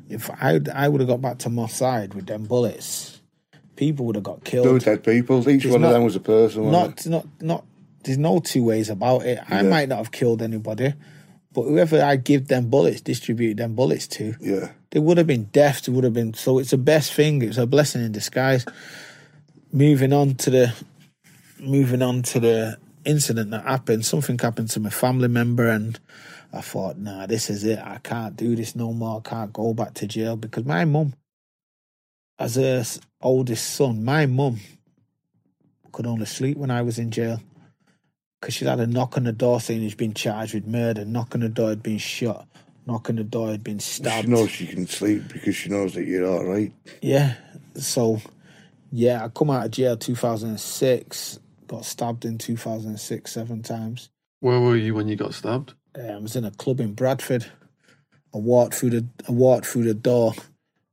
[0.08, 3.20] if I I would have got back to my side with them bullets,
[3.76, 4.64] people would have got killed.
[4.64, 5.46] Two dead people.
[5.48, 6.70] Each There's one not- of them was a person.
[6.70, 7.64] not not not
[8.04, 9.38] there's no two ways about it.
[9.50, 10.94] I might not have killed anybody,
[11.52, 14.34] but whoever I give them bullets, distribute them bullets to.
[14.40, 14.70] Yeah.
[14.90, 15.82] they would have been deaf.
[15.82, 16.34] They would have been.
[16.34, 17.42] So it's the best thing.
[17.42, 18.64] It's a blessing in disguise.
[19.72, 20.74] Moving on to the,
[21.60, 24.04] moving on to the incident that happened.
[24.04, 25.98] Something happened to my family member, and
[26.52, 27.78] I thought, nah, this is it.
[27.78, 29.22] I can't do this no more.
[29.24, 31.14] I can't go back to jail because my mum,
[32.38, 34.60] as a s- oldest son, my mum
[35.92, 37.40] could only sleep when I was in jail.
[38.40, 41.34] Because she'd had a knock on the door saying he's been charged with murder, knock
[41.34, 42.46] on the door had been shot,
[42.86, 44.26] knock on the door had been stabbed.
[44.26, 46.72] She knows she can sleep because she knows that you're all right.
[47.02, 47.34] Yeah.
[47.74, 48.20] So,
[48.92, 54.10] yeah, I come out of jail 2006, got stabbed in 2006 seven times.
[54.40, 55.74] Where were you when you got stabbed?
[55.98, 57.44] Uh, I was in a club in Bradford.
[58.34, 60.34] I walked through the I walked through the door,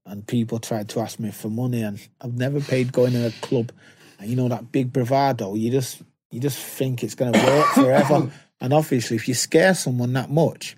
[0.06, 3.32] and people tried to ask me for money, and I've never paid going in a
[3.32, 3.72] club.
[4.20, 6.02] And you know that big bravado, you just
[6.36, 8.30] you just think it's going to work forever.
[8.62, 10.76] and obviously, if you scare someone that much,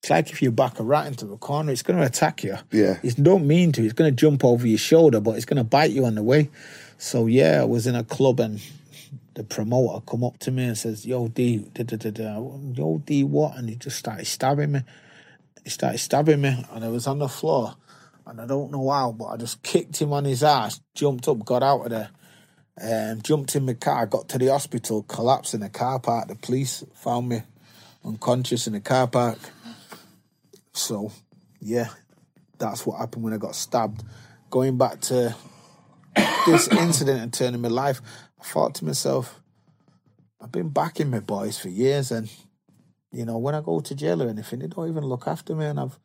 [0.00, 2.56] it's like if you back a rat into a corner, it's going to attack you.
[2.70, 2.98] Yeah.
[3.02, 3.84] It don't mean to.
[3.84, 6.22] It's going to jump over your shoulder, but it's going to bite you on the
[6.22, 6.48] way.
[6.98, 8.60] So yeah, I was in a club and
[9.34, 12.34] the promoter come up to me and says, "Yo D, da, da, da, da.
[12.72, 14.82] yo D, what?" And he just started stabbing me.
[15.64, 17.74] He started stabbing me, and I was on the floor,
[18.26, 21.44] and I don't know how, but I just kicked him on his ass, jumped up,
[21.44, 22.10] got out of there,
[22.82, 26.28] um, jumped in my car, got to the hospital, collapsed in the car park.
[26.28, 27.42] The police found me
[28.04, 29.38] unconscious in the car park.
[30.72, 31.12] So,
[31.60, 31.88] yeah,
[32.58, 34.02] that's what happened when I got stabbed.
[34.50, 35.34] Going back to
[36.46, 38.00] this incident and turning my life,
[38.40, 39.40] I thought to myself,
[40.40, 42.30] I've been backing my boys for years, and
[43.12, 45.66] you know, when I go to jail or anything, they don't even look after me,
[45.66, 45.98] and I've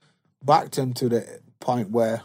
[0.44, 2.22] backed them to the point where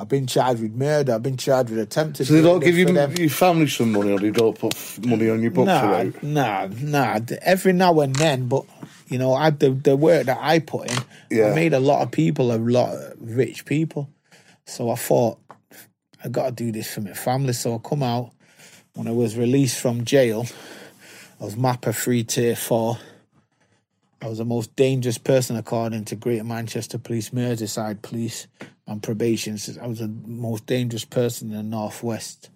[0.00, 2.26] I've been charged with murder, I've been charged with attempted.
[2.26, 3.12] So they don't give you them.
[3.16, 4.74] your family some money, or they don't put
[5.04, 6.22] money on your books Nah, about.
[6.22, 7.18] nah, nah.
[7.42, 8.64] Every now and then, but
[9.08, 10.98] you know, I the the work that I put in,
[11.30, 11.48] Yeah.
[11.50, 14.08] I made a lot of people a lot of rich people.
[14.64, 15.38] So I thought
[16.24, 17.52] I got to do this for my family.
[17.52, 18.30] So I come out
[18.94, 20.46] when I was released from jail.
[21.40, 22.98] I was MAPPA three tier four.
[24.22, 28.48] I was the most dangerous person according to Greater Manchester Police, Merseyside Police,
[28.90, 29.56] and probation.
[29.56, 32.50] says I was the most dangerous person in the northwest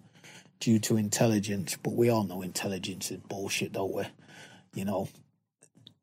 [0.59, 4.03] due to intelligence, but we all know intelligence is bullshit, don't we?
[4.73, 5.07] You know,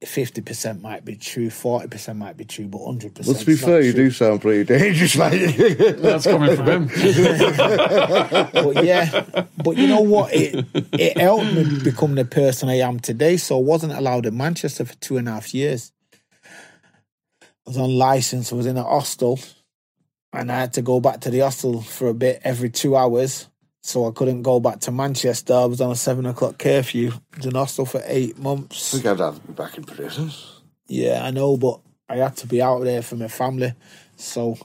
[0.03, 3.37] fifty percent might be true, forty percent might be true, but hundred percent.
[3.37, 5.77] Let's be fair, you do sound pretty dangerous, mate.
[5.99, 6.89] That's coming from him.
[8.53, 10.33] But yeah, but you know what?
[10.33, 13.37] It it helped me become the person I am today.
[13.37, 15.93] So I wasn't allowed in Manchester for two and a half years.
[17.43, 18.51] I was on license.
[18.51, 19.39] I was in a hostel,
[20.33, 23.49] and I had to go back to the hostel for a bit every two hours.
[23.85, 25.55] So I couldn't go back to Manchester.
[25.55, 27.11] I was on a seven o'clock curfew.
[27.35, 28.95] I was in hostel for eight months.
[28.95, 30.31] I think I'd have to be back in prison.
[30.87, 33.75] Yeah, I know, but I had to be out there for my family.
[34.17, 34.57] So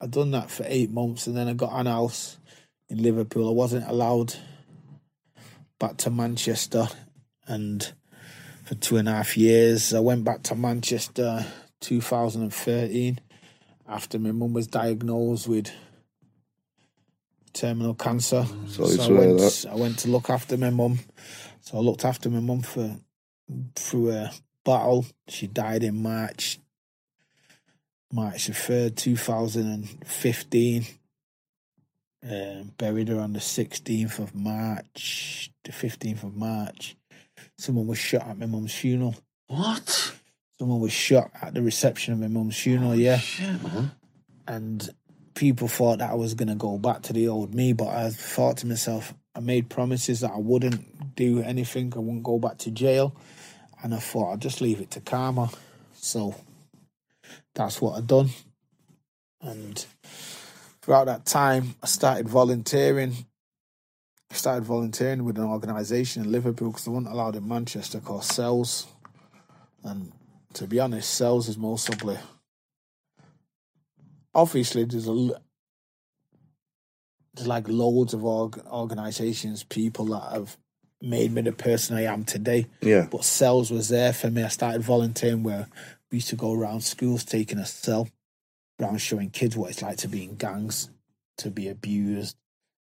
[0.00, 2.38] I done that for eight months and then I got an house
[2.88, 3.48] in Liverpool.
[3.48, 4.34] I wasn't allowed
[5.80, 6.86] back to Manchester
[7.46, 7.92] and
[8.64, 9.92] for two and a half years.
[9.92, 11.44] I went back to Manchester
[11.80, 13.18] 2013
[13.88, 15.70] after my mum was diagnosed with
[17.52, 18.44] terminal cancer.
[18.66, 19.66] Sorry so to I hear went, that.
[19.70, 21.00] I went to look after my mum.
[21.62, 22.96] So I looked after my mum for
[23.74, 24.30] through a
[24.64, 25.06] battle.
[25.28, 26.58] She died in March,
[28.12, 30.86] March the third, two thousand and fifteen.
[32.22, 36.96] Um, buried her on the sixteenth of March, the fifteenth of March.
[37.56, 39.14] Someone was shot at my mum's funeral.
[39.46, 40.14] What?
[40.58, 42.90] Someone was shot at the reception of my mum's funeral.
[42.90, 43.92] Oh, yeah, Shit, man.
[44.46, 44.90] and
[45.34, 48.10] people thought that I was going to go back to the old me, but I
[48.10, 52.58] thought to myself, I made promises that I wouldn't do anything, I wouldn't go back
[52.58, 53.14] to jail,
[53.82, 55.50] and I thought I'd just leave it to karma.
[55.94, 56.34] So
[57.54, 58.30] that's what I done.
[59.40, 59.86] And
[60.82, 63.14] throughout that time, I started volunteering.
[64.30, 68.24] I started volunteering with an organisation in Liverpool because they weren't allowed in Manchester called
[68.24, 68.88] Cells.
[69.84, 70.12] And
[70.58, 72.18] to be honest, Cells is most ugly.
[74.34, 75.40] Obviously, there's a
[77.34, 80.56] there's like loads of org- organisations, people that have
[81.00, 82.66] made me the person I am today.
[82.80, 83.06] Yeah.
[83.08, 84.42] But cells was there for me.
[84.42, 85.68] I started volunteering where
[86.10, 88.08] we used to go around schools taking a cell,
[88.80, 90.90] around showing kids what it's like to be in gangs,
[91.38, 92.36] to be abused,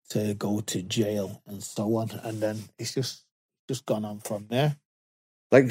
[0.10, 2.10] to go to jail, and so on.
[2.24, 3.24] And then it's just
[3.68, 4.78] just gone on from there.
[5.52, 5.66] Like,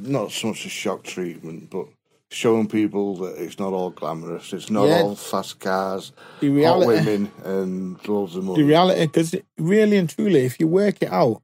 [0.00, 1.86] not so much a shock treatment, but
[2.30, 4.52] showing people that it's not all glamorous.
[4.52, 5.02] It's not Yeah.
[5.02, 8.62] all fast cars, The hot reality, women, and loads of the money.
[8.62, 11.42] reality, because really and truly, if you work it out,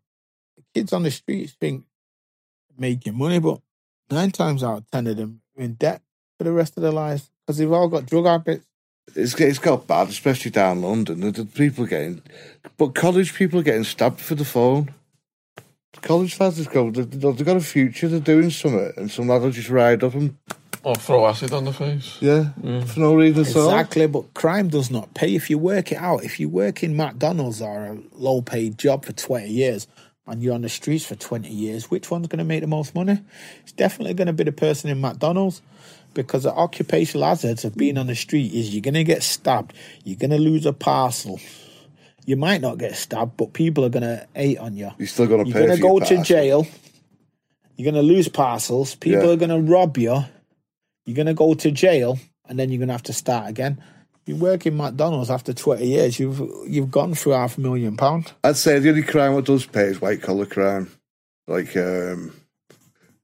[0.75, 1.85] kids on the streets think
[2.79, 3.61] making money, but
[4.11, 6.01] nine times out of ten of them are in debt
[6.39, 8.65] for the rest of their lives because they've all got drug habits.
[9.15, 11.21] It's it's got bad, especially down London.
[11.21, 12.23] The, the people getting,
[12.79, 14.95] but college people are getting stabbed for the phone.
[16.01, 18.09] College lads have got they've, they've got a future.
[18.09, 20.37] They're doing something, and some lad will just ride up and
[20.83, 22.17] Or throw acid on the face.
[22.21, 22.89] yeah, mm.
[22.89, 23.69] for no reason at all.
[23.69, 25.35] Exactly, but crime does not pay.
[25.35, 29.05] If you work it out, if you work in McDonald's or a low paid job
[29.05, 29.87] for 20 years
[30.27, 32.95] and you're on the streets for 20 years, which one's going to make the most
[32.95, 33.21] money?
[33.63, 35.63] It's definitely going to be the person in McDonald's
[36.15, 39.73] because the occupational hazards of being on the street is you're going to get stabbed,
[40.05, 41.39] you're going to lose a parcel.
[42.25, 44.91] You might not get stabbed, but people are going to hate on you.
[44.99, 46.23] You're still going to You're going to go to parcel.
[46.25, 46.67] jail.
[47.77, 48.95] You're going to lose parcels.
[48.95, 49.31] People Yeah.
[49.31, 50.25] are going to rob you.
[51.05, 52.19] You're going to go to jail,
[52.49, 53.83] and then you're going to have to start again.
[54.25, 56.21] You work in McDonald's after 20 years.
[56.21, 58.33] You've you've gone through half a million pound.
[58.45, 60.93] I'd say the only crime that does pay is white collar crime,
[61.49, 62.33] like um,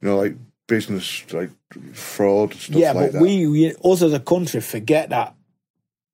[0.01, 0.35] you know, like
[0.67, 1.51] business, like
[1.93, 3.23] fraud stuff yeah, like but that.
[3.23, 5.37] we, we us as a country forget that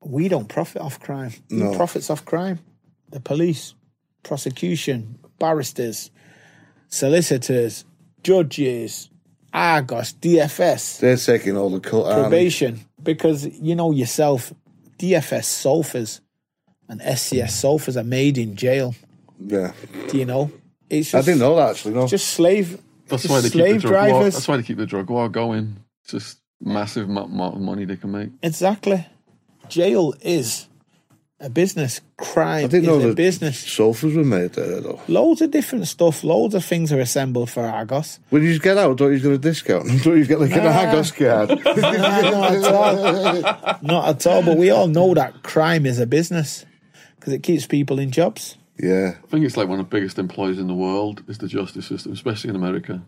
[0.02, 1.32] we don't profit off crime.
[1.48, 1.70] No.
[1.70, 2.59] Who profits off crime?
[3.14, 3.74] The police,
[4.24, 6.10] prosecution, barristers,
[6.88, 7.84] solicitors,
[8.24, 9.08] judges,
[9.52, 10.98] Argos, DFS.
[10.98, 12.12] They're taking all the cut.
[12.12, 14.52] probation because you know yourself
[14.98, 16.22] DFS sofas
[16.88, 18.96] and SCS sofas are made in jail.
[19.38, 19.72] Yeah,
[20.08, 20.50] Do you know?
[20.90, 21.94] It's I didn't know that actually.
[21.94, 22.82] No, just slave.
[23.06, 24.10] That's just why they keep the slave drug war.
[24.10, 24.34] drivers.
[24.34, 25.76] That's why they keep the drug war going.
[26.02, 28.30] It's just massive amount of money they can make.
[28.42, 29.06] Exactly.
[29.68, 30.66] Jail is
[31.44, 32.00] a business.
[32.16, 33.58] Crime I didn't is know a that business.
[33.58, 35.00] sofas were made there though.
[35.08, 36.24] Loads of different stuff.
[36.24, 38.18] Loads of things are assembled for Argos.
[38.30, 39.86] When you get out, don't you get a discount?
[40.02, 41.48] Don't you get like an Argos card?
[41.64, 43.78] not at all.
[43.82, 44.42] Not at all.
[44.42, 46.64] But we all know that crime is a business
[47.16, 48.56] because it keeps people in jobs.
[48.78, 51.48] yeah, I think it's like one of the biggest employers in the world is the
[51.48, 53.02] justice system, especially in America.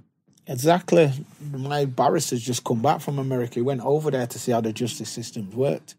[0.46, 1.10] Exactly.
[1.52, 3.54] My barrister's just come back from America.
[3.56, 5.96] He went over there to see how the justice systems worked.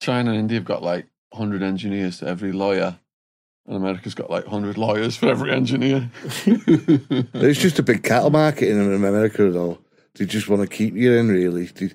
[0.00, 2.98] China and India have got like 100 engineers to every lawyer,
[3.66, 6.10] and America's got like 100 lawyers for every engineer.
[6.46, 9.78] it's just a big cattle market in America though.
[10.14, 11.66] They just want to keep you in, really.
[11.66, 11.90] They,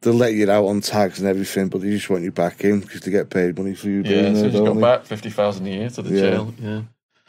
[0.00, 2.80] they'll let you out on tags and everything, but they just want you back in
[2.80, 4.96] because they get paid money for you yeah, doing so it, you just don't got
[4.98, 4.98] they?
[4.98, 6.20] back 50,000 a year to the Yeah.
[6.20, 6.54] jail.
[6.58, 6.82] Yeah.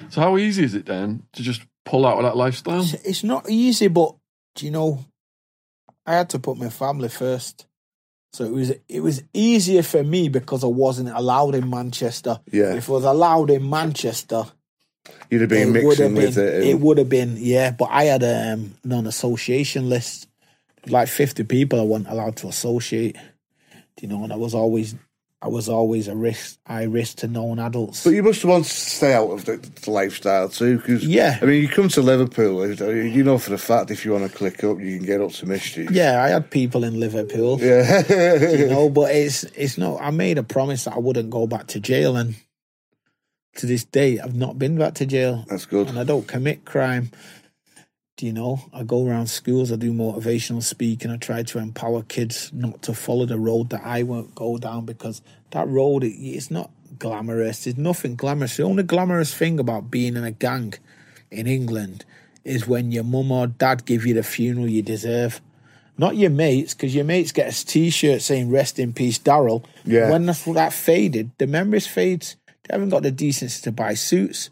[0.10, 2.82] So how easy is it then to just pull out of that lifestyle?
[2.82, 4.15] It's, it's not easy, but
[4.56, 5.06] do you know,
[6.06, 7.65] I had to put my family first.
[8.36, 12.41] So it was it was easier for me because I wasn't allowed in Manchester.
[12.52, 12.74] Yeah.
[12.74, 14.44] If I was allowed in Manchester,
[15.30, 16.64] You'd have been would have mixing been with it.
[16.68, 17.72] it would have been yeah.
[17.72, 20.28] But I had a um, non-association list,
[20.88, 23.16] like fifty people I wasn't allowed to associate.
[23.95, 24.22] Do you know?
[24.26, 24.95] And I was always
[25.46, 28.04] I was always a risk high risk to known adults.
[28.04, 31.38] But you must want to stay out of the, the lifestyle too, because Yeah.
[31.40, 34.30] I mean, you come to Liverpool, uh, you know for a fact if you want
[34.32, 35.92] to click up, you can get up to mischief.
[35.92, 37.60] yeah, I had people in Liverpool.
[37.62, 38.02] yeah.
[38.58, 40.02] you know, but it's it's not.
[40.02, 42.36] I made a promise that I wouldn't go back to jail, and
[43.58, 45.88] to this day, I've not been back to jail, That's good.
[45.90, 47.12] and I don't commit crime.
[48.18, 48.62] Do you know?
[48.72, 49.74] I go around schools.
[49.74, 51.12] I do motivational speaking.
[51.12, 54.86] I try to empower kids not to follow the road that I won't go down
[54.86, 55.22] because
[55.52, 57.66] that road it, it's not glamorous.
[57.66, 58.56] There's nothing glamorous.
[58.56, 60.76] The only glamorous thing about being in a gang
[61.30, 62.06] in England
[62.46, 65.42] is when your mum or dad give you the funeral you deserve.
[65.98, 70.10] Not your mates, because your mates get a T-shirt saying "Rest in peace, Daryl." Yeah.
[70.10, 72.38] When that's that faded, the memories fades.
[72.46, 74.50] They haven't got the decency to buy suits,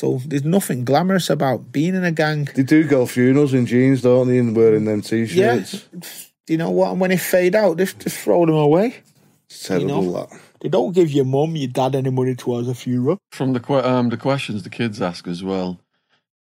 [0.00, 2.48] so there's nothing glamorous about being in a gang.
[2.54, 5.86] They do go funerals in jeans, don't they, and wearing them Yeah, t-shirts.
[6.46, 6.92] Do you know what?
[6.92, 8.96] And when they fade out, they just throw them away.
[9.50, 10.12] It's terrible, know.
[10.12, 10.40] that.
[10.62, 13.18] They don't give your mum, your dad any money towards a funeral.
[13.32, 15.78] From the um, the questions the kids ask as well,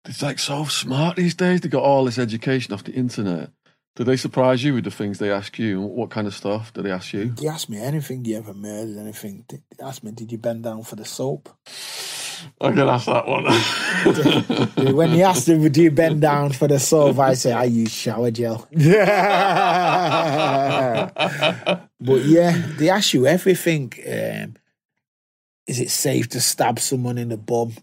[0.04, 1.62] it's like so smart these days.
[1.62, 3.52] They got all this education off the internet.
[3.96, 5.80] Did they surprise you with the things they ask you?
[5.80, 7.30] What kind of stuff did they ask you?
[7.30, 8.26] They ask me anything.
[8.26, 9.46] You ever murdered anything?
[9.48, 11.48] They ask me, did you bend down for the soap?
[12.62, 13.46] I can ask that one.
[14.96, 17.20] when he asked them, do you bend down for the soap?
[17.20, 18.68] I say, I use shower gel.
[18.72, 19.06] Yeah.
[22.00, 23.94] but yeah, they ask you everything.
[24.08, 24.56] Um,
[25.68, 27.74] is it safe to stab someone in the bum?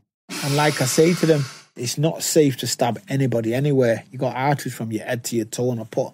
[0.45, 1.45] And like I say to them,
[1.77, 4.05] it's not safe to stab anybody anywhere.
[4.11, 6.13] You got arteries from your head to your toe, and I put,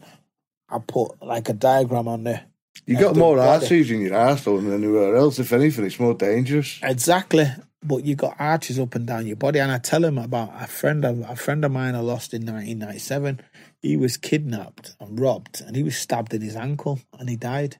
[0.69, 2.45] I put like a diagram on there.
[2.87, 5.39] You of got more arteries in your arsehole than anywhere else.
[5.39, 6.79] If anything, it's more dangerous.
[6.83, 7.47] Exactly.
[7.82, 9.60] But you got arches up and down your body.
[9.60, 12.42] And I tell him about a friend of a friend of mine I lost in
[12.42, 13.40] 1997.
[13.80, 17.78] He was kidnapped and robbed, and he was stabbed in his ankle, and he died.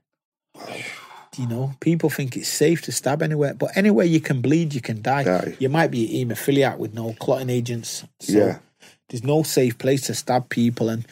[1.37, 4.81] You know, people think it's safe to stab anywhere, but anywhere you can bleed, you
[4.81, 5.25] can die.
[5.25, 5.57] Die.
[5.59, 8.05] You might be a hemophiliac with no clotting agents.
[8.21, 8.59] So Yeah.
[9.09, 10.89] there's no safe place to stab people.
[10.89, 11.07] And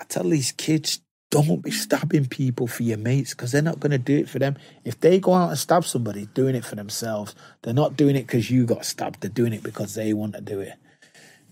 [0.00, 1.00] I tell these kids,
[1.30, 4.38] don't be stabbing people for your mates because they're not going to do it for
[4.38, 4.56] them.
[4.84, 7.34] If they go out and stab somebody, doing it for themselves.
[7.62, 9.20] They're not doing it because you got stabbed.
[9.20, 10.72] They're doing it because they want to do it.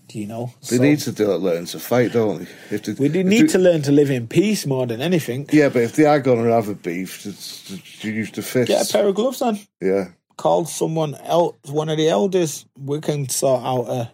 [0.09, 0.55] Do you know?
[0.71, 2.79] They So need to do it, learn to fight, don't they?
[2.79, 5.49] They we do need to learn to live in peace more than anything.
[5.53, 8.43] Yeah, but if they are going to have a beef, it's, it's, you use the
[8.43, 8.69] fists.
[8.69, 9.59] Get a pair of gloves on.
[9.81, 10.09] yeah.
[10.37, 12.67] Call someone else, one of the elders.
[12.79, 14.11] We can sort out a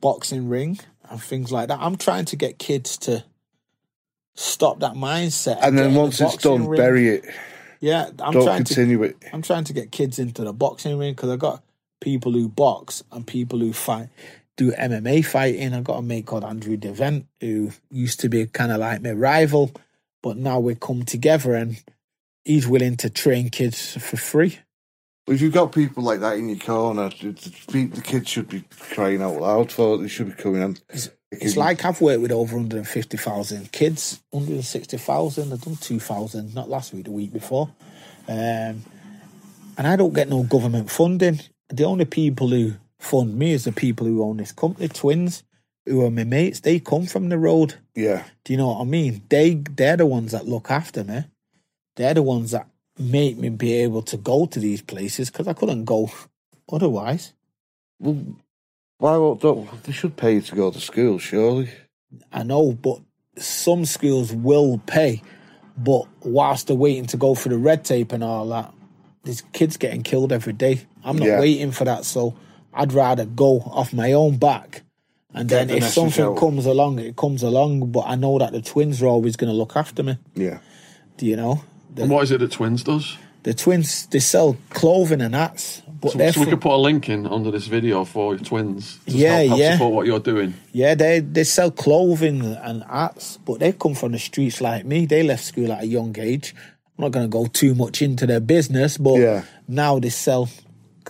[0.00, 0.78] boxing ring
[1.10, 1.80] and things like that.
[1.80, 3.24] I'm trying to get kids to
[4.34, 5.58] stop that mindset.
[5.62, 6.80] And in then the once it's done, ring.
[6.80, 7.24] bury it.
[7.80, 9.16] Yeah, I'm Don't trying to continue it.
[9.32, 11.62] I'm trying to get kids into the boxing ring because I've got
[12.00, 14.08] people who box and people who fight,
[14.56, 15.72] do MMA fighting.
[15.72, 19.12] I've got a mate called Andrew Devent who used to be kind of like my
[19.12, 19.70] rival,
[20.22, 21.82] but now we come together and
[22.44, 24.58] he's willing to train kids for free.
[25.26, 29.40] If you've got people like that in your corner, the, kids should be crying out
[29.40, 29.98] loud for it.
[29.98, 30.76] They should be coming in.
[31.32, 35.52] It's like I've worked with over 150,000 kids, 160,000.
[35.52, 37.70] I've done 2,000, not last week, the week before.
[38.26, 38.82] Um,
[39.78, 41.40] and I don't get no government funding.
[41.68, 45.44] The only people who fund me is the people who own this company, twins,
[45.86, 46.60] who are my mates.
[46.60, 47.74] They come from the road.
[47.94, 48.24] Yeah.
[48.44, 49.22] Do you know what I mean?
[49.28, 51.24] They they're the ones that look after me.
[51.96, 52.68] They're the ones that
[53.00, 56.10] make me be able to go to these places because I couldn't go
[56.72, 57.32] otherwise.
[57.98, 58.16] Well,
[58.98, 59.40] why won't
[59.84, 61.18] they should pay you to go to school?
[61.18, 61.70] Surely.
[62.32, 63.00] I know, but
[63.36, 65.22] some schools will pay.
[65.76, 68.72] But whilst they're waiting to go through the red tape and all that,
[69.24, 70.82] there's kids getting killed every day.
[71.04, 71.40] I'm not Yeah.
[71.40, 72.34] waiting for that, so
[72.74, 74.82] I'd rather go off my own back.
[75.32, 76.36] And Get then the if something out.
[76.36, 77.92] comes along, it comes along.
[77.92, 80.18] But I know that the twins are always going to look after me.
[80.34, 80.58] Yeah.
[81.16, 81.62] Do you know?
[81.94, 83.16] The, and what is it that Twins does?
[83.42, 87.08] the twins they sell clothing and hats, but So, so we could put a link
[87.08, 88.98] in under this video for Twins.
[89.06, 89.72] To Yeah, help, help yeah.
[89.72, 90.52] support what you're doing.
[90.72, 95.06] Yeah, they they sell clothing and hats, but they come from the streets like me.
[95.06, 96.54] They left school at a young age.
[96.98, 99.42] I'm not going to go too much into their business, but Yeah.
[99.66, 100.50] now they sell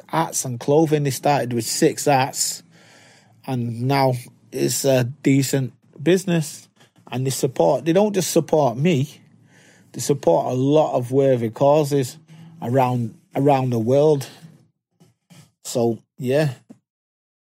[0.07, 1.02] hats and clothing.
[1.02, 2.62] They started with six hats,
[3.44, 4.15] and now
[4.52, 6.69] it's a decent business.
[7.12, 7.85] And they support.
[7.86, 9.20] They don't just support me.
[9.92, 12.18] They support a lot of worthy causes
[12.62, 14.28] around around the world.
[15.64, 16.54] So yeah,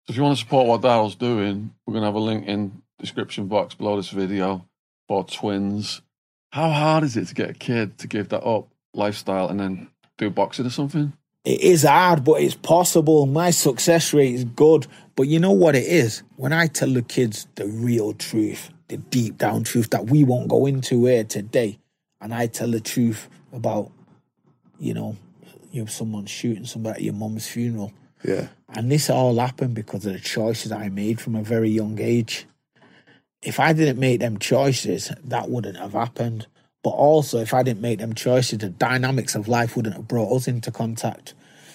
[0.08, 2.82] if you want to support what Daryl's doing, we're going to have a link in
[2.98, 4.66] description box below this video
[5.06, 6.00] for Twins.
[6.50, 9.88] How hard is it to get a kid to give that up lifestyle and then
[10.16, 11.12] do boxing or something?
[11.44, 13.26] It is hard, but it's possible.
[13.26, 14.86] My success rate is good.
[15.14, 16.22] But you know what it is?
[16.36, 20.48] When I tell the kids the real truth, the deep down truth that we won't
[20.48, 21.78] go into here today,
[22.20, 23.90] and I tell the truth about,
[24.78, 25.16] you know,
[25.70, 27.92] you know, someone shooting somebody at your mum's funeral.
[28.24, 28.48] Yeah.
[28.70, 32.46] And this all happened because of the choices I made from a very young age.
[33.42, 36.46] If I didn't make them choices, that wouldn't have happened.
[36.82, 40.34] But also, if I didn't make them choices, the dynamics of life wouldn't have brought
[40.34, 41.34] us into contact.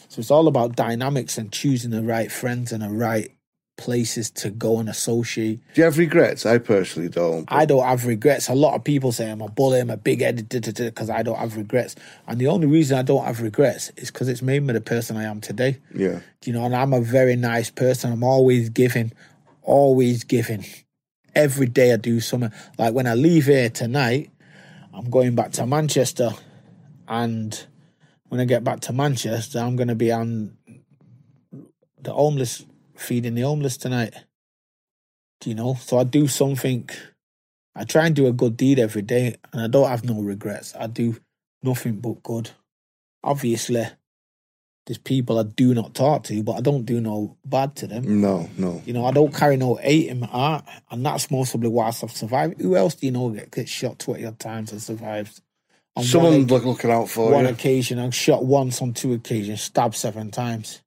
[0.10, 3.32] So it's all about dynamics and choosing the right friends and the right
[3.76, 5.60] places to go and associate.
[5.74, 6.46] Do you have regrets?
[6.46, 7.46] I personally don't.
[7.52, 8.48] I don't have regrets.
[8.48, 11.38] A lot of people say I'm a bully, I'm a big headed because I don't
[11.38, 11.96] have regrets.
[12.28, 15.18] And the only reason I don't have regrets is because it's made me the person
[15.18, 15.80] I am today.
[15.94, 16.20] yeah.
[16.46, 18.12] You know, and I'm a very nice person.
[18.12, 19.12] I'm always giving,
[19.62, 20.66] always giving.
[21.36, 22.52] Every day I do something.
[22.78, 24.30] Like when I leave here tonight,
[24.94, 26.32] I'm going back to Manchester.
[27.08, 27.66] And
[28.28, 30.58] when I get back to Manchester, I'm going to be on
[32.02, 32.66] the homeless,
[32.96, 34.14] feeding the homeless tonight.
[35.42, 35.76] Do you know?
[35.76, 36.90] So I do something.
[37.76, 40.74] I try and do a good deed every day, and I don't have no regrets.
[40.80, 41.18] I do
[41.64, 42.52] nothing but good.
[43.24, 43.86] Obviously,
[44.86, 48.20] There's people I do not talk to, but I don't do no bad to them.
[48.22, 48.82] No, no.
[48.86, 51.96] You know, I don't carry no hate in my heart, and that's mostly why I've
[51.96, 52.60] survived.
[52.62, 55.42] Who else do you know get, gets shot 20 odd times and survives?
[55.96, 57.52] On Someone one, like looking out for one you.
[57.52, 60.82] occasion, I'm shot once on two occasions, stabbed seven times.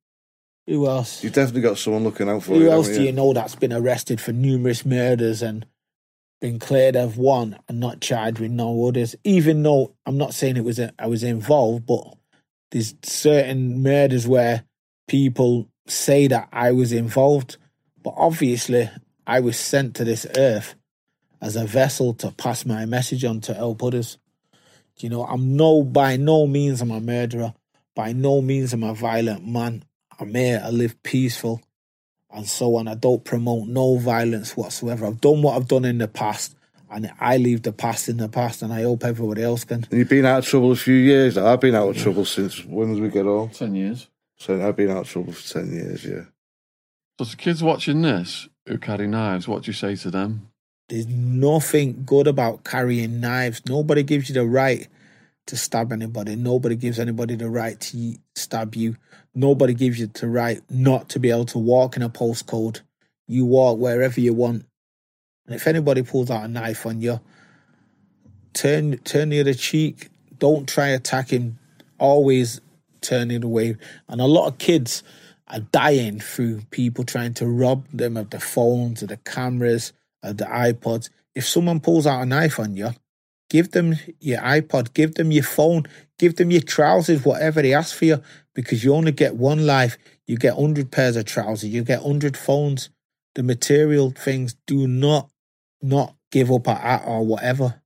[0.66, 1.22] Who else?
[1.22, 2.64] You've definitely got someone looking out for Who you.
[2.66, 5.64] Who else do you know that's been arrested for numerous murders and
[6.40, 9.14] been cleared of one and not charged with no others?
[9.22, 12.14] Even though I'm not saying it was a, I was involved, but
[12.72, 14.64] there's certain murders where
[15.06, 17.59] people say that I was involved,
[18.02, 18.90] but obviously
[19.24, 20.74] I was sent to this earth
[21.40, 24.18] as a vessel to pass my message on to help others.
[24.98, 27.55] You know, I'm no by no means I'm a murderer.
[27.94, 29.84] By no means am I a violent man.
[30.18, 31.62] I'm here to live peaceful
[32.30, 32.88] and so on.
[32.88, 35.06] I don't promote no violence whatsoever.
[35.06, 36.55] I've done what I've done in the past
[36.90, 39.86] and I leave the past in the past and I hope everybody else can.
[39.90, 41.36] And you've been out of trouble a few years.
[41.36, 43.51] I've been out of trouble since when did we get home?
[43.51, 44.09] 10 years.
[44.36, 46.05] So I've been out of trouble for ten years.
[46.05, 46.24] Yeah.
[47.18, 50.51] So the kids watching this who carry knives, what do you say to them?
[50.88, 53.62] There's nothing good about carrying knives.
[53.66, 54.86] Nobody gives you the right
[55.47, 56.36] to stab anybody.
[56.36, 58.97] Nobody gives anybody the right to stab you.
[59.35, 62.81] Nobody gives you the right not to be able to walk in a postcode.
[63.28, 64.66] You walk wherever you want.
[65.47, 67.20] And if anybody pulls out a knife on you,
[68.52, 70.09] turn turn the other cheek.
[70.39, 71.59] Don't try attacking.
[71.98, 72.60] Always
[73.01, 73.77] turn it away.
[74.09, 75.02] And a lot of kids
[75.48, 79.93] are dying through people trying to rob them of the phones, of the cameras,
[80.23, 81.10] of the iPods.
[81.35, 82.90] If someone pulls out a knife on you,
[83.48, 85.85] give them your iPod, give them your phone,
[86.18, 88.23] give them your trousers, whatever they ask for you,
[88.55, 89.98] because you only get one life.
[90.27, 92.90] You get 100 pairs of trousers, you get 100 phones.
[93.35, 95.31] The material things do not
[95.82, 97.82] not give up at or whatever.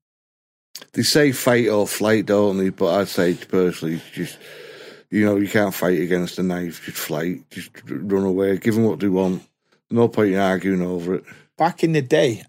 [0.92, 2.70] They say fight or flight, don't they?
[2.70, 4.38] But I'd say personally, just
[5.10, 6.84] you know, you can't fight against a knife.
[6.84, 9.42] Just flight, just run away, give them what they want.
[9.90, 11.24] No point in arguing over it.
[11.58, 12.44] Back in the day,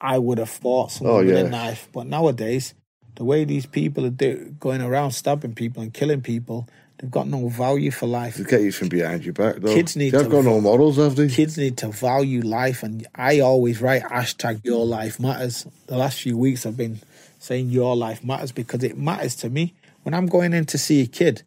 [0.00, 2.74] I would have fought someone Oh, with a knife, but nowadays,
[3.16, 6.68] the way these people are do, going around stabbing people and killing people,
[6.98, 8.36] they've got no value for life.
[8.36, 9.74] They get you from behind your back, though.
[9.74, 11.28] Kids need They've to- got no morals, have they?
[11.28, 15.66] kids need to value life and I always write hashtag your life matters.
[15.88, 17.00] The last few weeks I've been
[17.40, 19.74] saying your life matters because it matters to me.
[20.04, 21.42] When I'm going in to see a kid,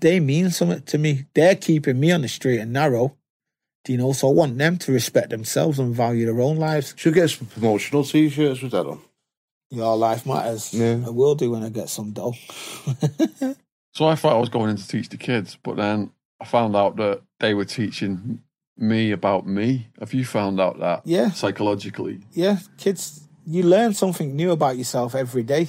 [0.00, 1.24] they mean something to me.
[1.32, 3.16] They're keeping me on the straight and narrow.
[3.86, 4.12] Do you know?
[4.12, 6.92] So I want them to respect themselves and value their own lives.
[6.96, 8.98] Should get some promotional t-shirts with that on.
[9.70, 10.74] Your life matters.
[10.74, 10.98] Yeah.
[11.06, 12.34] I will do when I get some dough.
[13.96, 16.76] So I thought I was going in to teach the kids, but then I found
[16.76, 18.42] out that they were teaching
[18.76, 19.88] me about me.
[19.98, 21.00] Have you found out that?
[21.06, 21.30] Yeah.
[21.30, 22.20] Psychologically.
[22.34, 25.68] yeah, kids, you learn something new about yourself every day.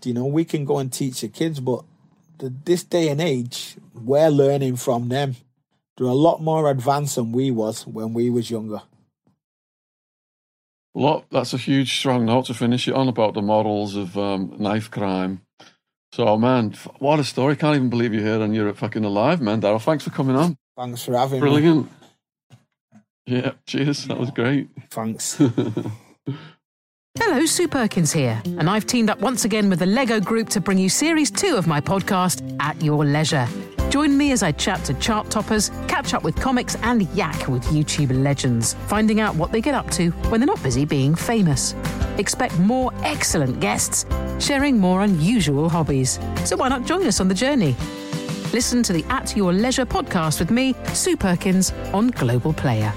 [0.00, 1.82] Do you know, we can go and teach the kids, but
[2.38, 5.34] the, this day and age, we're learning from them.
[6.02, 8.82] They're a lot more advanced than we was when we was younger.
[10.94, 14.56] Well, that's a huge, strong note to finish it on about the morals of um,
[14.58, 15.42] knife crime.
[16.12, 17.54] So, man, what a story.
[17.54, 19.60] Can't even believe you're here and you're fucking alive, man.
[19.60, 20.56] Daryl, thanks for coming on.
[20.76, 21.40] Thanks for having me.
[21.40, 21.88] Brilliant.
[23.24, 24.04] Yeah, cheers.
[24.06, 24.70] That was great.
[24.90, 25.40] Thanks.
[27.18, 30.62] Hello, Sue Perkins here, and I've teamed up once again with the Lego Group to
[30.62, 33.46] bring you series two of my podcast, At Your Leisure.
[33.90, 37.64] Join me as I chat to chart toppers, catch up with comics, and yak with
[37.64, 41.74] YouTube legends, finding out what they get up to when they're not busy being famous.
[42.16, 44.06] Expect more excellent guests,
[44.42, 46.18] sharing more unusual hobbies.
[46.46, 47.76] So why not join us on the journey?
[48.54, 52.90] Listen to the At Your Leisure podcast with me, Sue Perkins, on Global Player.